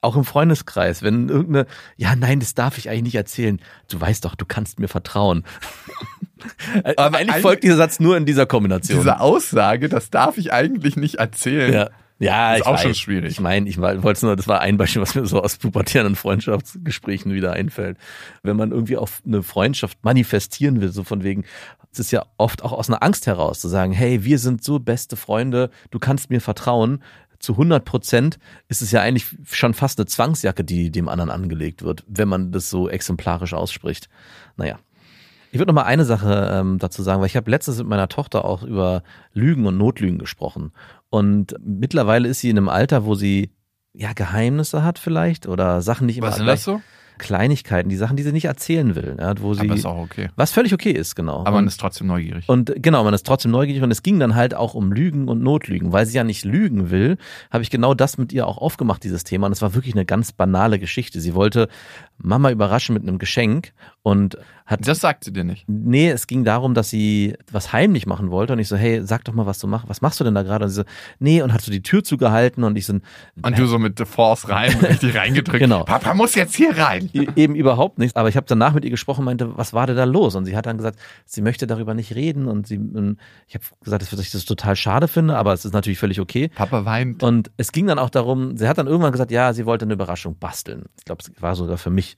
Auch 0.00 0.16
im 0.16 0.24
Freundeskreis, 0.24 1.02
wenn 1.02 1.28
irgendeine, 1.28 1.66
ja, 1.96 2.14
nein, 2.14 2.38
das 2.38 2.54
darf 2.54 2.78
ich 2.78 2.88
eigentlich 2.88 3.02
nicht 3.02 3.14
erzählen. 3.16 3.60
Du 3.90 4.00
weißt 4.00 4.24
doch, 4.24 4.36
du 4.36 4.46
kannst 4.46 4.78
mir 4.78 4.88
vertrauen. 4.88 5.44
Aber 6.96 7.18
eigentlich 7.18 7.42
folgt 7.42 7.64
dieser 7.64 7.76
Satz 7.76 8.00
nur 8.00 8.16
in 8.16 8.26
dieser 8.26 8.46
Kombination. 8.46 8.98
Diese 8.98 9.20
Aussage, 9.20 9.88
das 9.88 10.10
darf 10.10 10.38
ich 10.38 10.52
eigentlich 10.52 10.96
nicht 10.96 11.16
erzählen. 11.16 11.72
ja. 11.72 11.90
Ja, 12.22 12.52
Ist 12.52 12.60
ich 12.60 12.66
auch 12.66 12.74
weiß. 12.74 12.82
schon 12.82 12.94
schwierig. 12.94 13.30
Ich 13.30 13.40
meine, 13.40 13.66
ich 13.66 13.78
wollte 13.80 14.10
es 14.10 14.20
nur, 14.22 14.36
das 14.36 14.46
war 14.46 14.60
ein 14.60 14.76
Beispiel, 14.76 15.00
was 15.00 15.14
mir 15.14 15.24
so 15.24 15.42
aus 15.42 15.56
pubertären 15.56 16.16
Freundschaftsgesprächen 16.16 17.32
wieder 17.32 17.54
einfällt. 17.54 17.96
Wenn 18.42 18.58
man 18.58 18.72
irgendwie 18.72 18.98
auf 18.98 19.22
eine 19.24 19.42
Freundschaft 19.42 20.04
manifestieren 20.04 20.82
will, 20.82 20.90
so 20.92 21.02
von 21.02 21.22
wegen, 21.22 21.44
es 21.92 21.98
ist 21.98 22.10
ja 22.10 22.26
oft 22.36 22.62
auch 22.62 22.72
aus 22.72 22.90
einer 22.90 23.02
Angst 23.02 23.26
heraus 23.26 23.60
zu 23.60 23.68
sagen, 23.68 23.92
hey, 23.92 24.22
wir 24.22 24.38
sind 24.38 24.62
so 24.62 24.78
beste 24.78 25.16
Freunde, 25.16 25.70
du 25.90 25.98
kannst 25.98 26.28
mir 26.28 26.42
vertrauen. 26.42 27.02
Zu 27.38 27.52
100 27.52 27.86
Prozent 27.86 28.38
ist 28.68 28.82
es 28.82 28.90
ja 28.92 29.00
eigentlich 29.00 29.34
schon 29.50 29.72
fast 29.72 29.98
eine 29.98 30.04
Zwangsjacke, 30.04 30.62
die 30.62 30.90
dem 30.90 31.08
anderen 31.08 31.30
angelegt 31.30 31.82
wird, 31.82 32.04
wenn 32.06 32.28
man 32.28 32.52
das 32.52 32.68
so 32.68 32.86
exemplarisch 32.90 33.54
ausspricht. 33.54 34.10
Naja. 34.58 34.78
Ich 35.52 35.58
würde 35.58 35.72
noch 35.72 35.82
mal 35.82 35.86
eine 35.86 36.04
Sache 36.04 36.50
ähm, 36.52 36.78
dazu 36.78 37.02
sagen, 37.02 37.20
weil 37.20 37.26
ich 37.26 37.36
habe 37.36 37.50
letztens 37.50 37.78
mit 37.78 37.88
meiner 37.88 38.08
Tochter 38.08 38.44
auch 38.44 38.62
über 38.62 39.02
Lügen 39.32 39.66
und 39.66 39.76
Notlügen 39.76 40.18
gesprochen. 40.18 40.72
Und 41.08 41.56
mittlerweile 41.64 42.28
ist 42.28 42.40
sie 42.40 42.50
in 42.50 42.56
einem 42.56 42.68
Alter, 42.68 43.04
wo 43.04 43.14
sie 43.14 43.50
ja 43.92 44.12
Geheimnisse 44.12 44.84
hat 44.84 44.98
vielleicht 44.98 45.48
oder 45.48 45.82
Sachen 45.82 46.06
nicht 46.06 46.18
immer 46.18 46.28
Was 46.28 46.36
sind 46.36 46.46
das 46.46 46.64
so? 46.64 46.80
Kleinigkeiten, 47.20 47.88
die 47.88 47.96
Sachen, 47.96 48.16
die 48.16 48.22
sie 48.22 48.32
nicht 48.32 48.46
erzählen 48.46 48.96
will, 48.96 49.16
ja, 49.20 49.34
wo 49.40 49.52
sie 49.52 49.60
Aber 49.60 49.74
ist 49.74 49.84
auch 49.84 49.98
okay. 49.98 50.30
was 50.36 50.52
völlig 50.52 50.72
okay 50.72 50.90
ist, 50.90 51.14
genau. 51.14 51.40
Aber 51.40 51.52
man 51.52 51.64
und, 51.64 51.68
ist 51.68 51.78
trotzdem 51.78 52.06
neugierig. 52.06 52.48
und 52.48 52.72
genau, 52.76 53.04
man 53.04 53.12
ist 53.12 53.26
trotzdem 53.26 53.50
neugierig 53.50 53.82
und 53.82 53.90
es 53.90 54.02
ging 54.02 54.18
dann 54.18 54.34
halt 54.34 54.54
auch 54.54 54.74
um 54.74 54.90
Lügen 54.90 55.28
und 55.28 55.42
Notlügen, 55.42 55.92
weil 55.92 56.06
sie 56.06 56.16
ja 56.16 56.24
nicht 56.24 56.44
lügen 56.44 56.90
will, 56.90 57.18
habe 57.50 57.62
ich 57.62 57.70
genau 57.70 57.92
das 57.92 58.16
mit 58.16 58.32
ihr 58.32 58.46
auch 58.46 58.56
aufgemacht, 58.56 59.04
dieses 59.04 59.22
Thema. 59.22 59.46
Und 59.46 59.52
es 59.52 59.60
war 59.60 59.74
wirklich 59.74 59.94
eine 59.94 60.06
ganz 60.06 60.32
banale 60.32 60.78
Geschichte. 60.78 61.20
Sie 61.20 61.34
wollte 61.34 61.68
Mama 62.22 62.50
überraschen 62.50 62.94
mit 62.94 63.02
einem 63.02 63.18
Geschenk 63.18 63.72
und 64.02 64.36
hat 64.66 64.86
das 64.86 65.00
sagt 65.00 65.24
sie 65.24 65.32
dir 65.32 65.42
nicht. 65.42 65.64
Nee, 65.68 66.10
es 66.10 66.28
ging 66.28 66.44
darum, 66.44 66.74
dass 66.74 66.90
sie 66.90 67.34
was 67.50 67.72
heimlich 67.72 68.06
machen 68.06 68.30
wollte 68.30 68.52
und 68.52 68.60
ich 68.60 68.68
so, 68.68 68.76
hey, 68.76 69.00
sag 69.04 69.24
doch 69.24 69.32
mal, 69.34 69.44
was 69.44 69.58
du 69.58 69.66
machst. 69.66 69.88
Was 69.88 70.00
machst 70.00 70.20
du 70.20 70.24
denn 70.24 70.34
da 70.34 70.44
gerade? 70.44 70.64
Und 70.66 70.70
sie 70.70 70.76
so, 70.76 70.84
nee, 71.18 71.42
und 71.42 71.52
hat 71.52 71.60
so 71.60 71.72
die 71.72 71.82
Tür 71.82 72.04
zugehalten 72.04 72.62
und 72.62 72.76
ich 72.78 72.86
so, 72.86 72.92
Und 73.42 73.58
du 73.58 73.66
so 73.66 73.80
mit 73.80 73.98
der 73.98 74.06
Force 74.06 74.48
rein, 74.48 74.70
richtig 74.82 75.16
reingedrückt. 75.16 75.58
Genau. 75.58 75.82
Papa 75.84 76.14
muss 76.14 76.36
jetzt 76.36 76.54
hier 76.54 76.78
rein. 76.78 77.10
E- 77.12 77.26
eben 77.34 77.56
überhaupt 77.56 77.98
nichts. 77.98 78.14
Aber 78.14 78.28
ich 78.28 78.36
habe 78.36 78.46
danach 78.48 78.72
mit 78.72 78.84
ihr 78.84 78.90
gesprochen 78.90 79.20
und 79.20 79.24
meinte, 79.24 79.58
was 79.58 79.72
war 79.72 79.88
denn 79.88 79.96
da 79.96 80.04
los? 80.04 80.36
Und 80.36 80.44
sie 80.44 80.56
hat 80.56 80.66
dann 80.66 80.76
gesagt, 80.76 81.00
sie 81.26 81.42
möchte 81.42 81.66
darüber 81.66 81.94
nicht 81.94 82.14
reden 82.14 82.46
und 82.46 82.68
sie, 82.68 82.78
und 82.78 83.16
ich 83.48 83.54
habe 83.56 83.64
gesagt, 83.82 84.02
dass 84.12 84.20
ich 84.20 84.30
das 84.30 84.44
total 84.44 84.76
schade 84.76 85.08
finde, 85.08 85.36
aber 85.36 85.52
es 85.52 85.64
ist 85.64 85.72
natürlich 85.72 85.98
völlig 85.98 86.20
okay. 86.20 86.48
Papa 86.54 86.84
weint. 86.84 87.24
Und 87.24 87.50
es 87.56 87.72
ging 87.72 87.88
dann 87.88 87.98
auch 87.98 88.10
darum, 88.10 88.56
sie 88.56 88.68
hat 88.68 88.78
dann 88.78 88.86
irgendwann 88.86 89.10
gesagt, 89.12 89.32
ja, 89.32 89.52
sie 89.52 89.66
wollte 89.66 89.84
eine 89.84 89.94
Überraschung 89.94 90.36
basteln. 90.38 90.84
Ich 90.96 91.04
glaube, 91.06 91.22
es 91.22 91.42
war 91.42 91.56
sogar 91.56 91.76
für 91.76 91.90
mich. 91.90 92.09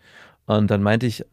Und 0.47 0.71
dann 0.71 0.83
meinte 0.83 1.07
ich, 1.07 1.25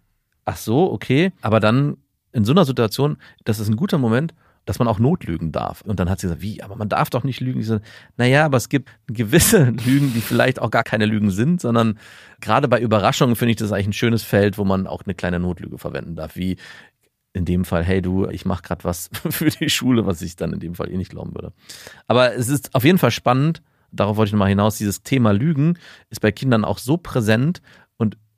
ach 0.45 0.57
so, 0.57 0.91
okay, 0.91 1.31
aber 1.41 1.59
dann 1.59 1.97
in 2.31 2.45
so 2.45 2.51
einer 2.51 2.65
Situation, 2.65 3.17
das 3.43 3.59
ist 3.59 3.69
ein 3.69 3.75
guter 3.75 3.97
Moment, 3.97 4.33
dass 4.65 4.77
man 4.77 4.87
auch 4.87 4.99
notlügen 4.99 5.51
darf. 5.51 5.81
Und 5.81 5.99
dann 5.99 6.11
hat 6.11 6.19
sie 6.19 6.27
gesagt, 6.27 6.43
wie, 6.43 6.61
aber 6.61 6.75
man 6.75 6.89
darf 6.89 7.09
doch 7.09 7.23
nicht 7.23 7.39
lügen. 7.39 7.59
Ich 7.59 7.65
so, 7.65 7.79
naja, 8.17 8.45
aber 8.45 8.57
es 8.57 8.69
gibt 8.69 8.89
gewisse 9.07 9.63
Lügen, 9.85 10.13
die 10.13 10.21
vielleicht 10.21 10.61
auch 10.61 10.69
gar 10.69 10.83
keine 10.83 11.07
Lügen 11.07 11.31
sind, 11.31 11.59
sondern 11.59 11.97
gerade 12.39 12.67
bei 12.67 12.79
Überraschungen 12.79 13.35
finde 13.35 13.51
ich 13.51 13.57
das 13.57 13.71
eigentlich 13.71 13.87
ein 13.87 13.93
schönes 13.93 14.21
Feld, 14.21 14.59
wo 14.59 14.65
man 14.65 14.85
auch 14.85 15.01
eine 15.05 15.15
kleine 15.15 15.39
Notlüge 15.39 15.79
verwenden 15.79 16.15
darf, 16.15 16.35
wie 16.35 16.57
in 17.33 17.45
dem 17.45 17.65
Fall, 17.65 17.83
hey 17.83 18.01
du, 18.01 18.27
ich 18.27 18.45
mache 18.45 18.61
gerade 18.61 18.83
was 18.83 19.09
für 19.29 19.49
die 19.49 19.69
Schule, 19.69 20.05
was 20.05 20.21
ich 20.21 20.35
dann 20.35 20.53
in 20.53 20.59
dem 20.59 20.75
Fall 20.75 20.91
eh 20.91 20.97
nicht 20.97 21.11
glauben 21.11 21.33
würde. 21.33 21.51
Aber 22.07 22.35
es 22.35 22.47
ist 22.47 22.75
auf 22.75 22.83
jeden 22.83 22.99
Fall 22.99 23.11
spannend, 23.11 23.63
darauf 23.91 24.17
wollte 24.17 24.29
ich 24.29 24.33
nochmal 24.33 24.49
hinaus, 24.49 24.77
dieses 24.77 25.01
Thema 25.01 25.31
Lügen 25.31 25.79
ist 26.11 26.21
bei 26.21 26.31
Kindern 26.31 26.63
auch 26.63 26.77
so 26.77 26.97
präsent 26.97 27.61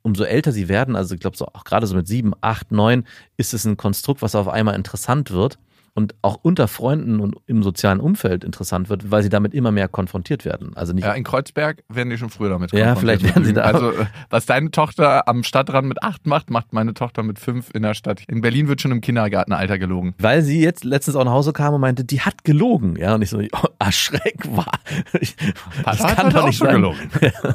umso 0.02 0.24
älter 0.24 0.52
sie 0.52 0.68
werden, 0.70 0.96
also 0.96 1.14
ich 1.14 1.22
glaube 1.22 1.38
so 1.38 1.46
auch 1.48 1.64
gerade 1.64 1.88
so 1.88 1.96
mit 1.96 2.08
sieben, 2.08 2.34
acht, 2.42 2.72
neun, 2.72 3.06
ist 3.38 3.54
es 3.54 3.66
ein 3.66 3.78
Konstrukt, 3.78 4.22
was 4.22 4.36
auf 4.36 4.48
einmal 4.48 4.76
interessant 4.76 5.32
wird 5.32 5.58
und 5.94 6.16
auch 6.22 6.40
unter 6.42 6.68
Freunden 6.68 7.20
und 7.20 7.36
im 7.48 7.64
sozialen 7.64 8.00
Umfeld 8.00 8.44
interessant 8.44 8.90
wird, 8.90 9.12
weil 9.12 9.24
sie 9.24 9.30
damit 9.30 9.54
immer 9.54 9.72
mehr 9.72 9.88
konfrontiert 9.90 10.46
werden. 10.46 10.72
Also 10.76 10.94
nicht 10.94 11.04
Ja, 11.04 11.14
in 11.14 11.24
Kreuzberg 11.24 11.84
werden 11.90 12.10
die 12.10 12.18
schon 12.18 12.30
früher 12.30 12.50
damit 12.50 12.72
Ja, 12.72 12.94
konfrontiert 12.94 13.22
vielleicht 13.22 13.24
mit 13.24 13.36
werden 13.36 13.46
sie 13.46 13.54
da 13.54 13.62
Also, 13.64 13.94
was 14.30 14.46
deine 14.46 14.72
Tochter 14.72 15.28
am 15.28 15.44
Stadtrand 15.44 15.88
mit 15.88 16.02
acht 16.02 16.26
macht, 16.28 16.50
macht 16.50 16.72
meine 16.72 16.94
Tochter 16.94 17.24
mit 17.24 17.40
fünf 17.40 17.72
in 17.74 17.84
der 17.84 17.94
Stadt. 17.94 18.24
In 18.28 18.42
Berlin 18.42 18.68
wird 18.70 18.82
schon 18.82 18.92
im 18.92 19.02
Kindergartenalter 19.02 19.78
gelogen. 19.78 20.16
weil 20.18 20.42
sie 20.42 20.62
jetzt 20.62 20.86
letztens 20.86 21.18
auch 21.18 21.26
nach 21.26 21.34
Hause 21.34 21.52
kam 21.52 21.74
und 21.74 21.82
meinte, 21.82 22.06
die 22.06 22.22
hat 22.22 22.46
gelogen. 22.46 22.96
Ja, 22.96 23.16
und 23.16 23.22
ich 23.22 23.30
so, 23.30 23.40
oh, 23.52 23.68
erschreck 23.80 24.40
war. 24.56 24.72
Ich, 25.20 25.36
Papa 25.84 26.16
hat 26.16 26.24
heute 26.24 26.44
auch 26.44 26.54
schon 26.54 26.70
gelogen. 26.70 27.00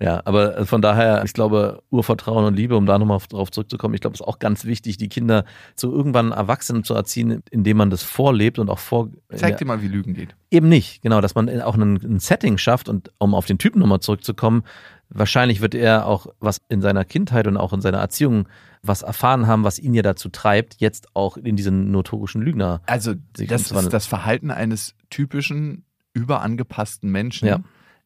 Ja, 0.00 0.22
aber 0.24 0.64
von 0.64 0.80
daher, 0.80 1.24
ich 1.24 1.32
glaube, 1.32 1.82
Urvertrauen 1.90 2.44
und 2.44 2.54
Liebe, 2.54 2.76
um 2.76 2.86
da 2.86 2.98
nochmal 2.98 3.18
drauf 3.28 3.50
zurückzukommen, 3.50 3.94
ich 3.94 4.00
glaube, 4.00 4.14
es 4.14 4.20
ist 4.20 4.26
auch 4.26 4.38
ganz 4.38 4.64
wichtig, 4.64 4.96
die 4.96 5.08
Kinder 5.08 5.44
zu 5.74 5.92
irgendwann 5.92 6.30
Erwachsenen 6.30 6.84
zu 6.84 6.94
erziehen, 6.94 7.42
indem 7.50 7.78
man 7.78 7.90
das 7.90 8.04
vorlebt 8.04 8.60
und 8.60 8.70
auch 8.70 8.78
vor. 8.78 9.08
Zeig 9.34 9.58
dir 9.58 9.64
mal, 9.64 9.82
wie 9.82 9.88
Lügen 9.88 10.14
geht. 10.14 10.36
Eben 10.50 10.68
nicht, 10.68 11.02
genau, 11.02 11.20
dass 11.20 11.34
man 11.34 11.48
auch 11.62 11.74
ein, 11.74 11.96
ein 11.96 12.20
Setting 12.20 12.58
schafft 12.58 12.88
und 12.88 13.10
um 13.18 13.34
auf 13.34 13.46
den 13.46 13.58
Typen 13.58 13.80
nochmal 13.80 13.98
zurückzukommen, 14.00 14.62
wahrscheinlich 15.10 15.60
wird 15.60 15.74
er 15.74 16.06
auch 16.06 16.28
was 16.38 16.58
in 16.68 16.80
seiner 16.80 17.04
Kindheit 17.04 17.46
und 17.48 17.56
auch 17.56 17.72
in 17.72 17.80
seiner 17.80 17.98
Erziehung 17.98 18.48
was 18.82 19.02
erfahren 19.02 19.48
haben, 19.48 19.64
was 19.64 19.80
ihn 19.80 19.94
ja 19.94 20.02
dazu 20.02 20.28
treibt, 20.28 20.76
jetzt 20.78 21.08
auch 21.16 21.36
in 21.36 21.56
diesen 21.56 21.90
notorischen 21.90 22.40
Lügner. 22.40 22.82
Also, 22.86 23.14
das 23.32 23.72
ist 23.72 23.92
das 23.92 24.06
Verhalten 24.06 24.52
eines 24.52 24.94
typischen, 25.10 25.84
überangepassten 26.12 27.10
Menschen, 27.10 27.48
Ja. 27.48 27.60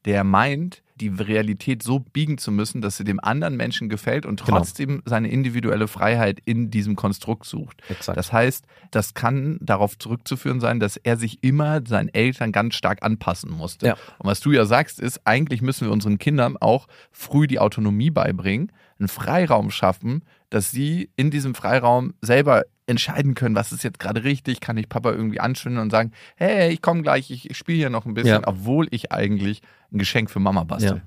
der 0.06 0.24
meint, 0.24 0.82
die 1.02 1.22
Realität 1.22 1.82
so 1.82 1.98
biegen 1.98 2.38
zu 2.38 2.52
müssen, 2.52 2.80
dass 2.80 2.96
sie 2.96 3.04
dem 3.04 3.18
anderen 3.18 3.56
Menschen 3.56 3.88
gefällt 3.88 4.24
und 4.24 4.44
Genau. 4.44 4.58
trotzdem 4.58 5.02
seine 5.04 5.30
individuelle 5.30 5.88
Freiheit 5.88 6.38
in 6.44 6.70
diesem 6.70 6.94
Konstrukt 6.94 7.44
sucht. 7.44 7.82
Exakt. 7.88 8.16
Das 8.16 8.32
heißt, 8.32 8.64
das 8.92 9.14
kann 9.14 9.58
darauf 9.60 9.98
zurückzuführen 9.98 10.60
sein, 10.60 10.78
dass 10.78 10.96
er 10.96 11.16
sich 11.16 11.42
immer 11.42 11.80
seinen 11.86 12.08
Eltern 12.08 12.52
ganz 12.52 12.76
stark 12.76 13.02
anpassen 13.02 13.50
musste. 13.50 13.86
Ja. 13.86 13.92
Und 14.18 14.30
was 14.30 14.40
du 14.40 14.52
ja 14.52 14.64
sagst, 14.64 15.00
ist, 15.00 15.20
eigentlich 15.26 15.60
müssen 15.60 15.86
wir 15.86 15.92
unseren 15.92 16.18
Kindern 16.18 16.56
auch 16.56 16.86
früh 17.10 17.46
die 17.46 17.58
Autonomie 17.58 18.10
beibringen, 18.10 18.70
einen 18.98 19.08
Freiraum 19.08 19.70
schaffen, 19.70 20.22
dass 20.50 20.70
sie 20.70 21.10
in 21.16 21.30
diesem 21.30 21.54
Freiraum 21.54 22.14
selber 22.20 22.62
entscheiden 22.86 23.34
können, 23.34 23.54
was 23.54 23.72
ist 23.72 23.84
jetzt 23.84 23.98
gerade 23.98 24.24
richtig, 24.24 24.60
kann 24.60 24.76
ich 24.76 24.88
Papa 24.88 25.12
irgendwie 25.12 25.40
anschwingen 25.40 25.78
und 25.78 25.90
sagen, 25.90 26.12
hey, 26.36 26.72
ich 26.72 26.82
komme 26.82 27.02
gleich, 27.02 27.30
ich, 27.30 27.48
ich 27.50 27.56
spiele 27.56 27.78
hier 27.78 27.90
noch 27.90 28.06
ein 28.06 28.14
bisschen, 28.14 28.42
Ja. 28.42 28.48
obwohl 28.48 28.88
ich 28.90 29.12
eigentlich 29.12 29.62
ein 29.92 29.98
Geschenk 29.98 30.30
für 30.30 30.40
Mama 30.40 30.64
bastel. 30.64 30.96
Ja. 30.96 31.02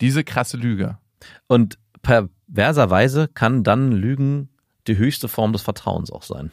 Diese 0.00 0.22
krasse 0.24 0.56
Lüge. 0.56 0.98
Und 1.46 1.78
perverserweise 2.02 3.28
kann 3.28 3.64
dann 3.64 3.92
Lügen 3.92 4.48
die 4.86 4.96
höchste 4.96 5.28
Form 5.28 5.52
des 5.52 5.62
Vertrauens 5.62 6.10
auch 6.10 6.22
sein. 6.22 6.50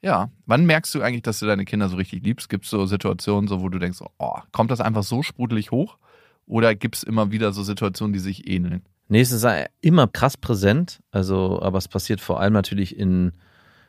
Ja, 0.00 0.30
wann 0.46 0.64
merkst 0.64 0.94
du 0.94 1.02
eigentlich, 1.02 1.22
dass 1.22 1.40
du 1.40 1.46
deine 1.46 1.64
Kinder 1.64 1.88
so 1.88 1.96
richtig 1.96 2.22
liebst? 2.24 2.48
Gibt 2.48 2.64
es 2.64 2.70
so 2.70 2.86
Situationen, 2.86 3.48
so, 3.48 3.60
wo 3.60 3.68
du 3.68 3.78
denkst, 3.78 3.98
oh, 4.18 4.36
kommt 4.52 4.70
das 4.70 4.80
einfach 4.80 5.02
so 5.02 5.22
sprudelig 5.22 5.70
hoch? 5.72 5.98
Oder 6.46 6.74
gibt 6.74 6.96
es 6.96 7.02
immer 7.02 7.30
wieder 7.32 7.52
so 7.52 7.62
Situationen, 7.62 8.12
die 8.12 8.20
sich 8.20 8.48
ähneln? 8.48 8.82
Nee, 9.08 9.20
es 9.20 9.32
ist 9.32 9.46
immer 9.80 10.06
krass 10.06 10.36
präsent, 10.36 11.00
also, 11.10 11.60
aber 11.60 11.78
es 11.78 11.88
passiert 11.88 12.20
vor 12.20 12.40
allem 12.40 12.52
natürlich 12.52 12.96
in 12.96 13.32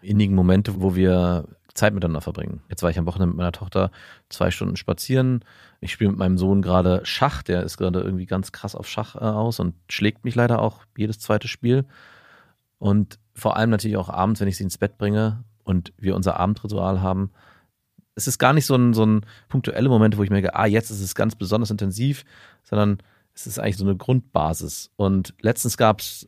innigen 0.01 0.35
Momente, 0.35 0.81
wo 0.81 0.95
wir 0.95 1.45
Zeit 1.73 1.93
miteinander 1.93 2.21
verbringen. 2.21 2.61
Jetzt 2.69 2.83
war 2.83 2.89
ich 2.89 2.99
am 2.99 3.05
Wochenende 3.05 3.27
mit 3.27 3.37
meiner 3.37 3.51
Tochter 3.51 3.91
zwei 4.27 4.51
Stunden 4.51 4.75
spazieren. 4.75 5.45
Ich 5.81 5.91
spiele 5.91 6.09
mit 6.09 6.19
meinem 6.19 6.37
Sohn 6.37 6.61
gerade 6.61 7.01
Schach, 7.03 7.41
der 7.41 7.63
ist 7.63 7.77
gerade 7.77 8.01
irgendwie 8.01 8.25
ganz 8.25 8.51
krass 8.51 8.75
auf 8.75 8.87
Schach 8.87 9.15
äh, 9.15 9.19
aus 9.19 9.59
und 9.59 9.75
schlägt 9.87 10.25
mich 10.25 10.35
leider 10.35 10.61
auch 10.61 10.83
jedes 10.97 11.19
zweite 11.19 11.47
Spiel. 11.47 11.85
Und 12.79 13.19
vor 13.33 13.55
allem 13.55 13.69
natürlich 13.69 13.97
auch 13.97 14.09
abends, 14.09 14.41
wenn 14.41 14.47
ich 14.47 14.57
sie 14.57 14.63
ins 14.63 14.77
Bett 14.77 14.97
bringe 14.97 15.43
und 15.63 15.93
wir 15.97 16.15
unser 16.15 16.39
Abendritual 16.39 17.01
haben. 17.01 17.31
Es 18.15 18.27
ist 18.27 18.39
gar 18.39 18.53
nicht 18.53 18.65
so 18.65 18.75
ein, 18.75 18.93
so 18.93 19.05
ein 19.05 19.21
punktuelle 19.47 19.87
Moment, 19.87 20.17
wo 20.17 20.23
ich 20.23 20.29
merke, 20.29 20.55
ah, 20.55 20.65
jetzt 20.65 20.89
ist 20.89 21.01
es 21.01 21.15
ganz 21.15 21.35
besonders 21.35 21.71
intensiv, 21.71 22.25
sondern 22.63 22.97
es 23.33 23.47
ist 23.47 23.59
eigentlich 23.59 23.77
so 23.77 23.85
eine 23.85 23.95
Grundbasis. 23.95 24.91
Und 24.97 25.33
letztens 25.39 25.77
gab 25.77 26.01
es 26.01 26.27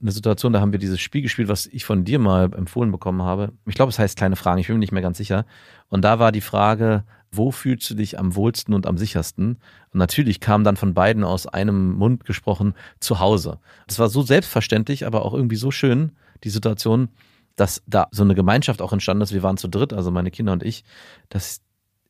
eine 0.00 0.12
Situation, 0.12 0.52
da 0.52 0.60
haben 0.60 0.72
wir 0.72 0.78
dieses 0.78 1.00
Spiel 1.00 1.22
gespielt, 1.22 1.48
was 1.48 1.66
ich 1.66 1.84
von 1.84 2.04
dir 2.04 2.18
mal 2.18 2.52
empfohlen 2.54 2.92
bekommen 2.92 3.22
habe. 3.22 3.52
Ich 3.66 3.74
glaube, 3.74 3.90
es 3.90 3.98
heißt 3.98 4.16
kleine 4.16 4.36
Fragen, 4.36 4.60
ich 4.60 4.68
bin 4.68 4.76
mir 4.76 4.80
nicht 4.80 4.92
mehr 4.92 5.02
ganz 5.02 5.18
sicher. 5.18 5.44
Und 5.88 6.02
da 6.04 6.18
war 6.18 6.30
die 6.30 6.40
Frage, 6.40 7.04
wo 7.32 7.50
fühlst 7.50 7.90
du 7.90 7.94
dich 7.94 8.18
am 8.18 8.36
wohlsten 8.36 8.74
und 8.74 8.86
am 8.86 8.96
sichersten? 8.96 9.58
Und 9.92 9.98
natürlich 9.98 10.40
kam 10.40 10.62
dann 10.64 10.76
von 10.76 10.94
beiden 10.94 11.24
aus 11.24 11.46
einem 11.46 11.92
Mund 11.94 12.24
gesprochen, 12.24 12.74
zu 13.00 13.18
Hause. 13.18 13.58
Das 13.86 13.98
war 13.98 14.08
so 14.08 14.22
selbstverständlich, 14.22 15.04
aber 15.04 15.24
auch 15.24 15.34
irgendwie 15.34 15.56
so 15.56 15.70
schön, 15.70 16.12
die 16.44 16.50
Situation, 16.50 17.08
dass 17.56 17.82
da 17.86 18.06
so 18.12 18.22
eine 18.22 18.36
Gemeinschaft 18.36 18.80
auch 18.80 18.92
entstanden 18.92 19.22
ist. 19.22 19.34
Wir 19.34 19.42
waren 19.42 19.56
zu 19.56 19.66
dritt, 19.66 19.92
also 19.92 20.12
meine 20.12 20.30
Kinder 20.30 20.52
und 20.52 20.62
ich, 20.62 20.84
dass 21.28 21.60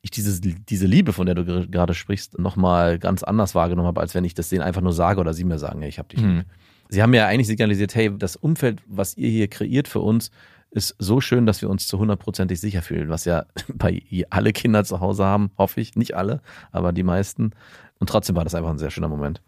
ich 0.02 0.10
diese, 0.10 0.40
diese 0.40 0.86
Liebe, 0.86 1.12
von 1.14 1.26
der 1.26 1.34
du 1.34 1.42
ger- 1.42 1.66
gerade 1.66 1.94
sprichst, 1.94 2.38
nochmal 2.38 2.98
ganz 2.98 3.22
anders 3.22 3.54
wahrgenommen 3.54 3.88
habe, 3.88 4.00
als 4.00 4.14
wenn 4.14 4.24
ich 4.24 4.34
das 4.34 4.50
denen 4.50 4.62
einfach 4.62 4.82
nur 4.82 4.92
sage 4.92 5.20
oder 5.20 5.32
sie 5.32 5.44
mir 5.44 5.58
sagen, 5.58 5.82
ich 5.82 5.98
hab 5.98 6.10
dich 6.10 6.20
lieb. 6.20 6.46
Sie 6.88 7.02
haben 7.02 7.12
ja 7.14 7.26
eigentlich 7.26 7.46
signalisiert, 7.46 7.94
hey, 7.94 8.10
das 8.16 8.36
Umfeld, 8.36 8.80
was 8.86 9.16
ihr 9.16 9.28
hier 9.30 9.48
kreiert 9.48 9.88
für 9.88 10.00
uns, 10.00 10.30
ist 10.70 10.94
so 10.98 11.20
schön, 11.20 11.46
dass 11.46 11.62
wir 11.62 11.70
uns 11.70 11.86
zu 11.86 11.98
hundertprozentig 11.98 12.60
sicher 12.60 12.82
fühlen, 12.82 13.08
was 13.08 13.24
ja 13.24 13.44
bei 13.74 14.02
alle 14.30 14.52
Kinder 14.52 14.84
zu 14.84 15.00
Hause 15.00 15.24
haben, 15.24 15.50
hoffe 15.56 15.80
ich. 15.80 15.96
Nicht 15.96 16.14
alle, 16.14 16.40
aber 16.72 16.92
die 16.92 17.02
meisten. 17.02 17.52
Und 17.98 18.08
trotzdem 18.08 18.36
war 18.36 18.44
das 18.44 18.54
einfach 18.54 18.70
ein 18.70 18.78
sehr 18.78 18.90
schöner 18.90 19.08
Moment, 19.08 19.40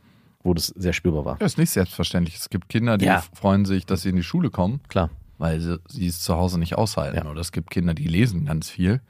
wo 0.42 0.54
das 0.54 0.68
sehr 0.68 0.92
spürbar 0.92 1.24
war. 1.24 1.36
Das 1.38 1.52
ist 1.52 1.58
nicht 1.58 1.70
selbstverständlich. 1.70 2.36
Es 2.36 2.48
gibt 2.50 2.68
Kinder, 2.68 2.96
die 2.98 3.04
Ja. 3.04 3.22
freuen 3.34 3.64
sich, 3.64 3.84
dass 3.86 4.02
sie 4.02 4.08
in 4.10 4.16
die 4.16 4.22
Schule 4.22 4.50
kommen, 4.50 4.80
Klar. 4.88 5.10
weil 5.38 5.60
sie, 5.60 5.78
sie 5.88 6.06
es 6.06 6.20
zu 6.20 6.36
Hause 6.36 6.58
nicht 6.58 6.76
aushalten. 6.76 7.18
Ja. 7.24 7.30
Oder 7.30 7.40
es 7.40 7.52
gibt 7.52 7.70
Kinder, 7.70 7.92
die 7.94 8.08
lesen 8.08 8.46
ganz 8.46 8.70
viel, 8.70 9.00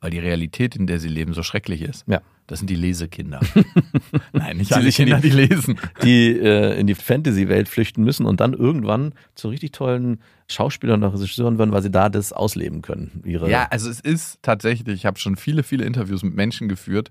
weil 0.00 0.10
die 0.10 0.18
Realität, 0.18 0.76
in 0.76 0.86
der 0.86 0.98
sie 1.00 1.08
leben, 1.08 1.32
so 1.34 1.42
schrecklich 1.42 1.82
ist. 1.82 2.04
Ja. 2.06 2.20
Das 2.46 2.60
sind 2.60 2.70
die 2.70 2.76
Lesekinder. 2.76 3.40
Nein, 4.32 4.56
nicht 4.56 4.70
Die 4.70 4.74
alle 4.74 4.84
in 4.84 4.90
die- 4.90 4.96
Kinder, 4.96 5.20
die 5.20 5.28
lesen. 5.30 5.78
Die 6.02 6.28
äh, 6.38 6.78
in 6.80 6.86
die 6.86 6.94
Fantasy-Welt 6.94 7.68
flüchten 7.68 8.04
müssen 8.04 8.24
und 8.24 8.40
dann 8.40 8.54
irgendwann 8.54 9.12
zu 9.34 9.48
richtig 9.48 9.72
tollen 9.72 10.20
Schauspielern 10.48 11.02
oder 11.04 11.12
Regisseuren 11.12 11.58
werden, 11.58 11.72
weil 11.72 11.82
sie 11.82 11.90
da 11.90 12.08
das 12.08 12.32
ausleben 12.32 12.80
können. 12.80 13.22
Ihre 13.26 13.50
Ja, 13.50 13.66
also 13.70 13.90
es 13.90 14.00
ist 14.00 14.38
tatsächlich, 14.42 14.94
ich 14.94 15.04
habe 15.06 15.18
schon 15.18 15.36
viele, 15.36 15.62
viele 15.62 15.84
Interviews 15.84 16.22
mit 16.22 16.34
Menschen 16.34 16.68
geführt, 16.68 17.10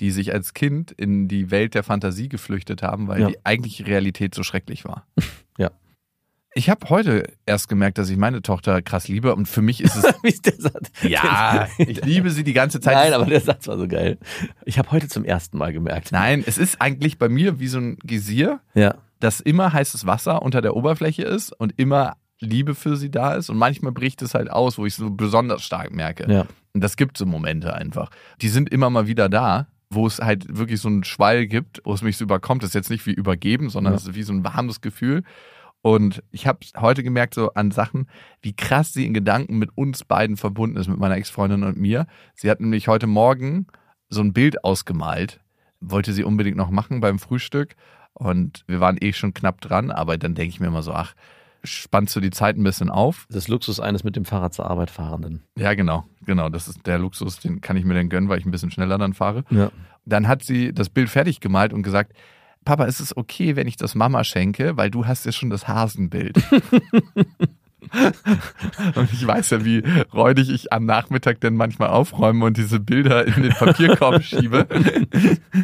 die 0.00 0.10
sich 0.10 0.32
als 0.32 0.54
Kind 0.54 0.90
in 0.92 1.28
die 1.28 1.50
Welt 1.50 1.74
der 1.74 1.82
Fantasie 1.82 2.28
geflüchtet 2.30 2.82
haben, 2.82 3.08
weil 3.08 3.20
Ja. 3.20 3.28
die 3.28 3.36
eigentliche 3.44 3.86
Realität 3.86 4.34
so 4.34 4.42
schrecklich 4.42 4.84
war. 4.86 5.06
Ja. 6.54 6.58
Ich 6.58 6.70
habe 6.70 6.88
heute 6.88 7.24
erst 7.46 7.68
gemerkt, 7.68 7.98
dass 7.98 8.08
ich 8.10 8.16
meine 8.16 8.42
Tochter 8.42 8.82
krass 8.82 9.06
liebe 9.08 9.34
und 9.34 9.46
für 9.46 9.62
mich 9.62 9.80
ist 9.82 9.96
es 9.96 10.04
Wie 10.22 10.28
ist 10.28 10.46
der 10.46 10.54
Satz? 10.58 10.90
ja, 11.02 11.68
ich 11.78 12.04
liebe 12.04 12.30
sie 12.30 12.42
die 12.44 12.52
ganze 12.52 12.80
Zeit. 12.80 12.94
Nein, 12.94 13.12
aber 13.12 13.26
der 13.26 13.40
Satz 13.40 13.66
war 13.68 13.78
so 13.78 13.86
geil. 13.86 14.18
Ich 14.64 14.78
habe 14.78 14.90
heute 14.90 15.08
zum 15.08 15.24
ersten 15.24 15.58
Mal 15.58 15.72
gemerkt. 15.72 16.10
Nein, 16.12 16.42
es 16.46 16.58
ist 16.58 16.80
eigentlich 16.80 17.18
bei 17.18 17.28
mir 17.28 17.60
wie 17.60 17.68
so 17.68 17.78
ein 17.78 17.96
Gesier, 18.02 18.60
Ja. 18.74 18.94
dass 19.20 19.40
immer 19.40 19.72
heißes 19.72 20.06
Wasser 20.06 20.42
unter 20.42 20.60
der 20.62 20.74
Oberfläche 20.74 21.22
ist 21.22 21.52
und 21.52 21.74
immer 21.78 22.16
Liebe 22.40 22.74
für 22.74 22.96
sie 22.96 23.10
da 23.10 23.34
ist 23.34 23.50
und 23.50 23.56
manchmal 23.58 23.92
bricht 23.92 24.22
es 24.22 24.34
halt 24.34 24.50
aus, 24.50 24.78
wo 24.78 24.86
ich 24.86 24.92
es 24.92 24.96
so 24.98 25.10
besonders 25.10 25.62
stark 25.62 25.92
merke. 25.92 26.32
Ja. 26.32 26.46
Und 26.72 26.82
das 26.82 26.96
gibt 26.96 27.18
so 27.18 27.26
Momente 27.26 27.74
einfach. 27.74 28.10
Die 28.40 28.48
sind 28.48 28.70
immer 28.70 28.90
mal 28.90 29.06
wieder 29.08 29.28
da, 29.28 29.66
wo 29.90 30.06
es 30.06 30.18
halt 30.20 30.56
wirklich 30.56 30.80
so 30.80 30.88
einen 30.88 31.02
Schwall 31.02 31.46
gibt, 31.46 31.80
wo 31.84 31.94
es 31.94 32.02
mich 32.02 32.16
so 32.16 32.24
überkommt. 32.24 32.62
Das 32.62 32.70
ist 32.70 32.74
jetzt 32.74 32.90
nicht 32.90 33.04
wie 33.06 33.12
übergeben, 33.12 33.70
sondern 33.70 33.92
Ja. 33.94 33.96
es 33.96 34.04
ist 34.06 34.14
wie 34.14 34.22
so 34.22 34.32
ein 34.32 34.44
warmes 34.44 34.80
Gefühl. 34.80 35.24
Und 35.88 36.22
ich 36.32 36.46
habe 36.46 36.58
heute 36.76 37.02
gemerkt, 37.02 37.32
so 37.32 37.54
an 37.54 37.70
Sachen, 37.70 38.10
wie 38.42 38.54
krass 38.54 38.92
sie 38.92 39.06
in 39.06 39.14
Gedanken 39.14 39.56
mit 39.56 39.70
uns 39.74 40.04
beiden 40.04 40.36
verbunden 40.36 40.76
ist, 40.76 40.86
mit 40.86 40.98
meiner 40.98 41.16
Ex-Freundin 41.16 41.62
und 41.62 41.78
mir. 41.78 42.06
Sie 42.34 42.50
hat 42.50 42.60
nämlich 42.60 42.88
heute 42.88 43.06
Morgen 43.06 43.68
so 44.10 44.20
ein 44.20 44.34
Bild 44.34 44.64
ausgemalt, 44.64 45.40
wollte 45.80 46.12
sie 46.12 46.24
unbedingt 46.24 46.58
noch 46.58 46.68
machen 46.68 47.00
beim 47.00 47.18
Frühstück. 47.18 47.74
Und 48.12 48.64
wir 48.66 48.80
waren 48.80 48.98
eh 49.00 49.14
schon 49.14 49.32
knapp 49.32 49.62
dran, 49.62 49.90
aber 49.90 50.18
dann 50.18 50.34
denke 50.34 50.50
ich 50.50 50.60
mir 50.60 50.66
immer 50.66 50.82
so, 50.82 50.92
ach, 50.92 51.14
spannst 51.64 52.14
du 52.14 52.20
die 52.20 52.32
Zeit 52.32 52.58
ein 52.58 52.64
bisschen 52.64 52.90
auf? 52.90 53.26
Das 53.30 53.48
Luxus 53.48 53.80
eines 53.80 54.04
mit 54.04 54.14
dem 54.14 54.26
Fahrrad 54.26 54.52
zur 54.52 54.70
Arbeit 54.70 54.90
fahrenden. 54.90 55.44
Ja, 55.56 55.72
genau, 55.72 56.04
genau. 56.26 56.50
Das 56.50 56.68
ist 56.68 56.86
der 56.86 56.98
Luxus, 56.98 57.40
den 57.40 57.62
kann 57.62 57.78
ich 57.78 57.86
mir 57.86 57.94
dann 57.94 58.10
gönnen, 58.10 58.28
weil 58.28 58.38
ich 58.38 58.44
ein 58.44 58.50
bisschen 58.50 58.70
schneller 58.70 58.98
dann 58.98 59.14
fahre. 59.14 59.42
Ja. 59.48 59.70
Dann 60.04 60.28
hat 60.28 60.42
sie 60.42 60.74
das 60.74 60.90
Bild 60.90 61.08
fertig 61.08 61.40
gemalt 61.40 61.72
und 61.72 61.82
gesagt, 61.82 62.12
Papa, 62.68 62.84
ist 62.84 63.00
es 63.00 63.16
okay, 63.16 63.56
wenn 63.56 63.66
ich 63.66 63.76
das 63.76 63.94
Mama 63.94 64.24
schenke, 64.24 64.76
weil 64.76 64.90
du 64.90 65.06
hast 65.06 65.24
ja 65.24 65.32
schon 65.32 65.48
das 65.48 65.66
Hasenbild. 65.68 66.36
und 68.94 69.12
ich 69.12 69.26
weiß 69.26 69.48
ja, 69.50 69.64
wie 69.64 69.82
räudig 70.12 70.50
ich 70.50 70.70
am 70.70 70.84
Nachmittag 70.84 71.40
denn 71.40 71.54
manchmal 71.54 71.88
aufräume 71.88 72.44
und 72.44 72.58
diese 72.58 72.78
Bilder 72.78 73.24
in 73.26 73.42
den 73.42 73.52
Papierkorb 73.54 74.22
schiebe. 74.24 74.66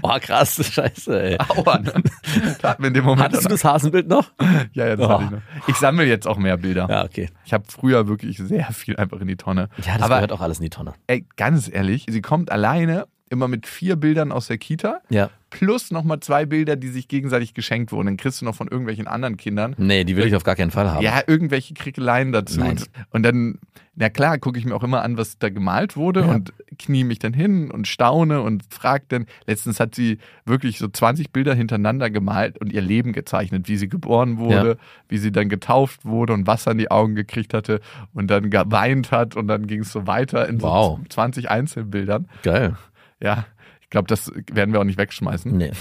Boah, 0.00 0.18
krass, 0.18 0.64
scheiße, 0.64 1.22
ey. 1.22 1.36
Aua. 1.48 1.80
Hat 2.62 2.80
mir 2.80 2.86
in 2.86 2.94
dem 2.94 3.04
Moment 3.04 3.24
Hattest 3.24 3.44
du 3.44 3.48
das 3.50 3.64
Hasenbild 3.64 4.08
noch? 4.08 4.30
Ja, 4.72 4.86
ja, 4.86 4.96
das 4.96 5.06
Oh. 5.06 5.10
hatte 5.10 5.24
ich 5.24 5.30
noch. 5.30 5.68
Ich 5.68 5.76
sammle 5.76 6.04
jetzt 6.06 6.26
auch 6.26 6.38
mehr 6.38 6.56
Bilder. 6.56 6.86
Ja, 6.88 7.04
okay. 7.04 7.28
Ich 7.44 7.52
habe 7.52 7.64
früher 7.68 8.08
wirklich 8.08 8.38
sehr 8.38 8.72
viel 8.72 8.96
einfach 8.96 9.20
in 9.20 9.26
die 9.28 9.36
Tonne. 9.36 9.68
Ja, 9.84 9.94
das 9.94 10.02
Aber 10.04 10.14
gehört 10.14 10.32
auch 10.32 10.40
alles 10.40 10.58
in 10.58 10.64
die 10.64 10.70
Tonne. 10.70 10.94
ey, 11.06 11.26
ganz 11.36 11.68
ehrlich, 11.70 12.06
sie 12.08 12.22
kommt 12.22 12.50
alleine 12.50 13.06
immer 13.30 13.48
mit 13.48 13.66
vier 13.66 13.96
Bildern 13.96 14.32
aus 14.32 14.46
der 14.48 14.58
Kita 14.58 15.00
Ja. 15.08 15.30
plus 15.50 15.90
nochmal 15.90 16.20
zwei 16.20 16.44
Bilder, 16.46 16.76
die 16.76 16.88
sich 16.88 17.08
gegenseitig 17.08 17.54
geschenkt 17.54 17.90
wurden. 17.90 18.06
Dann 18.06 18.16
kriegst 18.16 18.40
du 18.40 18.44
noch 18.44 18.54
von 18.54 18.68
irgendwelchen 18.68 19.06
anderen 19.06 19.36
Kindern. 19.36 19.74
Nee, 19.78 20.04
die 20.04 20.16
will 20.16 20.26
ich 20.26 20.34
auf 20.36 20.44
gar 20.44 20.56
keinen 20.56 20.70
Fall 20.70 20.90
haben. 20.90 21.02
Ja, 21.02 21.22
irgendwelche 21.26 21.74
Krickeleien 21.74 22.32
dazu. 22.32 22.60
Nein. 22.60 22.78
Und, 23.10 23.22
dann, 23.22 23.58
na 23.96 24.08
klar, 24.10 24.38
gucke 24.38 24.58
ich 24.58 24.64
mir 24.66 24.74
auch 24.74 24.82
immer 24.84 25.02
an, 25.02 25.16
was 25.16 25.38
da 25.38 25.48
gemalt 25.48 25.96
wurde 25.96 26.20
Ja. 26.20 26.26
und 26.32 26.52
knie 26.78 27.04
mich 27.04 27.18
dann 27.18 27.32
hin 27.32 27.70
und 27.70 27.88
staune 27.88 28.42
und 28.42 28.62
frag 28.68 29.08
dann. 29.08 29.26
Letztens 29.46 29.80
hat 29.80 29.94
sie 29.94 30.18
wirklich 30.44 30.78
so 30.78 30.88
20 30.88 31.30
Bilder 31.32 31.54
hintereinander 31.54 32.10
gemalt 32.10 32.58
und 32.60 32.72
ihr 32.72 32.82
Leben 32.82 33.12
gezeichnet, 33.12 33.68
wie 33.68 33.76
sie 33.76 33.88
geboren 33.88 34.38
wurde, 34.38 34.76
wie 35.08 35.18
sie 35.18 35.32
dann 35.32 35.48
getauft 35.48 36.04
wurde 36.04 36.32
und 36.34 36.46
Wasser 36.46 36.72
in 36.72 36.78
die 36.78 36.90
Augen 36.90 37.14
gekriegt 37.14 37.54
hatte 37.54 37.80
und 38.12 38.28
dann 38.28 38.50
geweint 38.50 39.12
hat 39.12 39.34
und 39.36 39.48
dann 39.48 39.66
ging 39.66 39.80
es 39.80 39.92
so 39.92 40.06
weiter 40.06 40.48
in 40.48 40.60
Wow. 40.60 40.98
so 40.98 41.04
20 41.08 41.50
Einzelbildern. 41.50 42.28
Geil. 42.42 42.76
Ja, 43.24 43.46
ich 43.80 43.88
glaube, 43.88 44.06
das 44.06 44.30
werden 44.52 44.74
wir 44.74 44.80
auch 44.80 44.84
nicht 44.84 44.98
wegschmeißen. 44.98 45.50
Nee. 45.56 45.72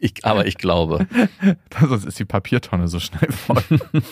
Ich, 0.00 0.24
aber 0.24 0.46
ich 0.46 0.58
glaube. 0.58 1.08
Sonst 1.80 2.04
ist 2.04 2.20
die 2.20 2.24
Papiertonne 2.24 2.86
so 2.86 3.00
schnell 3.00 3.32
voll. 3.32 3.64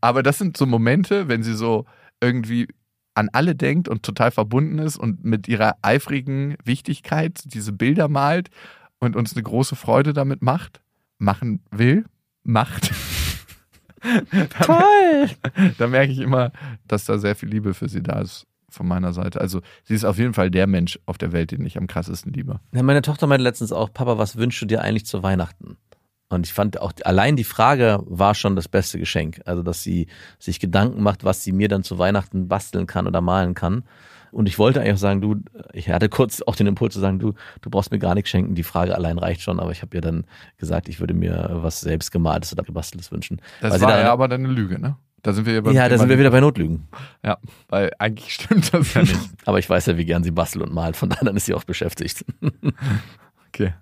Aber 0.00 0.22
das 0.22 0.38
sind 0.38 0.56
so 0.56 0.64
Momente, 0.64 1.28
wenn 1.28 1.42
sie 1.42 1.52
so 1.52 1.84
irgendwie 2.22 2.66
an 3.14 3.28
alle 3.34 3.54
denkt 3.54 3.88
und 3.88 4.04
total 4.04 4.30
verbunden 4.30 4.78
ist 4.78 4.96
und 4.96 5.22
mit 5.22 5.48
ihrer 5.48 5.76
eifrigen 5.82 6.56
Wichtigkeit 6.64 7.42
diese 7.44 7.74
Bilder 7.74 8.08
malt 8.08 8.48
und 9.00 9.16
uns 9.16 9.34
eine 9.34 9.42
große 9.42 9.76
Freude 9.76 10.14
damit 10.14 10.40
macht, 10.40 10.80
machen 11.18 11.62
will, 11.70 12.06
macht. 12.42 12.90
Toll! 14.60 15.28
Da 15.76 15.88
merke 15.88 16.10
ich 16.10 16.20
immer, 16.20 16.52
dass 16.88 17.04
da 17.04 17.18
sehr 17.18 17.36
viel 17.36 17.50
Liebe 17.50 17.74
für 17.74 17.90
sie 17.90 18.02
da 18.02 18.20
ist 18.20 18.46
von 18.74 18.86
meiner 18.88 19.12
Seite. 19.12 19.40
Also 19.40 19.60
sie 19.84 19.94
ist 19.94 20.04
auf 20.04 20.18
jeden 20.18 20.34
Fall 20.34 20.50
der 20.50 20.66
Mensch 20.66 20.98
auf 21.06 21.18
der 21.18 21.32
Welt, 21.32 21.50
den 21.52 21.64
ich 21.64 21.78
am 21.78 21.86
krassesten 21.86 22.32
liebe. 22.32 22.60
Ja, 22.72 22.82
meine 22.82 23.02
Tochter 23.02 23.26
meinte 23.26 23.44
letztens 23.44 23.72
auch, 23.72 23.92
Papa, 23.92 24.18
was 24.18 24.36
wünschst 24.36 24.62
du 24.62 24.66
dir 24.66 24.82
eigentlich 24.82 25.06
zu 25.06 25.22
Weihnachten? 25.22 25.76
Und 26.28 26.46
ich 26.46 26.54
fand 26.54 26.80
auch, 26.80 26.92
allein 27.04 27.36
die 27.36 27.44
Frage 27.44 28.00
war 28.06 28.34
schon 28.34 28.56
das 28.56 28.66
beste 28.66 28.98
Geschenk. 28.98 29.42
Also, 29.44 29.62
dass 29.62 29.82
sie 29.82 30.06
sich 30.38 30.60
Gedanken 30.60 31.02
macht, 31.02 31.24
was 31.24 31.44
sie 31.44 31.52
mir 31.52 31.68
dann 31.68 31.82
zu 31.82 31.98
Weihnachten 31.98 32.48
basteln 32.48 32.86
kann 32.86 33.06
oder 33.06 33.20
malen 33.20 33.54
kann. 33.54 33.84
Und 34.30 34.48
ich 34.48 34.58
wollte 34.58 34.80
eigentlich 34.80 34.94
auch 34.94 34.98
sagen, 34.98 35.20
du, 35.20 35.36
ich 35.74 35.90
hatte 35.90 36.08
kurz 36.08 36.40
auch 36.40 36.56
den 36.56 36.66
Impuls 36.66 36.94
zu 36.94 37.00
sagen, 37.00 37.18
du, 37.18 37.34
du 37.60 37.68
brauchst 37.68 37.90
mir 37.92 37.98
gar 37.98 38.14
nichts 38.14 38.30
schenken, 38.30 38.54
die 38.54 38.62
Frage 38.62 38.94
allein 38.94 39.18
reicht 39.18 39.42
schon, 39.42 39.60
aber 39.60 39.72
ich 39.72 39.82
habe 39.82 39.94
ihr 39.94 40.00
dann 40.00 40.24
gesagt, 40.56 40.88
ich 40.88 41.00
würde 41.00 41.12
mir 41.12 41.50
was 41.60 41.80
selbstgemaltes 41.82 42.50
oder 42.54 42.62
gebasteltes 42.62 43.12
wünschen. 43.12 43.42
Das 43.60 43.74
Weil 43.74 43.80
war 43.82 43.88
da- 43.90 44.00
ja 44.00 44.10
aber 44.10 44.28
dann 44.28 44.42
eine 44.46 44.54
Lüge, 44.54 44.78
ne? 44.80 44.96
Da 45.22 45.32
sind 45.32 45.46
wir 45.46 45.54
ja 45.54 45.60
beim 45.60 45.74
ja, 45.74 45.88
da 45.88 45.98
sind 45.98 46.08
wir 46.08 46.18
wieder 46.18 46.32
bei 46.32 46.40
Notlügen. 46.40 46.88
Ja, 47.24 47.38
weil 47.68 47.92
eigentlich 47.98 48.34
stimmt 48.34 48.74
das 48.74 48.92
ja 48.94 49.02
nicht. 49.02 49.30
Aber 49.44 49.58
ich 49.60 49.70
weiß 49.70 49.86
ja, 49.86 49.96
wie 49.96 50.04
gern 50.04 50.24
sie 50.24 50.32
bastelt 50.32 50.64
und 50.64 50.74
malt, 50.74 50.96
von 50.96 51.08
daher 51.08 51.24
dann 51.24 51.36
ist 51.36 51.46
sie 51.46 51.54
auch 51.54 51.64
beschäftigt. 51.64 52.24
Okay. 53.54 53.74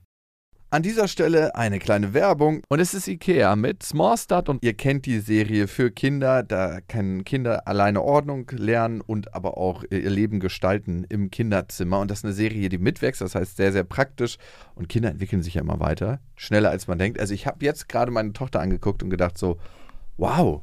An 0.72 0.82
dieser 0.82 1.07
Stelle 1.07 1.55
eine 1.55 1.78
kleine 1.78 2.12
Werbung 2.12 2.62
und 2.68 2.80
es 2.80 2.93
ist 2.93 3.07
Ikea 3.07 3.55
mit 3.55 3.84
Small 3.84 4.16
Start 4.18 4.49
und 4.49 4.64
ihr 4.64 4.74
kennt 4.74 5.07
die 5.07 5.20
Serie 5.20 5.68
für 5.68 5.93
Kinder, 5.93 6.43
da 6.43 6.80
können 6.80 7.24
Kinder 7.24 7.68
alleine 7.68 8.03
Ordnung 8.03 8.51
lernen 8.51 9.01
und 9.01 9.32
aber 9.32 9.59
auch 9.59 9.84
ihr 9.91 10.11
Leben 10.11 10.41
gestalten 10.41 11.05
im 11.09 11.30
Kinderzimmer 11.30 12.01
und 12.01 12.11
das 12.11 12.18
ist 12.18 12.24
eine 12.24 12.34
Serie, 12.34 12.68
die 12.68 12.78
mitwächst, 12.78 13.20
das 13.20 13.36
heißt 13.36 13.57
sehr, 13.57 13.70
sehr 13.70 13.84
praktisch 13.84 14.38
und 14.74 14.88
Kinder 14.88 15.11
entwickeln 15.11 15.45
sich 15.45 15.55
ja 15.55 15.61
immer 15.61 15.78
weiter, 15.78 16.18
schneller 16.34 16.70
als 16.70 16.88
man 16.88 16.99
denkt. 16.99 17.20
Also 17.20 17.32
ich 17.32 17.47
habe 17.47 17.64
jetzt 17.64 17.88
gerade 17.88 18.11
meine 18.11 18.32
Tochter 18.32 18.61
angeguckt 18.61 19.05
und 19.05 19.11
gedacht 19.11 19.38
so, 19.38 19.59
wow, 20.18 20.62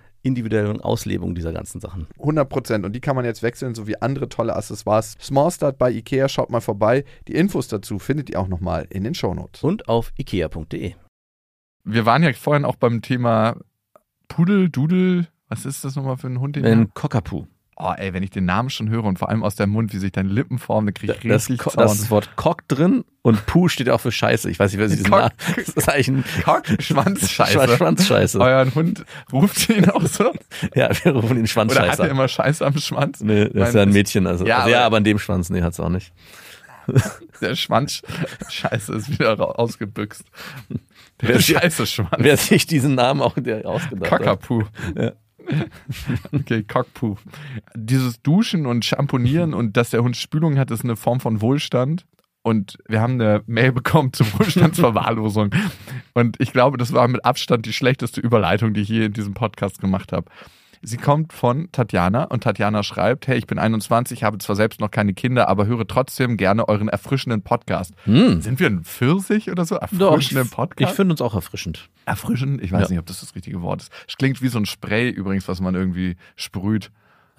individuellen 0.23 0.81
Auslebung 0.81 1.35
dieser 1.35 1.53
ganzen 1.53 1.81
Sachen. 1.81 2.07
100 2.19 2.47
Prozent. 2.47 2.85
Und 2.85 2.93
die 2.93 3.01
kann 3.01 3.15
man 3.15 3.25
jetzt 3.25 3.43
wechseln, 3.43 3.75
sowie 3.75 3.95
andere 3.99 4.29
tolle 4.29 4.55
Accessoires. 4.55 5.15
Small 5.21 5.51
Start 5.51 5.77
bei 5.77 5.91
Ikea, 5.91 6.29
schaut 6.29 6.49
mal 6.49 6.61
vorbei. 6.61 7.03
Die 7.27 7.35
Infos 7.35 7.67
dazu 7.67 7.99
findet 7.99 8.29
ihr 8.29 8.39
auch 8.39 8.47
nochmal 8.47 8.85
in 8.89 9.03
den 9.03 9.13
Shownotes. 9.13 9.63
Und 9.63 9.87
auf 9.87 10.11
ikea.de. 10.17 10.93
Wir 11.83 12.05
waren 12.05 12.23
ja 12.23 12.31
vorhin 12.33 12.65
auch 12.65 12.75
beim 12.75 13.01
Thema 13.01 13.57
Pudel, 14.27 14.69
Dudel. 14.69 15.27
Was 15.47 15.65
ist 15.65 15.83
das 15.83 15.95
nochmal 15.95 16.17
für 16.17 16.27
ein 16.27 16.39
Hund? 16.39 16.57
Ein 16.57 16.93
Cockapoo. 16.93 17.47
Oh, 17.81 17.93
ey, 17.97 18.13
wenn 18.13 18.23
ich 18.23 18.29
den 18.29 18.45
Namen 18.45 18.69
schon 18.69 18.89
höre 18.89 19.03
und 19.03 19.17
vor 19.19 19.29
allem 19.29 19.43
aus 19.43 19.55
dem 19.55 19.69
Mund, 19.71 19.93
wie 19.93 19.97
sich 19.97 20.11
deine 20.11 20.29
Lippen 20.29 20.59
formen, 20.59 20.87
dann 20.87 20.93
kriege 20.93 21.13
ich 21.13 21.19
Das, 21.27 21.49
richtig 21.49 21.61
Zaun. 21.71 21.83
das 21.83 22.09
Wort 22.09 22.35
Cock 22.35 22.67
drin 22.67 23.03
und 23.23 23.45
Puh 23.45 23.67
steht 23.67 23.89
auch 23.89 23.99
für 24.01 24.11
Scheiße. 24.11 24.49
Ich 24.49 24.59
weiß 24.59 24.71
nicht, 24.71 24.79
wer 24.79 24.87
sich 24.89 24.97
diesen 24.99 25.11
Namen. 25.11 25.31
Das 25.55 25.69
ist 25.69 25.89
eigentlich 25.89 26.07
ein 26.09 26.23
Cock, 26.43 26.63
Schwanzscheiße. 26.79 27.57
Schwa- 27.59 27.77
Schwanzscheiße. 27.77 28.39
Euren 28.39 28.75
Hund 28.75 29.05
ruft 29.33 29.69
ihn 29.69 29.89
auch 29.89 30.05
so? 30.05 30.31
Ja, 30.75 30.89
wir 31.03 31.11
rufen 31.13 31.29
ihn 31.29 31.31
Oder 31.31 31.41
hat 31.41 31.49
Schwanzscheiße. 31.49 32.03
er 32.03 32.09
immer 32.09 32.27
Scheiße 32.27 32.65
am 32.65 32.77
Schwanz? 32.77 33.21
Nee, 33.21 33.45
das 33.45 33.47
ist 33.49 33.55
Mein- 33.55 33.75
ja 33.75 33.81
ein 33.81 33.89
Mädchen. 33.91 34.27
Also, 34.27 34.45
Ja, 34.45 34.57
also, 34.59 34.69
ja, 34.69 34.77
aber- 34.79 34.85
aber 34.87 34.97
an 34.97 35.03
dem 35.03 35.19
Schwanz, 35.19 35.49
nee, 35.49 35.61
hat's 35.61 35.79
auch 35.79 35.89
nicht. 35.89 36.13
Der 37.41 37.55
Schwanz 37.55 38.01
Scheiße 38.49 38.93
ist 38.93 39.09
wieder 39.11 39.59
ausgebüxt. 39.59 40.23
Der 41.21 41.39
Scheiße 41.39 41.85
Schwanz. 41.85 42.09
Wer 42.17 42.37
sich 42.37 42.65
diesen 42.65 42.95
Namen 42.95 43.21
auch 43.21 43.35
der 43.37 43.65
ausgedacht 43.67 44.11
hat. 44.11 44.19
Cockapoo. 44.19 44.63
Ja. 44.97 45.11
Okay, 46.31 46.63
Cockpoo. 46.63 47.17
Dieses 47.75 48.21
Duschen 48.21 48.65
und 48.65 48.85
Schamponieren 48.85 49.53
und 49.53 49.77
dass 49.77 49.89
der 49.89 50.03
Hund 50.03 50.17
Spülung 50.17 50.57
hat, 50.57 50.71
ist 50.71 50.83
eine 50.83 50.95
Form 50.95 51.19
von 51.19 51.41
Wohlstand. 51.41 52.05
Und 52.43 52.77
wir 52.87 53.01
haben 53.01 53.13
eine 53.13 53.43
Mail 53.45 53.71
bekommen 53.71 54.13
zur 54.13 54.25
Wohlstandsverwahrlosung. 54.39 55.51
Und 56.13 56.39
ich 56.39 56.51
glaube, 56.53 56.77
das 56.77 56.91
war 56.91 57.07
mit 57.07 57.23
Abstand 57.23 57.65
die 57.65 57.73
schlechteste 57.73 58.19
Überleitung, 58.19 58.73
die 58.73 58.81
ich 58.81 58.89
je 58.89 59.05
in 59.05 59.13
diesem 59.13 59.33
Podcast 59.33 59.79
gemacht 59.79 60.11
habe. 60.11 60.25
Sie 60.83 60.97
kommt 60.97 61.31
von 61.31 61.69
Tatjana 61.71 62.23
und 62.23 62.43
Tatjana 62.43 62.81
schreibt, 62.81 63.27
hey, 63.27 63.37
ich 63.37 63.45
bin 63.45 63.59
21, 63.59 64.23
habe 64.23 64.39
zwar 64.39 64.55
selbst 64.55 64.79
noch 64.79 64.89
keine 64.89 65.13
Kinder, 65.13 65.47
aber 65.47 65.67
höre 65.67 65.85
trotzdem 65.87 66.37
gerne 66.37 66.67
euren 66.67 66.87
erfrischenden 66.89 67.43
Podcast. 67.43 67.93
Hm. 68.05 68.41
Sind 68.41 68.59
wir 68.59 68.67
ein 68.67 68.83
Pfirsich 68.83 69.51
oder 69.51 69.63
so? 69.65 69.75
Doch, 69.75 69.83
ich, 69.83 69.91
Erfrischenden 70.01 70.45
ich 70.45 70.51
Podcast? 70.51 70.95
finde 70.95 71.13
uns 71.13 71.21
auch 71.21 71.35
erfrischend. 71.35 71.89
Erfrischend? 72.05 72.63
Ich 72.63 72.71
weiß 72.71 72.83
Ja. 72.83 72.89
nicht, 72.89 72.99
ob 72.99 73.05
das 73.05 73.19
das 73.19 73.35
richtige 73.35 73.61
Wort 73.61 73.83
ist. 73.83 73.91
Es 74.07 74.17
klingt 74.17 74.41
wie 74.41 74.47
so 74.47 74.57
ein 74.57 74.65
Spray 74.65 75.09
übrigens, 75.09 75.47
was 75.47 75.61
man 75.61 75.75
irgendwie 75.75 76.15
sprüht. 76.35 76.91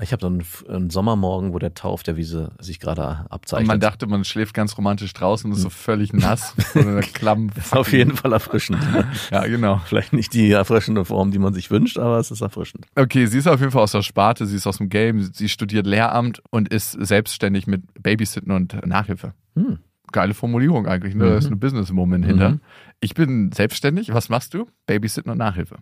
Ich 0.03 0.13
habe 0.13 0.21
so 0.21 0.27
einen, 0.27 0.43
einen 0.69 0.91
Sommermorgen, 0.91 1.53
wo 1.53 1.59
der 1.59 1.75
Tau 1.75 1.91
auf 1.91 2.03
der 2.03 2.17
Wiese 2.17 2.51
sich 2.61 2.81
gerade 2.81 3.03
Und 3.03 3.31
abzeichnet. 3.33 3.69
man 3.69 3.81
dachte, 3.81 4.07
man 4.07 4.25
schläft 4.25 4.53
ganz 4.55 4.77
romantisch 4.77 5.13
draußen 5.13 5.51
und 5.51 5.57
ist 5.57 5.63
so 5.63 5.71
völlig 5.71 6.13
nass. 6.13 6.55
so 6.75 6.81
Klamm. 7.15 7.51
das 7.55 7.67
ist 7.67 7.73
auf 7.77 7.93
jeden 7.93 8.17
Fall 8.17 8.33
erfrischend. 8.33 8.79
Ja, 9.31 9.47
genau. 9.47 9.81
Vielleicht 9.87 10.13
nicht 10.13 10.33
die 10.35 10.51
erfrischende 10.51 11.05
Form, 11.05 11.31
die 11.31 11.39
man 11.39 11.55
sich 11.55 11.71
wünscht, 11.71 11.99
aber 11.99 12.19
es 12.19 12.31
ist 12.31 12.41
erfrischend. 12.41 12.87
Okay, 12.97 13.27
sie 13.27 13.39
ist 13.39 13.47
auf 13.47 13.61
jeden 13.61 13.73
Fall 13.73 13.83
aus 13.83 13.93
der 13.93 14.03
Sparte, 14.03 14.47
sie 14.47 14.57
ist 14.57 14.67
aus 14.67 14.79
dem 14.79 14.89
Game, 14.89 15.23
sie 15.23 15.49
studiert 15.49 15.87
Lehramt 15.87 16.43
und 16.51 16.69
ist 16.69 16.93
selbstständig 16.93 17.67
mit 17.67 17.83
Babysitten 18.03 18.51
und 18.53 18.85
Nachhilfe. 18.87 19.35
Hm. 19.57 19.79
Geile 20.11 20.35
Formulierung 20.35 20.87
eigentlich, 20.87 21.15
ne? 21.15 21.25
Da 21.31 21.37
ist 21.37 21.45
Mhm. 21.45 21.53
eine 21.53 21.57
Business-Moment 21.57 22.27
hinter. 22.27 22.51
Mhm. 22.51 22.61
Ich 23.01 23.15
bin 23.15 23.51
selbstständig. 23.53 24.13
Was 24.13 24.29
machst 24.29 24.53
du? 24.55 24.67
Babysitten 24.87 25.31
und 25.33 25.39
Nachhilfe. 25.39 25.77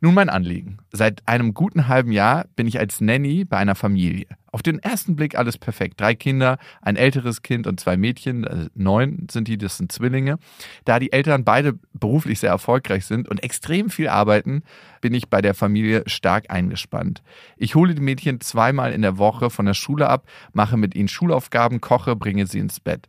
Nun 0.00 0.14
mein 0.14 0.28
Anliegen. 0.28 0.78
Seit 0.90 1.26
einem 1.26 1.54
guten 1.54 1.88
halben 1.88 2.12
Jahr 2.12 2.46
bin 2.56 2.66
ich 2.66 2.78
als 2.78 3.00
Nanny 3.00 3.44
bei 3.44 3.56
einer 3.56 3.74
Familie. 3.74 4.26
Auf 4.50 4.62
den 4.62 4.78
ersten 4.80 5.16
Blick 5.16 5.38
alles 5.38 5.56
perfekt. 5.56 5.98
Drei 5.98 6.14
Kinder, 6.14 6.58
ein 6.82 6.96
älteres 6.96 7.40
Kind 7.40 7.66
und 7.66 7.80
zwei 7.80 7.96
Mädchen. 7.96 8.46
Also 8.46 8.68
neun 8.74 9.26
sind 9.30 9.48
die, 9.48 9.56
das 9.56 9.78
sind 9.78 9.90
Zwillinge. 9.90 10.38
Da 10.84 10.98
die 10.98 11.12
Eltern 11.12 11.44
beide 11.44 11.78
beruflich 11.94 12.40
sehr 12.40 12.50
erfolgreich 12.50 13.06
sind 13.06 13.28
und 13.28 13.42
extrem 13.42 13.88
viel 13.88 14.08
arbeiten, 14.08 14.62
bin 15.00 15.14
ich 15.14 15.30
bei 15.30 15.40
der 15.40 15.54
Familie 15.54 16.02
stark 16.06 16.50
eingespannt. 16.50 17.22
Ich 17.56 17.74
hole 17.74 17.94
die 17.94 18.02
Mädchen 18.02 18.40
zweimal 18.42 18.92
in 18.92 19.00
der 19.00 19.16
Woche 19.16 19.48
von 19.48 19.64
der 19.64 19.74
Schule 19.74 20.08
ab, 20.08 20.26
mache 20.52 20.76
mit 20.76 20.94
ihnen 20.94 21.08
Schulaufgaben, 21.08 21.80
koche, 21.80 22.14
bringe 22.14 22.46
sie 22.46 22.58
ins 22.58 22.78
Bett. 22.78 23.08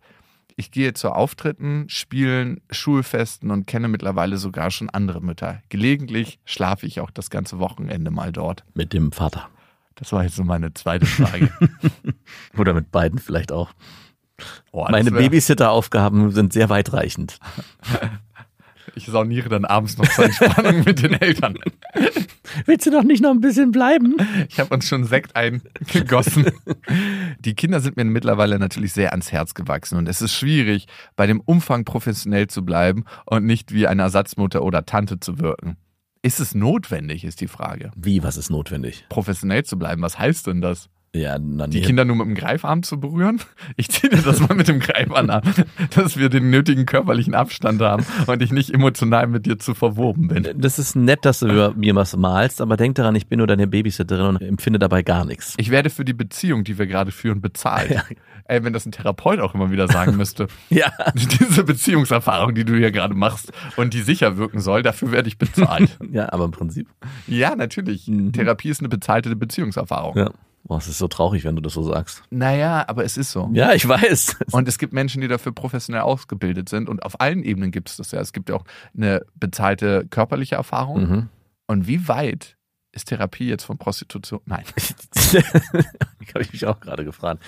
Ich 0.55 0.71
gehe 0.71 0.93
zu 0.93 1.11
Auftritten, 1.11 1.85
Spielen, 1.89 2.61
Schulfesten 2.69 3.51
und 3.51 3.65
kenne 3.65 3.87
mittlerweile 3.87 4.37
sogar 4.37 4.71
schon 4.71 4.89
andere 4.89 5.21
Mütter. 5.21 5.61
Gelegentlich 5.69 6.39
schlafe 6.45 6.85
ich 6.85 6.99
auch 6.99 7.11
das 7.11 7.29
ganze 7.29 7.59
Wochenende 7.59 8.11
mal 8.11 8.31
dort. 8.31 8.63
Mit 8.73 8.93
dem 8.93 9.11
Vater. 9.11 9.49
Das 9.95 10.11
war 10.11 10.23
jetzt 10.23 10.35
so 10.35 10.43
meine 10.43 10.73
zweite 10.73 11.05
Frage. 11.05 11.51
Oder 12.57 12.73
mit 12.73 12.91
beiden 12.91 13.19
vielleicht 13.19 13.51
auch. 13.51 13.71
Oh, 14.71 14.87
Meine 14.89 15.11
Babysitter-Aufgaben 15.11 16.31
sind 16.31 16.53
sehr 16.53 16.69
weitreichend. 16.69 17.39
Ich 18.95 19.05
sauniere 19.05 19.49
dann 19.49 19.65
abends 19.65 19.97
noch 19.97 20.07
zur 20.09 20.25
Entspannung 20.25 20.83
mit 20.83 21.01
den 21.01 21.13
Eltern. 21.13 21.57
Willst 22.65 22.85
du 22.85 22.91
doch 22.91 23.03
nicht 23.03 23.21
noch 23.23 23.31
ein 23.31 23.41
bisschen 23.41 23.71
bleiben? 23.71 24.15
Ich 24.49 24.59
habe 24.59 24.73
uns 24.73 24.87
schon 24.87 25.05
Sekt 25.05 25.35
eingegossen. 25.35 26.51
Die 27.39 27.55
Kinder 27.55 27.79
sind 27.79 27.97
mir 27.97 28.05
mittlerweile 28.05 28.59
natürlich 28.59 28.93
sehr 28.93 29.11
ans 29.11 29.31
Herz 29.31 29.53
gewachsen 29.53 29.97
und 29.97 30.07
es 30.07 30.21
ist 30.21 30.33
schwierig, 30.33 30.87
bei 31.15 31.27
dem 31.27 31.39
Umfang 31.41 31.85
professionell 31.85 32.47
zu 32.47 32.63
bleiben 32.63 33.05
und 33.25 33.45
nicht 33.45 33.73
wie 33.73 33.87
eine 33.87 34.03
Ersatzmutter 34.03 34.63
oder 34.63 34.85
Tante 34.85 35.19
zu 35.19 35.39
wirken. 35.39 35.77
Ist 36.21 36.39
es 36.39 36.55
notwendig, 36.55 37.25
ist 37.25 37.41
die 37.41 37.47
Frage. 37.47 37.91
Wie, 37.95 38.23
was 38.23 38.37
ist 38.37 38.49
notwendig? 38.49 39.05
Professionell 39.09 39.63
zu 39.63 39.77
bleiben, 39.77 40.01
was 40.01 40.17
heißt 40.17 40.47
denn 40.47 40.61
das? 40.61 40.89
Ja, 41.15 41.37
Die. 41.37 41.81
Kinder 41.81 42.05
nur 42.05 42.15
mit 42.15 42.25
dem 42.25 42.33
Greifarm 42.33 42.81
zu 42.81 42.99
berühren? 42.99 43.39
Ich 43.75 43.89
ziehe 43.89 44.09
dir 44.09 44.21
das 44.21 44.39
mal 44.39 44.55
mit 44.55 44.67
dem 44.67 44.79
Greifarm 44.79 45.29
an, 45.29 45.41
dass 45.95 46.17
wir 46.17 46.29
den 46.29 46.49
nötigen 46.49 46.85
körperlichen 46.85 47.33
Abstand 47.33 47.81
haben 47.81 48.05
und 48.27 48.41
ich 48.41 48.51
nicht 48.51 48.73
emotional 48.73 49.27
mit 49.27 49.45
dir 49.45 49.57
zu 49.57 49.73
verwoben 49.73 50.27
bin. 50.27 50.47
Das 50.57 50.79
ist 50.79 50.95
nett, 50.95 51.25
dass 51.25 51.39
du 51.39 51.47
über 51.47 51.73
mir 51.73 51.95
was 51.95 52.15
malst, 52.15 52.61
aber 52.61 52.77
denk 52.77 52.95
daran, 52.95 53.15
ich 53.15 53.27
bin 53.27 53.37
nur 53.37 53.47
deine 53.47 53.67
Babysitterin 53.67 54.25
und 54.25 54.41
empfinde 54.41 54.79
dabei 54.79 55.01
gar 55.01 55.25
nichts. 55.25 55.53
Ich 55.57 55.69
werde 55.69 55.89
für 55.89 56.05
die 56.05 56.13
Beziehung, 56.13 56.63
die 56.63 56.77
wir 56.77 56.87
gerade 56.87 57.11
führen, 57.11 57.41
bezahlt. 57.41 57.91
Ja. 57.93 58.03
Ey, 58.45 58.63
wenn 58.63 58.73
das 58.73 58.85
ein 58.85 58.91
Therapeut 58.91 59.39
auch 59.39 59.53
immer 59.53 59.71
wieder 59.71 59.87
sagen 59.87 60.17
müsste. 60.17 60.47
Ja. 60.69 60.91
Diese 61.13 61.63
Beziehungserfahrung, 61.63 62.53
die 62.55 62.65
du 62.65 62.75
hier 62.75 62.91
gerade 62.91 63.13
machst 63.13 63.51
und 63.77 63.93
die 63.93 64.01
sicher 64.01 64.37
wirken 64.37 64.59
soll, 64.59 64.83
dafür 64.83 65.11
werde 65.11 65.27
ich 65.29 65.37
bezahlt. 65.37 65.97
Ja, 66.11 66.31
aber 66.33 66.45
im 66.45 66.51
Prinzip. 66.51 66.87
ja, 67.27 67.55
natürlich. 67.55 68.07
Mhm. 68.07 68.33
Therapie 68.33 68.69
ist 68.69 68.79
eine 68.79 68.89
bezahlte 68.89 69.33
Beziehungserfahrung. 69.35 70.17
Ja. 70.17 70.31
Boah, 70.65 70.77
es 70.77 70.87
ist 70.87 70.97
so 70.97 71.09
traurig, 71.09 71.43
wenn 71.43 71.55
du 71.55 71.61
das 71.61 71.73
so 71.73 71.83
sagst. 71.83 72.23
Naja, 72.29 72.85
aber 72.87 73.03
es 73.03 73.17
ist 73.17 73.31
so. 73.31 73.49
Ja, 73.53 73.73
ich 73.73 73.85
weiß. 73.87 74.37
Und 74.51 74.67
es 74.67 74.77
gibt 74.77 74.93
Menschen, 74.93 75.21
die 75.21 75.27
dafür 75.27 75.51
professionell 75.51 76.01
ausgebildet 76.01 76.69
sind. 76.69 76.87
Und 76.87 77.03
auf 77.03 77.19
allen 77.19 77.43
Ebenen 77.43 77.71
gibt 77.71 77.89
es 77.89 77.97
das 77.97 78.11
ja. 78.11 78.21
Es 78.21 78.31
gibt 78.31 78.49
ja 78.49 78.55
auch 78.55 78.63
eine 78.95 79.25
bezahlte 79.35 80.07
körperliche 80.09 80.55
Erfahrung. 80.55 81.09
Mhm. 81.09 81.29
Und 81.67 81.87
wie 81.87 82.07
weit 82.07 82.55
ist 82.93 83.05
Therapie 83.09 83.47
jetzt 83.49 83.63
von 83.65 83.77
Prostitution? 83.77 84.39
Nein. 84.45 84.63
Habe 86.33 86.41
ich 86.41 86.53
mich 86.53 86.65
auch 86.65 86.79
gerade 86.79 87.03
gefragt. 87.03 87.43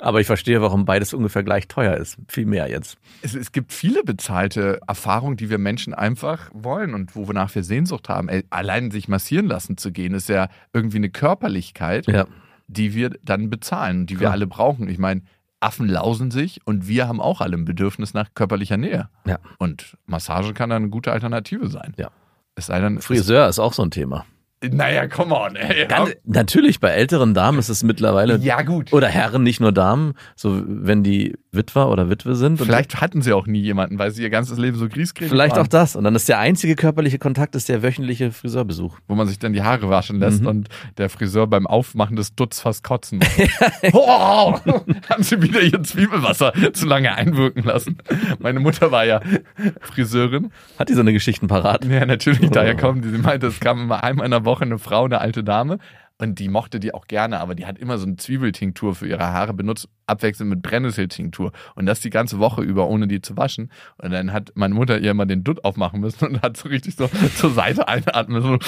Aber 0.00 0.20
ich 0.20 0.26
verstehe, 0.26 0.60
warum 0.60 0.84
beides 0.84 1.14
ungefähr 1.14 1.42
gleich 1.42 1.68
teuer 1.68 1.96
ist. 1.96 2.18
Viel 2.28 2.46
mehr 2.46 2.68
jetzt. 2.68 2.96
Es, 3.22 3.34
es 3.34 3.52
gibt 3.52 3.72
viele 3.72 4.02
bezahlte 4.02 4.80
Erfahrungen, 4.86 5.36
die 5.36 5.48
wir 5.48 5.58
Menschen 5.58 5.94
einfach 5.94 6.50
wollen 6.52 6.92
und 6.94 7.14
wonach 7.16 7.54
wir 7.54 7.62
Sehnsucht 7.64 8.08
haben. 8.08 8.28
Ey, 8.28 8.44
allein 8.50 8.90
sich 8.90 9.08
massieren 9.08 9.46
lassen 9.46 9.76
zu 9.76 9.92
gehen, 9.92 10.12
ist 10.14 10.28
ja 10.28 10.48
irgendwie 10.72 10.96
eine 10.98 11.10
Körperlichkeit, 11.10 12.06
Ja. 12.08 12.26
die 12.66 12.94
wir 12.94 13.10
dann 13.22 13.50
bezahlen, 13.50 14.06
die 14.06 14.14
wir 14.14 14.20
Klar. 14.22 14.32
alle 14.32 14.46
brauchen. 14.46 14.88
Ich 14.88 14.98
meine, 14.98 15.22
Affen 15.60 15.88
lausen 15.88 16.30
sich 16.30 16.60
und 16.66 16.88
wir 16.88 17.08
haben 17.08 17.20
auch 17.20 17.40
alle 17.40 17.56
ein 17.56 17.64
Bedürfnis 17.64 18.12
nach 18.12 18.34
körperlicher 18.34 18.76
Nähe. 18.76 19.08
Ja. 19.26 19.38
Und 19.58 19.96
Massage 20.06 20.52
kann 20.52 20.68
dann 20.70 20.82
eine 20.82 20.90
gute 20.90 21.12
Alternative 21.12 21.68
sein. 21.68 21.94
Ja. 21.96 22.10
Es 22.56 22.66
sei 22.66 22.80
denn, 22.80 23.00
Friseur 23.00 23.48
ist 23.48 23.58
auch 23.58 23.72
so 23.72 23.82
ein 23.82 23.90
Thema. 23.90 24.26
Naja, 24.62 25.06
come 25.08 25.34
on, 25.34 25.56
ey. 25.56 25.86
Ganz, 25.86 26.12
natürlich, 26.24 26.80
bei 26.80 26.88
älteren 26.88 27.34
Damen 27.34 27.58
ist 27.58 27.68
es 27.68 27.82
mittlerweile. 27.82 28.38
ja, 28.38 28.62
gut. 28.62 28.92
Oder 28.94 29.08
Herren, 29.08 29.42
nicht 29.42 29.60
nur 29.60 29.72
Damen, 29.72 30.14
so 30.36 30.62
wenn 30.66 31.02
die 31.02 31.36
Witwer 31.52 31.88
oder 31.90 32.08
Witwe 32.08 32.34
sind. 32.34 32.56
Vielleicht 32.58 33.00
hatten 33.00 33.20
sie 33.22 33.32
auch 33.34 33.46
nie 33.46 33.60
jemanden, 33.60 33.98
weil 33.98 34.10
sie 34.10 34.22
ihr 34.22 34.30
ganzes 34.30 34.56
Leben 34.58 34.78
so 34.78 34.88
griesgrämig 34.88 35.30
Vielleicht 35.30 35.56
waren. 35.56 35.64
auch 35.64 35.68
das. 35.68 35.96
Und 35.96 36.04
dann 36.04 36.14
ist 36.14 36.28
der 36.28 36.38
einzige 36.38 36.74
körperliche 36.76 37.18
Kontakt 37.18 37.54
ist 37.56 37.68
der 37.68 37.82
wöchentliche 37.82 38.32
Friseurbesuch. 38.32 38.98
wo 39.06 39.14
man 39.14 39.26
sich 39.28 39.38
dann 39.38 39.52
die 39.52 39.62
Haare 39.62 39.88
waschen 39.90 40.18
lässt 40.18 40.40
Mhm. 40.40 40.46
und 40.48 40.68
der 40.96 41.10
Friseur 41.10 41.46
beim 41.46 41.66
Aufmachen 41.66 42.16
des 42.16 42.34
Dutz 42.34 42.60
fast 42.60 42.82
kotzen 42.84 43.18
muss. 43.18 43.28
oh, 43.92 44.58
haben 45.10 45.22
sie 45.22 45.40
wieder 45.42 45.60
ihr 45.60 45.82
Zwiebelwasser 45.82 46.52
zu 46.72 46.86
lange 46.86 47.14
einwirken 47.14 47.64
lassen. 47.64 47.98
Meine 48.38 48.60
Mutter 48.60 48.90
war 48.90 49.04
ja 49.04 49.20
Friseurin. 49.80 50.50
Hat 50.78 50.88
die 50.88 50.94
so 50.94 51.00
eine 51.00 51.12
Geschichten 51.12 51.48
parat? 51.48 51.84
Ja, 51.84 52.06
natürlich, 52.06 52.48
Oh. 52.48 52.50
daher 52.52 52.76
kommen 52.76 53.02
die. 53.02 53.10
Sie 53.10 53.18
meinte, 53.18 53.46
es 53.46 53.60
kam 53.60 53.80
immer 53.82 54.02
einmal 54.02 54.24
in 54.24 54.30
der 54.30 54.44
Woche 54.44 54.53
eine 54.60 54.78
Frau, 54.78 55.04
eine 55.04 55.20
alte 55.20 55.44
Dame. 55.44 55.78
Und 56.16 56.38
die 56.38 56.48
mochte 56.48 56.78
die 56.78 56.94
auch 56.94 57.08
gerne, 57.08 57.40
aber 57.40 57.56
die 57.56 57.66
hat 57.66 57.76
immer 57.76 57.98
so 57.98 58.06
eine 58.06 58.14
Zwiebeltinktur 58.14 58.94
für 58.94 59.08
ihre 59.08 59.32
Haare 59.32 59.52
benutzt, 59.52 59.88
abwechselnd 60.06 60.48
mit 60.48 60.62
Brennnesseltinktur. 60.62 61.50
Und 61.74 61.86
das 61.86 61.98
die 62.00 62.10
ganze 62.10 62.38
Woche 62.38 62.62
über, 62.62 62.86
ohne 62.88 63.08
die 63.08 63.20
zu 63.20 63.36
waschen. 63.36 63.72
Und 63.98 64.12
dann 64.12 64.32
hat 64.32 64.52
meine 64.54 64.74
Mutter 64.74 65.00
ihr 65.00 65.10
immer 65.10 65.26
den 65.26 65.42
Dutt 65.42 65.64
aufmachen 65.64 65.98
müssen 66.00 66.24
und 66.26 66.42
hat 66.42 66.56
so 66.56 66.68
richtig 66.68 66.94
so 66.94 67.10
zur 67.36 67.50
Seite 67.50 67.88
einatmen, 67.88 68.42
so. 68.42 68.58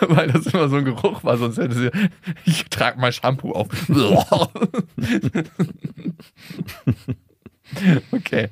Weil 0.00 0.32
das 0.32 0.46
immer 0.46 0.68
so 0.68 0.76
ein 0.76 0.84
Geruch 0.84 1.22
war, 1.22 1.36
sonst 1.36 1.58
hätte 1.58 1.74
sie, 1.74 1.90
ich 2.44 2.64
trage 2.64 2.98
mal 2.98 3.12
Shampoo 3.12 3.52
auf. 3.52 3.68
okay. 8.10 8.48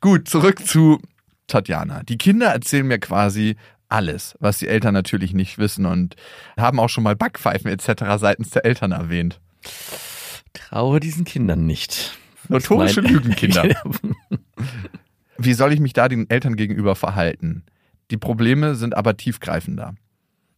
Gut, 0.00 0.26
zurück 0.28 0.64
zu 0.66 1.02
Tatjana. 1.48 2.02
Die 2.04 2.16
Kinder 2.16 2.46
erzählen 2.46 2.86
mir 2.86 2.98
quasi 2.98 3.56
alles, 3.88 4.34
was 4.40 4.58
die 4.58 4.68
Eltern 4.68 4.94
natürlich 4.94 5.32
nicht 5.32 5.58
wissen 5.58 5.86
und 5.86 6.16
haben 6.56 6.80
auch 6.80 6.88
schon 6.88 7.04
mal 7.04 7.16
Backpfeifen 7.16 7.70
etc. 7.70 8.04
seitens 8.18 8.50
der 8.50 8.64
Eltern 8.64 8.92
erwähnt. 8.92 9.40
Traue 10.52 11.00
diesen 11.00 11.24
Kindern 11.24 11.66
nicht. 11.66 12.16
Notorische 12.48 13.00
Lügenkinder. 13.00 13.68
Wie 15.38 15.52
soll 15.52 15.72
ich 15.72 15.80
mich 15.80 15.92
da 15.92 16.08
den 16.08 16.30
Eltern 16.30 16.56
gegenüber 16.56 16.94
verhalten? 16.94 17.64
Die 18.10 18.16
Probleme 18.16 18.74
sind 18.74 18.96
aber 18.96 19.16
tiefgreifender. 19.16 19.94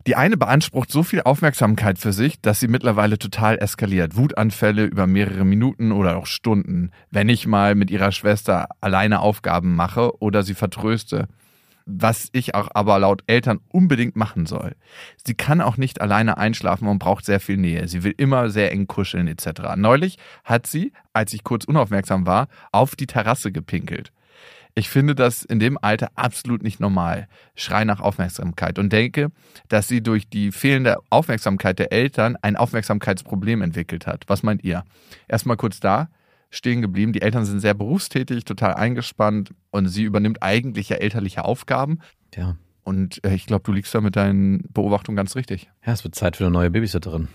Die 0.07 0.17
eine 0.17 0.37
beansprucht 0.37 0.91
so 0.91 1.03
viel 1.03 1.23
Aufmerksamkeit 1.23 1.99
für 1.99 2.13
sich, 2.13 2.41
dass 2.41 2.61
sie 2.61 2.69
mittlerweile 2.69 3.19
total 3.19 3.59
eskaliert. 3.59 4.17
Wutanfälle 4.17 4.85
über 4.85 5.07
mehrere 5.07 5.45
Minuten 5.45 5.93
oder 5.93 6.17
auch 6.17 6.27
Stunden, 6.27 6.93
wenn 7.11 7.29
ich 7.29 7.47
mal 7.47 7.75
mit 7.75 7.91
ihrer 7.91 8.13
Schwester 8.13 8.69
alleine 8.81 9.21
Aufgaben 9.21 9.75
mache 9.75 10.17
oder 10.23 10.43
sie 10.45 10.55
vertröste. 10.55 11.29
Was 11.91 12.29
ich 12.33 12.55
auch 12.55 12.69
aber 12.75 12.99
laut 12.99 13.23
Eltern 13.27 13.61
unbedingt 13.69 14.15
machen 14.15 14.45
soll. 14.45 14.77
Sie 15.25 15.33
kann 15.33 15.63
auch 15.63 15.79
nicht 15.79 16.03
alleine 16.03 16.37
einschlafen 16.37 16.87
und 16.87 16.99
braucht 16.99 17.25
sehr 17.25 17.41
viel 17.41 17.57
Nähe. 17.57 17.89
Sie 17.89 18.03
will 18.03 18.15
immer 18.15 18.51
sehr 18.51 18.73
eng 18.73 18.87
kuscheln 18.87 19.27
etc. 19.27 19.75
Neulich 19.77 20.19
hat 20.45 20.67
sie, 20.67 20.93
als 21.15 21.33
ich 21.33 21.45
kurz 21.45 21.65
unaufmerksam 21.65 22.27
war, 22.27 22.49
auf 22.73 22.95
die 22.95 23.07
Terrasse 23.07 23.53
gepinkelt. 23.53 24.13
Ich 24.75 24.91
finde 24.91 25.15
das 25.15 25.45
in 25.45 25.61
dem 25.61 25.79
Alter 25.81 26.11
absolut 26.15 26.63
nicht 26.63 26.79
normal. 26.79 27.27
Schrei 27.57 27.85
nach 27.85 28.01
Aufmerksamkeit 28.01 28.79
und 28.79 28.93
denke, 28.93 29.31
dass 29.69 29.89
sie 29.89 30.03
durch 30.03 30.29
die 30.29 30.53
fehlende 30.53 30.99
Aufmerksamkeit 31.09 31.79
der 31.79 31.91
Eltern 31.91 32.37
ein 32.43 32.57
Aufmerksamkeitsproblem 32.57 33.63
entwickelt 33.63 34.07
hat. 34.07 34.25
Was 34.27 34.43
meint 34.43 34.63
ihr? 34.63 34.85
Erstmal 35.27 35.57
kurz 35.57 35.81
da, 35.81 36.11
stehen 36.51 36.83
geblieben. 36.83 37.13
Die 37.13 37.23
Eltern 37.23 37.45
sind 37.45 37.61
sehr 37.61 37.75
berufstätig, 37.75 38.45
total 38.45 38.75
eingespannt 38.75 39.55
und 39.71 39.89
sie 39.89 40.05
übernimmt 40.05 40.43
eigentlich 40.43 40.89
ja 40.89 40.97
elterliche 40.97 41.45
Aufgaben. 41.45 41.99
Ja. 42.35 42.57
Und 42.85 43.23
äh, 43.25 43.35
ich 43.35 43.47
glaube, 43.47 43.65
du 43.65 43.73
liegst 43.73 43.95
da 43.95 44.01
mit 44.01 44.17
deinen 44.17 44.63
Beobachtungen 44.73 45.17
ganz 45.17 45.37
richtig. 45.37 45.71
Ja, 45.85 45.93
es 45.93 46.05
wird 46.05 46.15
Zeit 46.15 46.37
für 46.37 46.45
eine 46.45 46.53
neue 46.53 46.71
Babysitterin. 46.71 47.29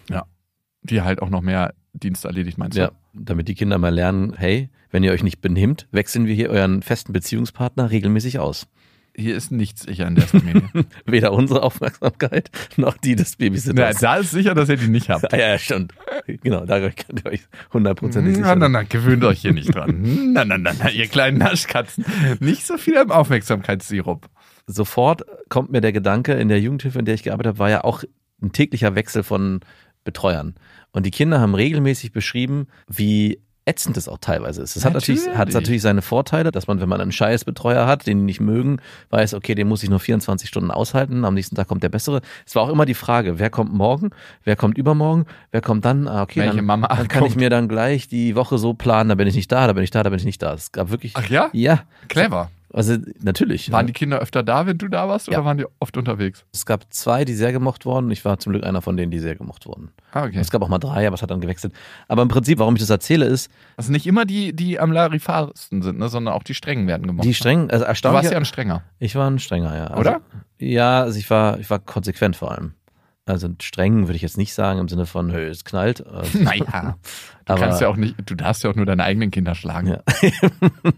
Die 0.81 1.01
halt 1.01 1.21
auch 1.21 1.29
noch 1.29 1.41
mehr 1.41 1.73
Dienst 1.93 2.25
erledigt, 2.25 2.57
meinst 2.57 2.75
du? 2.75 2.81
Ja, 2.81 2.91
damit 3.13 3.47
die 3.47 3.53
Kinder 3.53 3.77
mal 3.77 3.93
lernen, 3.93 4.33
hey, 4.35 4.69
wenn 4.89 5.03
ihr 5.03 5.11
euch 5.11 5.23
nicht 5.23 5.41
benimmt, 5.41 5.87
wechseln 5.91 6.25
wir 6.25 6.33
hier 6.33 6.49
euren 6.49 6.81
festen 6.81 7.13
Beziehungspartner 7.13 7.91
regelmäßig 7.91 8.39
aus. 8.39 8.67
Hier 9.15 9.35
ist 9.35 9.51
nichts 9.51 9.83
sicher 9.83 10.07
in 10.07 10.15
der 10.15 10.27
Familie. 10.27 10.63
Weder 11.05 11.33
unsere 11.33 11.61
Aufmerksamkeit 11.61 12.49
noch 12.77 12.97
die 12.97 13.15
des 13.15 13.35
Babysitters. 13.35 13.99
da 13.99 14.15
ist 14.17 14.31
sicher, 14.31 14.55
dass 14.55 14.69
ihr 14.69 14.77
die 14.77 14.87
nicht 14.87 15.09
habt. 15.09 15.23
Ah, 15.33 15.37
ja, 15.37 15.49
ja, 15.49 15.57
stimmt. 15.59 15.93
Genau, 16.25 16.65
da 16.65 16.79
könnt 16.89 17.23
ihr 17.23 17.31
euch 17.31 17.41
hundertprozentig 17.71 18.35
sicher 18.35 18.47
Na, 18.47 18.55
na, 18.55 18.65
sein. 18.65 18.71
na, 18.71 18.83
gewöhnt 18.83 19.23
euch 19.23 19.41
hier 19.41 19.53
nicht 19.53 19.73
dran. 19.73 20.31
Na, 20.33 20.45
na, 20.45 20.57
na, 20.57 20.73
na, 20.77 20.89
ihr 20.89 21.07
kleinen 21.07 21.37
Naschkatzen. 21.37 22.05
Nicht 22.39 22.65
so 22.65 22.77
viel 22.77 22.97
am 22.97 23.11
Aufmerksamkeitssirup. 23.11 24.27
Sofort 24.67 25.23
kommt 25.49 25.71
mir 25.71 25.81
der 25.81 25.91
Gedanke, 25.93 26.33
in 26.33 26.47
der 26.47 26.59
Jugendhilfe, 26.59 26.99
in 26.99 27.05
der 27.05 27.15
ich 27.15 27.23
gearbeitet 27.23 27.49
habe, 27.49 27.59
war 27.59 27.69
ja 27.69 27.83
auch 27.83 28.03
ein 28.41 28.51
täglicher 28.51 28.95
Wechsel 28.95 29.23
von 29.23 29.59
Betreuern. 30.03 30.55
Und 30.91 31.05
die 31.05 31.11
Kinder 31.11 31.39
haben 31.39 31.55
regelmäßig 31.55 32.11
beschrieben, 32.11 32.67
wie 32.87 33.41
ätzend 33.65 33.97
es 33.97 34.07
auch 34.07 34.17
teilweise 34.19 34.61
ist. 34.61 34.75
Es 34.75 34.83
hat 34.83 34.93
natürlich, 34.93 35.27
hat 35.29 35.53
natürlich 35.53 35.81
seine 35.81 36.01
Vorteile, 36.01 36.51
dass 36.51 36.67
man, 36.67 36.81
wenn 36.81 36.89
man 36.89 36.99
einen 36.99 37.11
Scheißbetreuer 37.11 37.87
hat, 37.87 38.05
den 38.05 38.19
die 38.19 38.25
nicht 38.25 38.41
mögen, 38.41 38.79
weiß, 39.09 39.33
okay, 39.33 39.55
den 39.55 39.67
muss 39.67 39.83
ich 39.83 39.89
nur 39.89 39.99
24 39.99 40.49
Stunden 40.49 40.71
aushalten, 40.71 41.23
am 41.25 41.33
nächsten 41.33 41.55
Tag 41.55 41.67
kommt 41.67 41.83
der 41.83 41.89
bessere. 41.89 42.21
Es 42.45 42.55
war 42.55 42.63
auch 42.63 42.69
immer 42.69 42.85
die 42.85 42.93
Frage, 42.93 43.39
wer 43.39 43.49
kommt 43.49 43.73
morgen, 43.73 44.09
wer 44.43 44.55
kommt 44.55 44.77
übermorgen, 44.77 45.25
wer 45.51 45.61
kommt 45.61 45.85
dann, 45.85 46.07
ah, 46.07 46.23
okay, 46.23 46.41
Welche 46.41 46.57
dann, 46.57 46.65
Mama 46.65 46.87
dann 46.87 47.07
kann 47.07 47.25
ich 47.25 47.35
mir 47.35 47.49
dann 47.49 47.67
gleich 47.67 48.07
die 48.07 48.35
Woche 48.35 48.57
so 48.57 48.73
planen, 48.73 49.09
da 49.09 49.15
bin 49.15 49.27
ich 49.27 49.35
nicht 49.35 49.51
da, 49.51 49.67
da 49.67 49.73
bin 49.73 49.83
ich 49.83 49.91
da, 49.91 50.03
da 50.03 50.09
bin 50.09 50.19
ich 50.19 50.25
nicht 50.25 50.41
da. 50.41 50.53
Es 50.53 50.71
gab 50.71 50.89
wirklich, 50.91 51.13
Ach 51.15 51.29
ja? 51.29 51.49
ja, 51.53 51.83
Clever. 52.09 52.49
Also 52.73 52.97
natürlich. 53.21 53.71
Waren 53.71 53.87
die 53.87 53.93
Kinder 53.93 54.19
öfter 54.19 54.43
da, 54.43 54.65
wenn 54.65 54.77
du 54.77 54.87
da 54.87 55.07
warst, 55.07 55.27
oder 55.29 55.37
Ja. 55.37 55.45
waren 55.45 55.57
die 55.57 55.65
oft 55.79 55.95
unterwegs? 55.95 56.43
Es 56.51 56.65
gab 56.65 56.91
zwei, 56.91 57.23
die 57.23 57.33
sehr 57.35 57.51
gemocht 57.53 57.85
wurden. 57.85 58.11
Ich 58.11 58.25
war 58.25 58.39
zum 58.39 58.51
Glück 58.51 58.65
einer 58.65 58.81
von 58.81 58.97
denen, 58.97 59.11
die 59.11 59.19
sehr 59.19 59.35
gemocht 59.35 59.65
wurden. 59.65 59.91
Ah, 60.11 60.25
okay. 60.25 60.39
Es 60.39 60.51
gab 60.51 60.61
auch 60.63 60.67
mal 60.67 60.79
drei, 60.79 61.07
aber 61.07 61.13
es 61.13 61.21
hat 61.21 61.31
dann 61.31 61.39
gewechselt. 61.39 61.73
Aber 62.07 62.21
im 62.23 62.27
Prinzip, 62.27 62.59
warum 62.59 62.75
ich 62.75 62.81
das 62.81 62.89
erzähle, 62.89 63.25
ist, 63.25 63.49
Also 63.77 63.91
nicht 63.91 64.07
immer 64.07 64.25
die, 64.25 64.53
die 64.53 64.79
am 64.79 64.91
Larifasten 64.91 65.81
sind, 65.81 65.99
ne, 65.99 66.09
sondern 66.09 66.33
auch 66.33 66.43
die 66.43 66.53
Strengen 66.55 66.87
werden 66.87 67.07
gemocht. 67.07 67.25
die 67.25 67.33
strengen, 67.33 67.69
also 67.71 67.85
du 67.85 67.89
erstaunlich. 67.89 68.23
warst 68.23 68.31
ja 68.31 68.37
ein 68.37 68.45
Strenger. 68.45 68.83
ich 68.99 69.15
war 69.15 69.29
ein 69.29 69.39
strenger, 69.39 69.75
ja. 69.77 69.85
Also, 69.87 69.99
Oder? 70.01 70.21
Ja, 70.59 71.01
also 71.03 71.19
ich 71.19 71.29
war, 71.29 71.59
ich 71.59 71.69
war 71.69 71.79
konsequent 71.79 72.35
vor 72.35 72.51
allem. 72.51 72.73
Also 73.25 73.47
streng 73.61 74.07
würde 74.07 74.15
ich 74.17 74.21
jetzt 74.21 74.37
nicht 74.37 74.53
sagen 74.53 74.79
im 74.79 74.89
Sinne 74.89 75.05
von, 75.05 75.29
es 75.29 75.63
knallt. 75.63 76.05
Also, 76.05 76.37
Naja. 76.39 76.97
Du 77.45 77.53
Aber- 77.53 77.61
kannst 77.61 77.79
ja 77.81 77.87
auch 77.87 77.95
nicht, 77.95 78.15
du 78.25 78.35
darfst 78.35 78.63
ja 78.63 78.69
auch 78.69 78.75
nur 78.75 78.85
deine 78.85 79.03
eigenen 79.03 79.31
Kinder 79.31 79.55
schlagen. 79.55 79.87
Ja. 79.87 79.99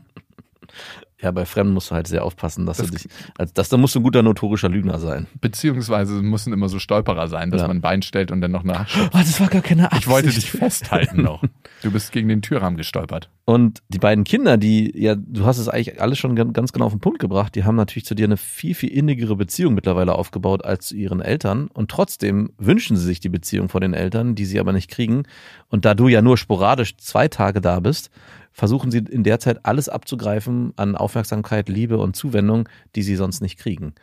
Ja, 1.21 1.31
bei 1.31 1.45
Fremden 1.45 1.73
musst 1.73 1.91
du 1.91 1.95
halt 1.95 2.07
sehr 2.07 2.25
aufpassen, 2.25 2.65
dass 2.65 2.77
Das- 2.77 2.87
du 2.87 2.93
dich, 2.97 3.07
also 3.37 3.51
das, 3.55 3.69
da 3.69 3.77
musst 3.77 3.95
du 3.95 3.99
ein 3.99 4.03
guter 4.03 4.21
notorischer 4.21 4.67
Lügner 4.67 4.99
sein. 4.99 5.27
Beziehungsweise 5.39 6.15
müssen 6.21 6.51
immer 6.51 6.67
so 6.67 6.77
Stolperer 6.77 7.29
sein, 7.29 7.51
dass 7.51 7.61
Ja. 7.61 7.67
man 7.69 7.77
ein 7.77 7.81
Bein 7.81 8.01
stellt 8.01 8.31
und 8.31 8.41
dann 8.41 8.51
noch 8.51 8.63
nach. 8.63 8.85
Oh, 8.97 9.07
das 9.13 9.39
war 9.39 9.47
gar 9.47 9.61
keine 9.61 9.85
Absicht. 9.85 10.03
Ich 10.03 10.09
wollte 10.09 10.29
dich 10.29 10.51
festhalten 10.51 11.21
noch. 11.23 11.41
Du 11.81 11.91
bist 11.91 12.11
gegen 12.11 12.27
den 12.27 12.41
Türrahmen 12.41 12.75
gestolpert. 12.75 13.29
Und 13.45 13.81
die 13.87 13.97
beiden 13.99 14.25
Kinder, 14.25 14.57
die, 14.57 14.91
ja, 15.01 15.15
du 15.15 15.45
hast 15.45 15.57
es 15.57 15.69
eigentlich 15.69 16.01
alles 16.01 16.17
schon 16.19 16.35
gan- 16.35 16.51
ganz 16.51 16.73
genau 16.73 16.85
auf 16.87 16.93
den 16.93 16.99
Punkt 16.99 17.19
gebracht, 17.19 17.55
die 17.55 17.63
haben 17.63 17.75
natürlich 17.77 18.05
zu 18.05 18.13
dir 18.15 18.25
eine 18.25 18.37
viel, 18.37 18.75
viel 18.75 18.89
innigere 18.91 19.37
Beziehung 19.37 19.73
mittlerweile 19.73 20.15
aufgebaut 20.15 20.65
als 20.65 20.87
zu 20.87 20.95
ihren 20.95 21.21
Eltern. 21.21 21.67
Und 21.73 21.89
trotzdem 21.91 22.51
wünschen 22.57 22.97
sie 22.97 23.05
sich 23.05 23.21
die 23.21 23.29
Beziehung 23.29 23.69
von 23.69 23.79
den 23.81 23.93
Eltern, 23.93 24.35
die 24.35 24.45
sie 24.45 24.59
aber 24.59 24.73
nicht 24.73 24.91
kriegen. 24.91 25.23
Und 25.69 25.85
da 25.85 25.93
du 25.93 26.09
ja 26.09 26.21
nur 26.21 26.37
sporadisch 26.37 26.97
zwei 26.97 27.29
Tage 27.29 27.61
da 27.61 27.79
bist, 27.79 28.09
versuchen 28.55 28.89
sie 28.89 28.99
in 28.99 29.23
der 29.23 29.39
Zeit 29.39 29.65
alles 29.65 29.89
abzugreifen 29.89 30.71
an 30.77 30.95
Aufmerksamkeit, 30.95 31.67
Liebe 31.67 31.97
und 31.97 32.15
Zuwendung, 32.15 32.69
die 32.95 33.03
sie 33.03 33.17
sonst 33.17 33.41
nicht 33.41 33.59
kriegen. 33.59 33.93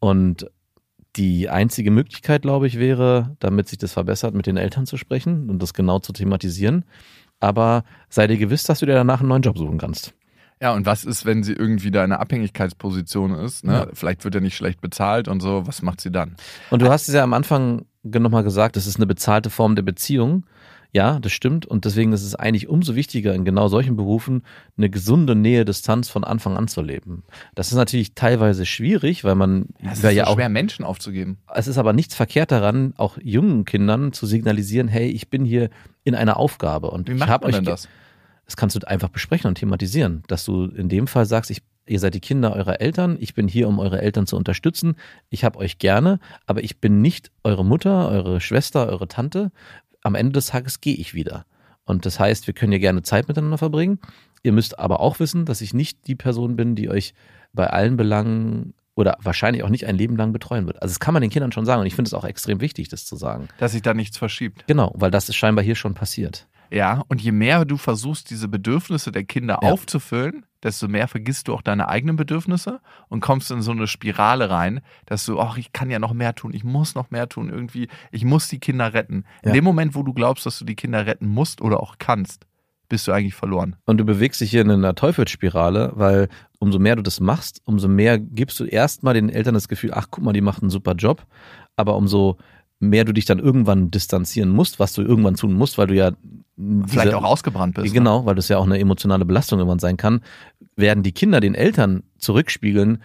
Und 0.00 0.50
die 1.14 1.48
einzige 1.48 1.92
Möglichkeit, 1.92 2.42
glaube 2.42 2.66
ich, 2.66 2.80
wäre, 2.80 3.36
damit 3.38 3.68
sich 3.68 3.78
das 3.78 3.92
verbessert, 3.92 4.34
mit 4.34 4.46
den 4.46 4.56
Eltern 4.56 4.86
zu 4.86 4.96
sprechen 4.96 5.48
und 5.48 5.62
das 5.62 5.72
genau 5.72 6.00
zu 6.00 6.12
thematisieren. 6.12 6.84
Aber 7.38 7.84
sei 8.08 8.26
dir 8.26 8.36
gewiss, 8.36 8.64
dass 8.64 8.80
du 8.80 8.86
dir 8.86 8.94
danach 8.94 9.20
einen 9.20 9.28
neuen 9.28 9.42
Job 9.42 9.56
suchen 9.56 9.78
kannst. 9.78 10.14
Ja, 10.60 10.74
und 10.74 10.84
was 10.84 11.04
ist, 11.04 11.24
wenn 11.24 11.44
sie 11.44 11.52
irgendwie 11.52 11.92
da 11.92 12.04
in 12.04 12.10
einer 12.10 12.20
Abhängigkeitsposition 12.20 13.34
ist? 13.34 13.64
Ne? 13.64 13.72
Ja. 13.72 13.86
Vielleicht 13.92 14.24
wird 14.24 14.34
er 14.34 14.40
nicht 14.40 14.56
schlecht 14.56 14.80
bezahlt 14.80 15.28
und 15.28 15.40
so. 15.40 15.64
Was 15.66 15.80
macht 15.80 16.00
sie 16.00 16.10
dann? 16.10 16.34
Und 16.70 16.82
du 16.82 16.88
hast 16.88 17.06
es 17.06 17.14
ja 17.14 17.22
am 17.22 17.34
Anfang 17.34 17.86
nochmal 18.02 18.42
gesagt, 18.42 18.74
das 18.74 18.88
ist 18.88 18.96
eine 18.96 19.06
bezahlte 19.06 19.50
Form 19.50 19.76
der 19.76 19.82
Beziehung. 19.82 20.44
Ja, 20.92 21.18
das 21.20 21.32
stimmt. 21.32 21.66
Und 21.66 21.84
deswegen 21.84 22.12
ist 22.12 22.22
es 22.22 22.34
eigentlich 22.34 22.68
umso 22.68 22.94
wichtiger, 22.94 23.34
in 23.34 23.44
genau 23.44 23.68
solchen 23.68 23.96
Berufen 23.96 24.42
eine 24.76 24.88
gesunde 24.88 25.34
Nähe-Distanz 25.34 26.08
von 26.08 26.24
Anfang 26.24 26.56
an 26.56 26.68
zu 26.68 26.82
leben. 26.82 27.24
Das 27.54 27.68
ist 27.68 27.74
natürlich 27.74 28.14
teilweise 28.14 28.66
schwierig, 28.66 29.24
weil 29.24 29.34
man 29.34 29.66
Es 29.82 29.98
ist 29.98 30.02
wer 30.02 30.10
so 30.10 30.16
ja 30.16 30.26
auch 30.26 30.34
schwer, 30.34 30.48
Menschen 30.48 30.84
aufzugeben. 30.84 31.38
es 31.54 31.66
ist 31.68 31.78
aber 31.78 31.92
nichts 31.92 32.14
verkehrt 32.14 32.50
daran, 32.50 32.94
auch 32.96 33.18
jungen 33.22 33.64
Kindern 33.64 34.12
zu 34.12 34.26
signalisieren, 34.26 34.88
hey, 34.88 35.08
ich 35.08 35.28
bin 35.28 35.44
hier 35.44 35.70
in 36.04 36.14
einer 36.14 36.36
Aufgabe 36.38 36.90
und 36.90 37.08
Wie 37.08 37.12
ich 37.12 37.18
macht 37.18 37.30
habe 37.30 37.44
man 37.46 37.54
euch 37.54 37.56
denn 37.58 37.64
das? 37.64 37.88
Das 38.46 38.56
kannst 38.56 38.76
du 38.76 38.88
einfach 38.88 39.08
besprechen 39.08 39.48
und 39.48 39.56
thematisieren, 39.56 40.22
dass 40.28 40.44
du 40.44 40.66
in 40.66 40.88
dem 40.88 41.08
Fall 41.08 41.26
sagst, 41.26 41.50
ich, 41.50 41.62
ihr 41.84 41.98
seid 41.98 42.14
die 42.14 42.20
Kinder 42.20 42.54
eurer 42.54 42.80
Eltern, 42.80 43.16
ich 43.20 43.34
bin 43.34 43.48
hier, 43.48 43.66
um 43.66 43.80
eure 43.80 44.00
Eltern 44.00 44.26
zu 44.26 44.36
unterstützen, 44.36 44.94
ich 45.30 45.44
habe 45.44 45.58
euch 45.58 45.78
gerne, 45.78 46.20
aber 46.46 46.62
ich 46.62 46.80
bin 46.80 47.00
nicht 47.02 47.32
eure 47.42 47.64
Mutter, 47.64 48.08
eure 48.08 48.40
Schwester, 48.40 48.86
eure 48.88 49.08
Tante. 49.08 49.50
Am 50.06 50.14
Ende 50.14 50.34
des 50.34 50.46
Tages 50.46 50.80
gehe 50.80 50.94
ich 50.94 51.14
wieder. 51.14 51.46
Und 51.84 52.06
das 52.06 52.20
heißt, 52.20 52.46
wir 52.46 52.54
können 52.54 52.70
ja 52.70 52.78
gerne 52.78 53.02
Zeit 53.02 53.26
miteinander 53.26 53.58
verbringen. 53.58 53.98
Ihr 54.44 54.52
müsst 54.52 54.78
aber 54.78 55.00
auch 55.00 55.18
wissen, 55.18 55.46
dass 55.46 55.60
ich 55.60 55.74
nicht 55.74 56.06
die 56.06 56.14
Person 56.14 56.54
bin, 56.54 56.76
die 56.76 56.88
euch 56.88 57.12
bei 57.52 57.66
allen 57.66 57.96
Belangen 57.96 58.74
oder 58.94 59.18
wahrscheinlich 59.20 59.64
auch 59.64 59.68
nicht 59.68 59.84
ein 59.84 59.96
Leben 59.96 60.16
lang 60.16 60.32
betreuen 60.32 60.66
wird. 60.66 60.80
Also 60.80 60.92
das 60.92 61.00
kann 61.00 61.12
man 61.12 61.22
den 61.22 61.30
Kindern 61.30 61.50
schon 61.50 61.66
sagen 61.66 61.80
und 61.80 61.88
ich 61.88 61.96
finde 61.96 62.08
es 62.08 62.14
auch 62.14 62.24
extrem 62.24 62.60
wichtig, 62.60 62.88
das 62.88 63.04
zu 63.04 63.16
sagen. 63.16 63.48
Dass 63.58 63.72
sich 63.72 63.82
da 63.82 63.94
nichts 63.94 64.16
verschiebt. 64.16 64.64
Genau, 64.68 64.92
weil 64.94 65.10
das 65.10 65.28
ist 65.28 65.34
scheinbar 65.34 65.64
hier 65.64 65.74
schon 65.74 65.94
passiert. 65.94 66.46
Ja, 66.70 67.02
und 67.08 67.20
je 67.22 67.32
mehr 67.32 67.64
du 67.64 67.76
versuchst, 67.76 68.30
diese 68.30 68.48
Bedürfnisse 68.48 69.12
der 69.12 69.24
Kinder 69.24 69.60
Ja. 69.62 69.68
aufzufüllen, 69.70 70.44
desto 70.62 70.88
mehr 70.88 71.06
vergisst 71.08 71.48
du 71.48 71.54
auch 71.54 71.62
deine 71.62 71.88
eigenen 71.88 72.16
Bedürfnisse 72.16 72.80
und 73.08 73.20
kommst 73.20 73.50
in 73.50 73.62
so 73.62 73.70
eine 73.72 73.86
Spirale 73.86 74.50
rein, 74.50 74.80
dass 75.06 75.24
du, 75.26 75.38
ach, 75.40 75.56
ich 75.58 75.72
kann 75.72 75.90
ja 75.90 75.98
noch 75.98 76.12
mehr 76.12 76.34
tun, 76.34 76.52
ich 76.52 76.64
muss 76.64 76.94
noch 76.94 77.10
mehr 77.10 77.28
tun, 77.28 77.48
irgendwie, 77.50 77.88
ich 78.10 78.24
muss 78.24 78.48
die 78.48 78.58
Kinder 78.58 78.94
retten. 78.94 79.24
In 79.42 79.48
Ja. 79.50 79.52
dem 79.52 79.64
Moment, 79.64 79.94
wo 79.94 80.02
du 80.02 80.12
glaubst, 80.12 80.44
dass 80.46 80.58
du 80.58 80.64
die 80.64 80.74
Kinder 80.74 81.06
retten 81.06 81.26
musst 81.28 81.60
oder 81.60 81.80
auch 81.80 81.96
kannst, 81.98 82.46
bist 82.88 83.06
du 83.08 83.12
eigentlich 83.12 83.34
verloren. 83.34 83.76
Und 83.84 83.98
du 83.98 84.04
bewegst 84.04 84.40
dich 84.40 84.50
hier 84.50 84.60
in 84.60 84.70
einer 84.70 84.94
Teufelsspirale, 84.94 85.92
weil 85.96 86.28
umso 86.58 86.78
mehr 86.78 86.96
du 86.96 87.02
das 87.02 87.20
machst, 87.20 87.60
umso 87.64 87.88
mehr 87.88 88.18
gibst 88.18 88.58
du 88.60 88.64
erstmal 88.64 89.14
den 89.14 89.28
Eltern 89.28 89.54
das 89.54 89.68
Gefühl, 89.68 89.92
ach 89.92 90.06
guck 90.10 90.22
mal, 90.24 90.32
die 90.32 90.40
macht 90.40 90.62
einen 90.62 90.70
super 90.70 90.94
Job. 90.94 91.26
Aber 91.76 91.96
umso 91.96 92.38
mehr 92.78 93.04
du 93.04 93.12
dich 93.12 93.24
dann 93.24 93.38
irgendwann 93.38 93.90
distanzieren 93.90 94.50
musst, 94.50 94.78
was 94.78 94.92
du 94.92 95.02
irgendwann 95.02 95.34
tun 95.34 95.54
musst, 95.54 95.78
weil 95.78 95.86
du 95.86 95.94
ja 95.94 96.12
Vielleicht 96.56 97.06
diese- 97.08 97.18
auch 97.18 97.24
ausgebrannt 97.24 97.74
bist. 97.74 97.86
ne? 97.86 97.92
Genau, 97.92 98.24
weil 98.26 98.34
das 98.34 98.48
ja 98.48 98.58
auch 98.58 98.64
eine 98.64 98.78
emotionale 98.78 99.24
Belastung 99.24 99.58
irgendwann 99.58 99.78
sein 99.78 99.96
kann, 99.96 100.20
werden 100.76 101.02
die 101.02 101.12
Kinder 101.12 101.40
den 101.40 101.54
Eltern 101.54 102.02
zurückspiegeln, 102.18 103.02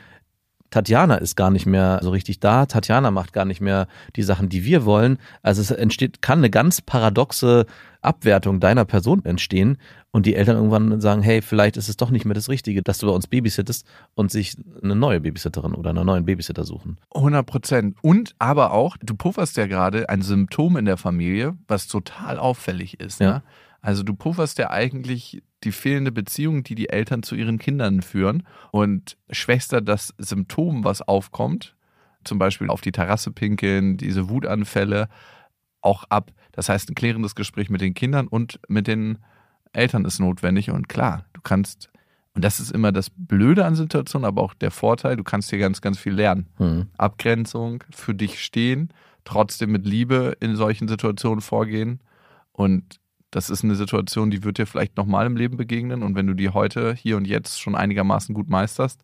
Tatjana 0.71 1.15
ist 1.15 1.35
gar 1.35 1.51
nicht 1.51 1.65
mehr 1.65 1.99
so 2.01 2.09
richtig 2.09 2.39
da, 2.39 2.65
Tatjana 2.65 3.11
macht 3.11 3.33
gar 3.33 3.45
nicht 3.45 3.61
mehr 3.61 3.87
die 4.15 4.23
Sachen, 4.23 4.49
die 4.49 4.65
wir 4.65 4.85
wollen. 4.85 5.19
Also 5.43 5.61
es 5.61 5.69
entsteht, 5.69 6.21
kann 6.21 6.39
eine 6.39 6.49
ganz 6.49 6.81
paradoxe 6.81 7.65
Abwertung 8.01 8.59
deiner 8.59 8.85
Person 8.85 9.23
entstehen 9.25 9.77
und 10.11 10.25
die 10.25 10.33
Eltern 10.33 10.55
irgendwann 10.55 10.99
sagen, 11.01 11.21
hey, 11.21 11.41
vielleicht 11.41 11.77
ist 11.77 11.89
es 11.89 11.97
doch 11.97 12.09
nicht 12.09 12.25
mehr 12.25 12.33
das 12.33 12.49
Richtige, 12.49 12.81
dass 12.81 12.97
du 12.97 13.07
bei 13.07 13.13
uns 13.13 13.27
babysittest 13.27 13.85
und 14.15 14.31
sich 14.31 14.55
eine 14.81 14.95
neue 14.95 15.19
Babysitterin 15.19 15.75
oder 15.75 15.91
einen 15.91 16.05
neuen 16.05 16.25
Babysitter 16.25 16.63
suchen. 16.63 16.97
100 17.13 17.45
Prozent. 17.45 17.95
Und 18.01 18.35
aber 18.39 18.71
auch, 18.71 18.97
du 19.01 19.15
pufferst 19.15 19.57
ja 19.57 19.67
gerade 19.67 20.09
ein 20.09 20.21
Symptom 20.21 20.77
in 20.77 20.85
der 20.85 20.97
Familie, 20.97 21.57
was 21.67 21.87
total 21.87 22.39
auffällig 22.39 22.99
ist. 22.99 23.19
Ja. 23.19 23.33
Ne? 23.33 23.43
Also 23.81 24.03
du 24.03 24.13
pufferst 24.13 24.57
ja 24.59 24.69
eigentlich 24.69 25.41
die 25.63 25.71
fehlende 25.71 26.11
Beziehung, 26.11 26.63
die 26.63 26.75
die 26.75 26.89
Eltern 26.89 27.23
zu 27.23 27.35
ihren 27.35 27.57
Kindern 27.57 28.01
führen 28.01 28.47
und 28.71 29.17
schwächst 29.29 29.73
da 29.73 29.81
das 29.81 30.13
Symptom, 30.17 30.83
was 30.83 31.01
aufkommt, 31.01 31.75
zum 32.23 32.37
Beispiel 32.37 32.69
auf 32.69 32.81
die 32.81 32.91
Terrasse 32.91 33.31
pinkeln, 33.31 33.97
diese 33.97 34.29
Wutanfälle, 34.29 35.09
auch 35.81 36.03
ab. 36.09 36.31
Das 36.51 36.69
heißt, 36.69 36.89
ein 36.89 36.95
klärendes 36.95 37.33
Gespräch 37.33 37.69
mit 37.69 37.81
den 37.81 37.95
Kindern 37.95 38.27
und 38.27 38.59
mit 38.67 38.87
den 38.87 39.17
Eltern 39.73 40.05
ist 40.05 40.19
notwendig. 40.19 40.69
Und 40.69 40.87
klar, 40.87 41.25
du 41.33 41.41
kannst, 41.41 41.89
und 42.35 42.43
das 42.43 42.59
ist 42.59 42.71
immer 42.71 42.91
das 42.91 43.09
Blöde 43.09 43.65
an 43.65 43.75
Situationen, 43.75 44.25
aber 44.25 44.43
auch 44.43 44.53
der 44.53 44.69
Vorteil, 44.69 45.15
du 45.15 45.23
kannst 45.23 45.49
hier 45.49 45.59
ganz, 45.59 45.81
ganz 45.81 45.97
viel 45.97 46.13
lernen. 46.13 46.49
Hm. 46.57 46.87
Abgrenzung, 46.97 47.83
für 47.91 48.13
dich 48.13 48.43
stehen, 48.43 48.93
trotzdem 49.23 49.71
mit 49.71 49.87
Liebe 49.87 50.37
in 50.39 50.55
solchen 50.55 50.87
Situationen 50.87 51.41
vorgehen. 51.41 51.99
Und 52.51 53.00
das 53.31 53.49
ist 53.49 53.63
eine 53.63 53.75
Situation, 53.75 54.29
die 54.29 54.43
wird 54.43 54.57
dir 54.57 54.67
vielleicht 54.67 54.97
nochmal 54.97 55.25
im 55.25 55.37
Leben 55.37 55.57
begegnen. 55.57 56.03
Und 56.03 56.15
wenn 56.15 56.27
du 56.27 56.33
die 56.33 56.49
heute, 56.49 56.93
hier 56.93 57.17
und 57.17 57.25
jetzt 57.25 57.59
schon 57.59 57.75
einigermaßen 57.75 58.35
gut 58.35 58.49
meisterst, 58.49 59.01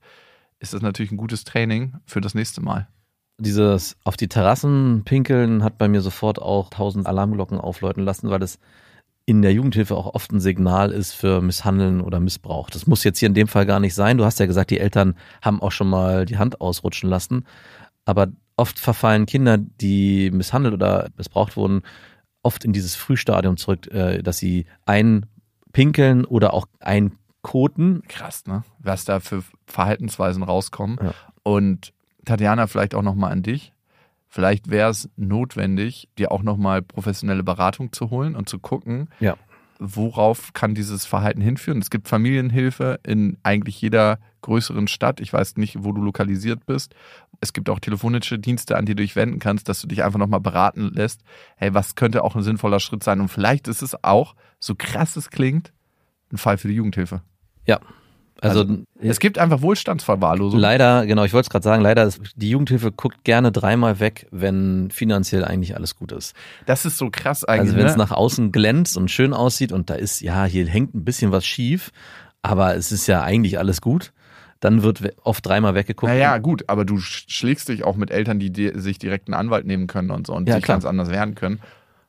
ist 0.60 0.74
das 0.74 0.82
natürlich 0.82 1.12
ein 1.12 1.18
gutes 1.18 1.46
Training 1.46 1.96
für 2.06 2.22
das 2.22 2.36
nächste 2.36 2.62
Mal. 2.62 2.88
Dieses 3.40 3.96
auf 4.04 4.18
die 4.18 4.28
Terrassen 4.28 5.04
pinkeln 5.06 5.64
hat 5.64 5.78
bei 5.78 5.88
mir 5.88 6.02
sofort 6.02 6.42
auch 6.42 6.70
tausend 6.70 7.06
Alarmglocken 7.08 7.60
aufläuten 7.60 8.04
lassen, 8.04 8.30
weil 8.30 8.40
das 8.40 8.60
in 9.26 9.42
der 9.42 9.54
Jugendhilfe 9.54 9.96
auch 9.96 10.14
oft 10.16 10.32
ein 10.32 10.40
Signal 10.40 10.92
ist 10.92 11.14
für 11.14 11.42
Misshandeln 11.42 12.02
oder 12.02 12.20
Missbrauch. 12.20 12.70
Das 12.70 12.88
muss 12.88 13.04
jetzt 13.04 13.20
hier 13.20 13.28
in 13.28 13.34
dem 13.34 13.48
Fall 13.48 13.66
gar 13.66 13.80
nicht 13.80 13.94
sein. 13.94 14.18
Du 14.18 14.26
hast 14.26 14.40
ja 14.40 14.46
gesagt, 14.46 14.72
die 14.72 14.80
Eltern 14.80 15.16
haben 15.42 15.62
auch 15.62 15.72
schon 15.72 15.90
mal 15.90 16.26
die 16.26 16.38
Hand 16.38 16.62
ausrutschen 16.62 17.10
lassen. 17.10 17.46
Aber 18.06 18.28
oft 18.56 18.80
verfallen 18.80 19.26
Kinder, 19.26 19.58
die 19.58 20.32
misshandelt 20.32 20.74
oder 20.74 21.10
missbraucht 21.18 21.58
wurden, 21.58 21.84
oft 22.48 22.64
in 22.66 22.72
dieses 22.74 22.96
Frühstadium 22.96 23.58
zurück, 23.58 23.88
äh, 23.92 24.24
dass 24.24 24.38
sie 24.38 24.66
einpinkeln 24.86 26.26
oder 26.26 26.54
auch 26.54 26.66
einkoten. 26.80 28.02
Krass, 28.08 28.46
ne? 28.48 28.64
Was 28.80 29.04
da 29.06 29.20
für 29.20 29.44
Verhaltensweisen 29.66 30.44
rauskommen. 30.44 30.98
Ja. 31.04 31.14
Und 31.44 31.94
Tatjana, 32.26 32.68
vielleicht 32.68 32.96
auch 32.96 33.02
nochmal 33.04 33.32
an 33.34 33.44
dich. 33.44 33.74
Vielleicht 34.30 34.70
wäre 34.70 34.90
es 34.90 35.10
notwendig, 35.16 36.10
dir 36.18 36.32
auch 36.32 36.44
nochmal 36.44 36.82
professionelle 36.82 37.44
Beratung 37.44 37.92
zu 37.92 38.10
holen 38.10 38.36
und 38.36 38.50
zu 38.50 38.60
gucken, 38.60 39.10
Ja. 39.20 39.36
Worauf 39.80 40.54
kann 40.54 40.76
dieses 40.76 41.06
Verhalten 41.06 41.42
hinführen. 41.42 41.80
Es 41.80 41.90
gibt 41.90 42.08
Familienhilfe 42.08 43.00
in 43.06 43.38
eigentlich 43.44 43.80
jeder 43.82 44.20
größeren 44.42 44.88
Stadt. 44.88 45.20
Ich 45.20 45.34
weiß 45.34 45.58
nicht, 45.58 45.84
wo 45.84 45.92
du 45.92 46.02
lokalisiert 46.02 46.66
bist. 46.66 46.96
Es 47.42 47.54
gibt 47.54 47.70
auch 47.70 47.80
telefonische 47.80 48.40
Dienste, 48.40 48.78
an 48.78 48.86
die 48.86 48.96
du 48.96 49.04
dich 49.04 49.16
wenden 49.16 49.40
kannst, 49.40 49.70
dass 49.70 49.82
du 49.82 49.88
dich 49.88 50.04
einfach 50.04 50.20
nochmal 50.20 50.40
beraten 50.40 50.92
lässt. 50.94 51.22
Hey, 51.56 51.74
was 51.74 51.96
könnte 51.96 52.24
auch 52.24 52.36
ein 52.36 52.44
sinnvoller 52.44 52.80
Schritt 52.80 53.04
sein? 53.04 53.20
Und 53.22 53.30
vielleicht 53.30 53.68
ist 53.68 53.82
es 53.82 54.04
auch, 54.04 54.36
so 54.60 54.74
krass 54.76 55.16
es 55.16 55.30
klingt, 55.30 55.74
ein 56.32 56.38
Fall 56.38 56.58
für 56.58 56.68
die 56.68 56.76
Jugendhilfe. 56.76 57.22
Ja. 57.66 57.80
Also, 58.42 58.66
Es 59.00 59.20
gibt 59.20 59.38
einfach 59.40 59.62
Wohlstandsverwahrlosung. 59.62 60.60
Leider, 60.60 61.06
genau, 61.06 61.24
ich 61.24 61.34
wollte 61.34 61.48
es 61.48 61.50
gerade 61.50 61.64
sagen, 61.64 61.82
leider 61.82 62.04
ist 62.04 62.22
die 62.36 62.50
Jugendhilfe 62.50 62.92
guckt 62.92 63.24
gerne 63.24 63.52
dreimal 63.52 64.00
weg, 64.00 64.28
wenn 64.32 64.90
finanziell 64.92 65.44
eigentlich 65.44 65.76
alles 65.76 65.96
gut 65.96 66.12
ist. 66.12 66.36
Das 66.66 66.86
ist 66.86 66.98
so 66.98 67.10
krass 67.12 67.44
eigentlich. 67.44 67.70
Also 67.72 67.78
wenn 67.78 67.86
es 67.88 67.94
ne? 67.94 68.00
nach 68.04 68.12
außen 68.12 68.52
glänzt 68.52 68.98
und 68.98 69.10
schön 69.10 69.34
aussieht 69.34 69.72
und 69.72 69.90
da 69.90 69.96
ist, 69.96 70.22
ja, 70.22 70.46
hier 70.46 70.68
hängt 70.68 70.94
ein 70.96 71.04
bisschen 71.04 71.32
was 71.32 71.46
schief, 71.46 71.92
aber 72.42 72.76
es 72.76 72.92
ist 72.92 73.08
ja 73.08 73.22
eigentlich 73.24 73.58
alles 73.60 73.82
gut, 73.82 74.14
dann 74.60 74.82
wird 74.84 75.02
oft 75.24 75.46
dreimal 75.46 75.76
weggeguckt. 75.76 76.12
Naja, 76.12 76.38
gut, 76.40 76.64
aber 76.68 76.84
du 76.86 76.96
sch- 76.96 77.26
schlägst 77.28 77.70
dich 77.70 77.84
auch 77.84 77.96
mit 77.96 78.10
Eltern, 78.12 78.40
die 78.40 78.52
dir, 78.52 78.80
sich 78.80 78.98
direkt 78.98 79.28
einen 79.28 79.36
Anwalt 79.36 79.66
nehmen 79.66 79.88
können 79.88 80.10
und 80.12 80.26
so 80.28 80.34
und 80.34 80.48
Ja, 80.48 80.56
sich 80.56 80.64
klar. 80.64 80.76
ganz 80.78 80.86
anders 80.86 81.10
wehren 81.12 81.36
können. 81.36 81.60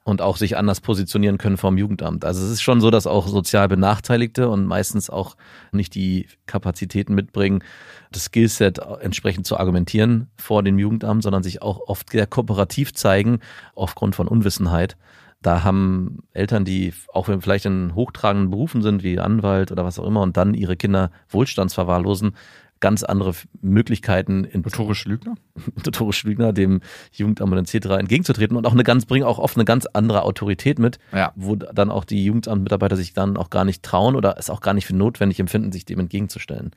Und 0.08 0.22
auch 0.22 0.36
sich 0.38 0.56
anders 0.56 0.80
positionieren 0.80 1.38
können 1.38 1.58
vom 1.58 1.76
Jugendamt. 1.76 2.24
Also 2.24 2.44
es 2.44 2.50
ist 2.50 2.62
schon 2.62 2.80
so, 2.80 2.90
dass 2.90 3.06
auch 3.06 3.28
sozial 3.28 3.68
Benachteiligte 3.68 4.48
und 4.48 4.64
meistens 4.64 5.10
auch 5.10 5.36
nicht 5.70 5.94
die 5.94 6.26
Kapazitäten 6.46 7.14
mitbringen, 7.14 7.62
das 8.10 8.24
Skillset 8.24 8.78
entsprechend 8.78 9.46
zu 9.46 9.58
argumentieren 9.58 10.28
vor 10.36 10.62
dem 10.62 10.78
Jugendamt, 10.78 11.22
sondern 11.22 11.42
sich 11.42 11.60
auch 11.60 11.80
oft 11.86 12.10
sehr 12.10 12.26
kooperativ 12.26 12.94
zeigen 12.94 13.40
aufgrund 13.74 14.16
von 14.16 14.28
Unwissenheit. 14.28 14.96
Da 15.42 15.62
haben 15.62 16.20
Eltern, 16.32 16.64
die 16.64 16.92
auch 17.12 17.28
wenn 17.28 17.40
vielleicht 17.40 17.66
in 17.66 17.94
hochtragenden 17.94 18.50
Berufen 18.50 18.82
sind, 18.82 19.04
wie 19.04 19.20
Anwalt 19.20 19.70
oder 19.70 19.84
was 19.84 19.98
auch 19.98 20.06
immer, 20.06 20.22
und 20.22 20.36
dann 20.36 20.54
ihre 20.54 20.76
Kinder 20.76 21.10
wohlstandsverwahrlosen, 21.28 22.34
ganz 22.80 23.02
andere 23.02 23.32
Möglichkeiten 23.60 24.44
in 24.44 24.60
Notorische 24.62 25.08
Lügner? 25.08 25.34
notorisch 25.84 26.24
Lügner, 26.24 26.52
dem 26.52 26.80
Jugendamt 27.12 27.52
und 27.52 27.58
etc. 27.58 27.86
entgegenzutreten 27.98 28.56
und 28.56 28.66
auch 28.66 28.72
eine 28.72 28.84
ganz, 28.84 29.06
bringen 29.06 29.24
auch 29.24 29.38
oft 29.38 29.56
eine 29.56 29.64
ganz 29.64 29.86
andere 29.86 30.22
Autorität 30.22 30.78
mit, 30.78 30.98
Ja. 31.12 31.32
wo 31.36 31.56
dann 31.56 31.90
auch 31.90 32.04
die 32.04 32.24
Jugendamtmitarbeiter 32.24 32.96
sich 32.96 33.12
dann 33.14 33.36
auch 33.36 33.50
gar 33.50 33.64
nicht 33.64 33.82
trauen 33.82 34.16
oder 34.16 34.36
es 34.38 34.50
auch 34.50 34.60
gar 34.60 34.74
nicht 34.74 34.86
für 34.86 34.94
notwendig 34.96 35.40
empfinden, 35.40 35.72
sich 35.72 35.84
dem 35.84 35.98
entgegenzustellen. 36.00 36.70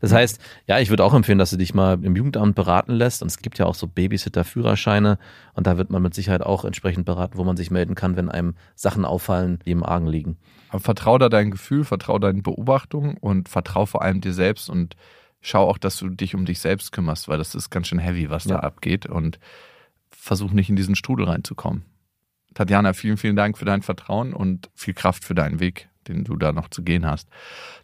Das 0.00 0.12
heißt, 0.12 0.40
ja, 0.66 0.80
ich 0.80 0.90
würde 0.90 1.04
auch 1.04 1.14
empfehlen, 1.14 1.38
dass 1.38 1.50
du 1.50 1.56
dich 1.56 1.74
mal 1.74 2.04
im 2.04 2.16
Jugendamt 2.16 2.56
beraten 2.56 2.92
lässt. 2.92 3.22
Und 3.22 3.28
es 3.28 3.38
gibt 3.38 3.58
ja 3.58 3.66
auch 3.66 3.76
so 3.76 3.86
Babysitter-Führerscheine. 3.86 5.16
Und 5.54 5.68
da 5.68 5.78
wird 5.78 5.90
man 5.90 6.02
mit 6.02 6.12
Sicherheit 6.12 6.42
auch 6.42 6.64
entsprechend 6.64 7.04
beraten, 7.06 7.38
wo 7.38 7.44
man 7.44 7.56
sich 7.56 7.70
melden 7.70 7.94
kann, 7.94 8.16
wenn 8.16 8.28
einem 8.28 8.54
Sachen 8.74 9.04
auffallen, 9.04 9.60
die 9.64 9.70
im 9.70 9.84
Argen 9.84 10.08
liegen. 10.08 10.38
Aber 10.70 10.80
vertrau 10.80 11.18
da 11.18 11.28
dein 11.28 11.52
Gefühl, 11.52 11.84
vertrau 11.84 12.18
deinen 12.18 12.42
Beobachtungen 12.42 13.16
und 13.18 13.48
vertrau 13.48 13.86
vor 13.86 14.02
allem 14.02 14.20
dir 14.20 14.32
selbst 14.32 14.68
und 14.68 14.96
schau 15.42 15.68
auch, 15.68 15.76
dass 15.78 15.98
du 15.98 16.08
dich 16.08 16.34
um 16.34 16.46
dich 16.46 16.60
selbst 16.60 16.92
kümmerst, 16.92 17.28
weil 17.28 17.36
das 17.38 17.54
ist 17.54 17.68
ganz 17.70 17.88
schön 17.88 17.98
heavy, 17.98 18.30
was 18.30 18.44
da 18.44 18.54
Ja. 18.54 18.60
abgeht 18.60 19.04
und 19.06 19.38
versuch 20.10 20.52
nicht 20.52 20.70
in 20.70 20.76
diesen 20.76 20.94
Strudel 20.96 21.26
reinzukommen. 21.26 21.84
Tatjana, 22.54 22.92
vielen, 22.94 23.16
vielen 23.16 23.36
Dank 23.36 23.58
für 23.58 23.64
dein 23.64 23.82
Vertrauen 23.82 24.32
und 24.34 24.70
viel 24.74 24.94
Kraft 24.94 25.24
für 25.24 25.34
deinen 25.34 25.58
Weg, 25.58 25.88
den 26.06 26.22
du 26.24 26.36
da 26.36 26.52
noch 26.52 26.68
zu 26.68 26.82
gehen 26.82 27.06
hast. 27.06 27.28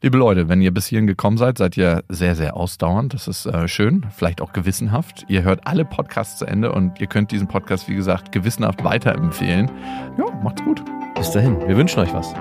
Liebe 0.03 0.19
Leute, 0.19 0.49
wenn 0.49 0.61
ihr 0.61 0.73
bis 0.75 0.87
hierhin 0.87 1.07
gekommen 1.07 1.39
seid, 1.39 1.57
seid 1.59 1.77
ihr 1.79 2.05
sehr, 2.09 2.35
sehr 2.37 2.55
ausdauernd. 2.57 3.15
Das 3.15 3.29
ist 3.29 3.47
äh, 3.47 3.67
schön, 3.67 4.07
vielleicht 4.15 4.41
auch 4.43 4.53
gewissenhaft. 4.53 5.25
Ihr 5.29 5.43
hört 5.43 5.67
alle 5.67 5.85
Podcasts 5.87 6.39
zu 6.39 6.45
Ende 6.45 6.71
und 6.73 7.01
ihr 7.01 7.07
könnt 7.07 7.31
diesen 7.33 7.49
Podcast, 7.49 7.89
wie 7.89 7.95
gesagt, 7.95 8.31
gewissenhaft 8.31 8.85
weiterempfehlen. 8.85 9.71
Ja, 10.19 10.27
macht's 10.43 10.63
gut. 10.63 10.83
Bis 11.15 11.31
dahin, 11.31 11.59
wir 11.67 11.77
wünschen 11.77 12.01
euch 12.01 12.13
was. 12.13 12.35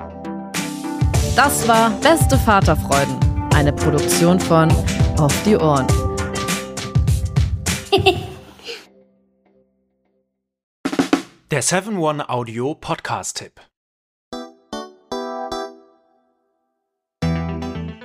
Das 1.34 1.66
war 1.66 1.90
Beste 2.02 2.36
Vaterfreuden, 2.36 3.16
eine 3.58 3.72
Produktion 3.72 4.38
von 4.38 4.70
Auf 5.18 5.34
die 5.42 5.56
Ohren. 5.56 5.84
Der 11.50 11.64
7-One-Audio-Podcast-Tipp. 11.64 13.60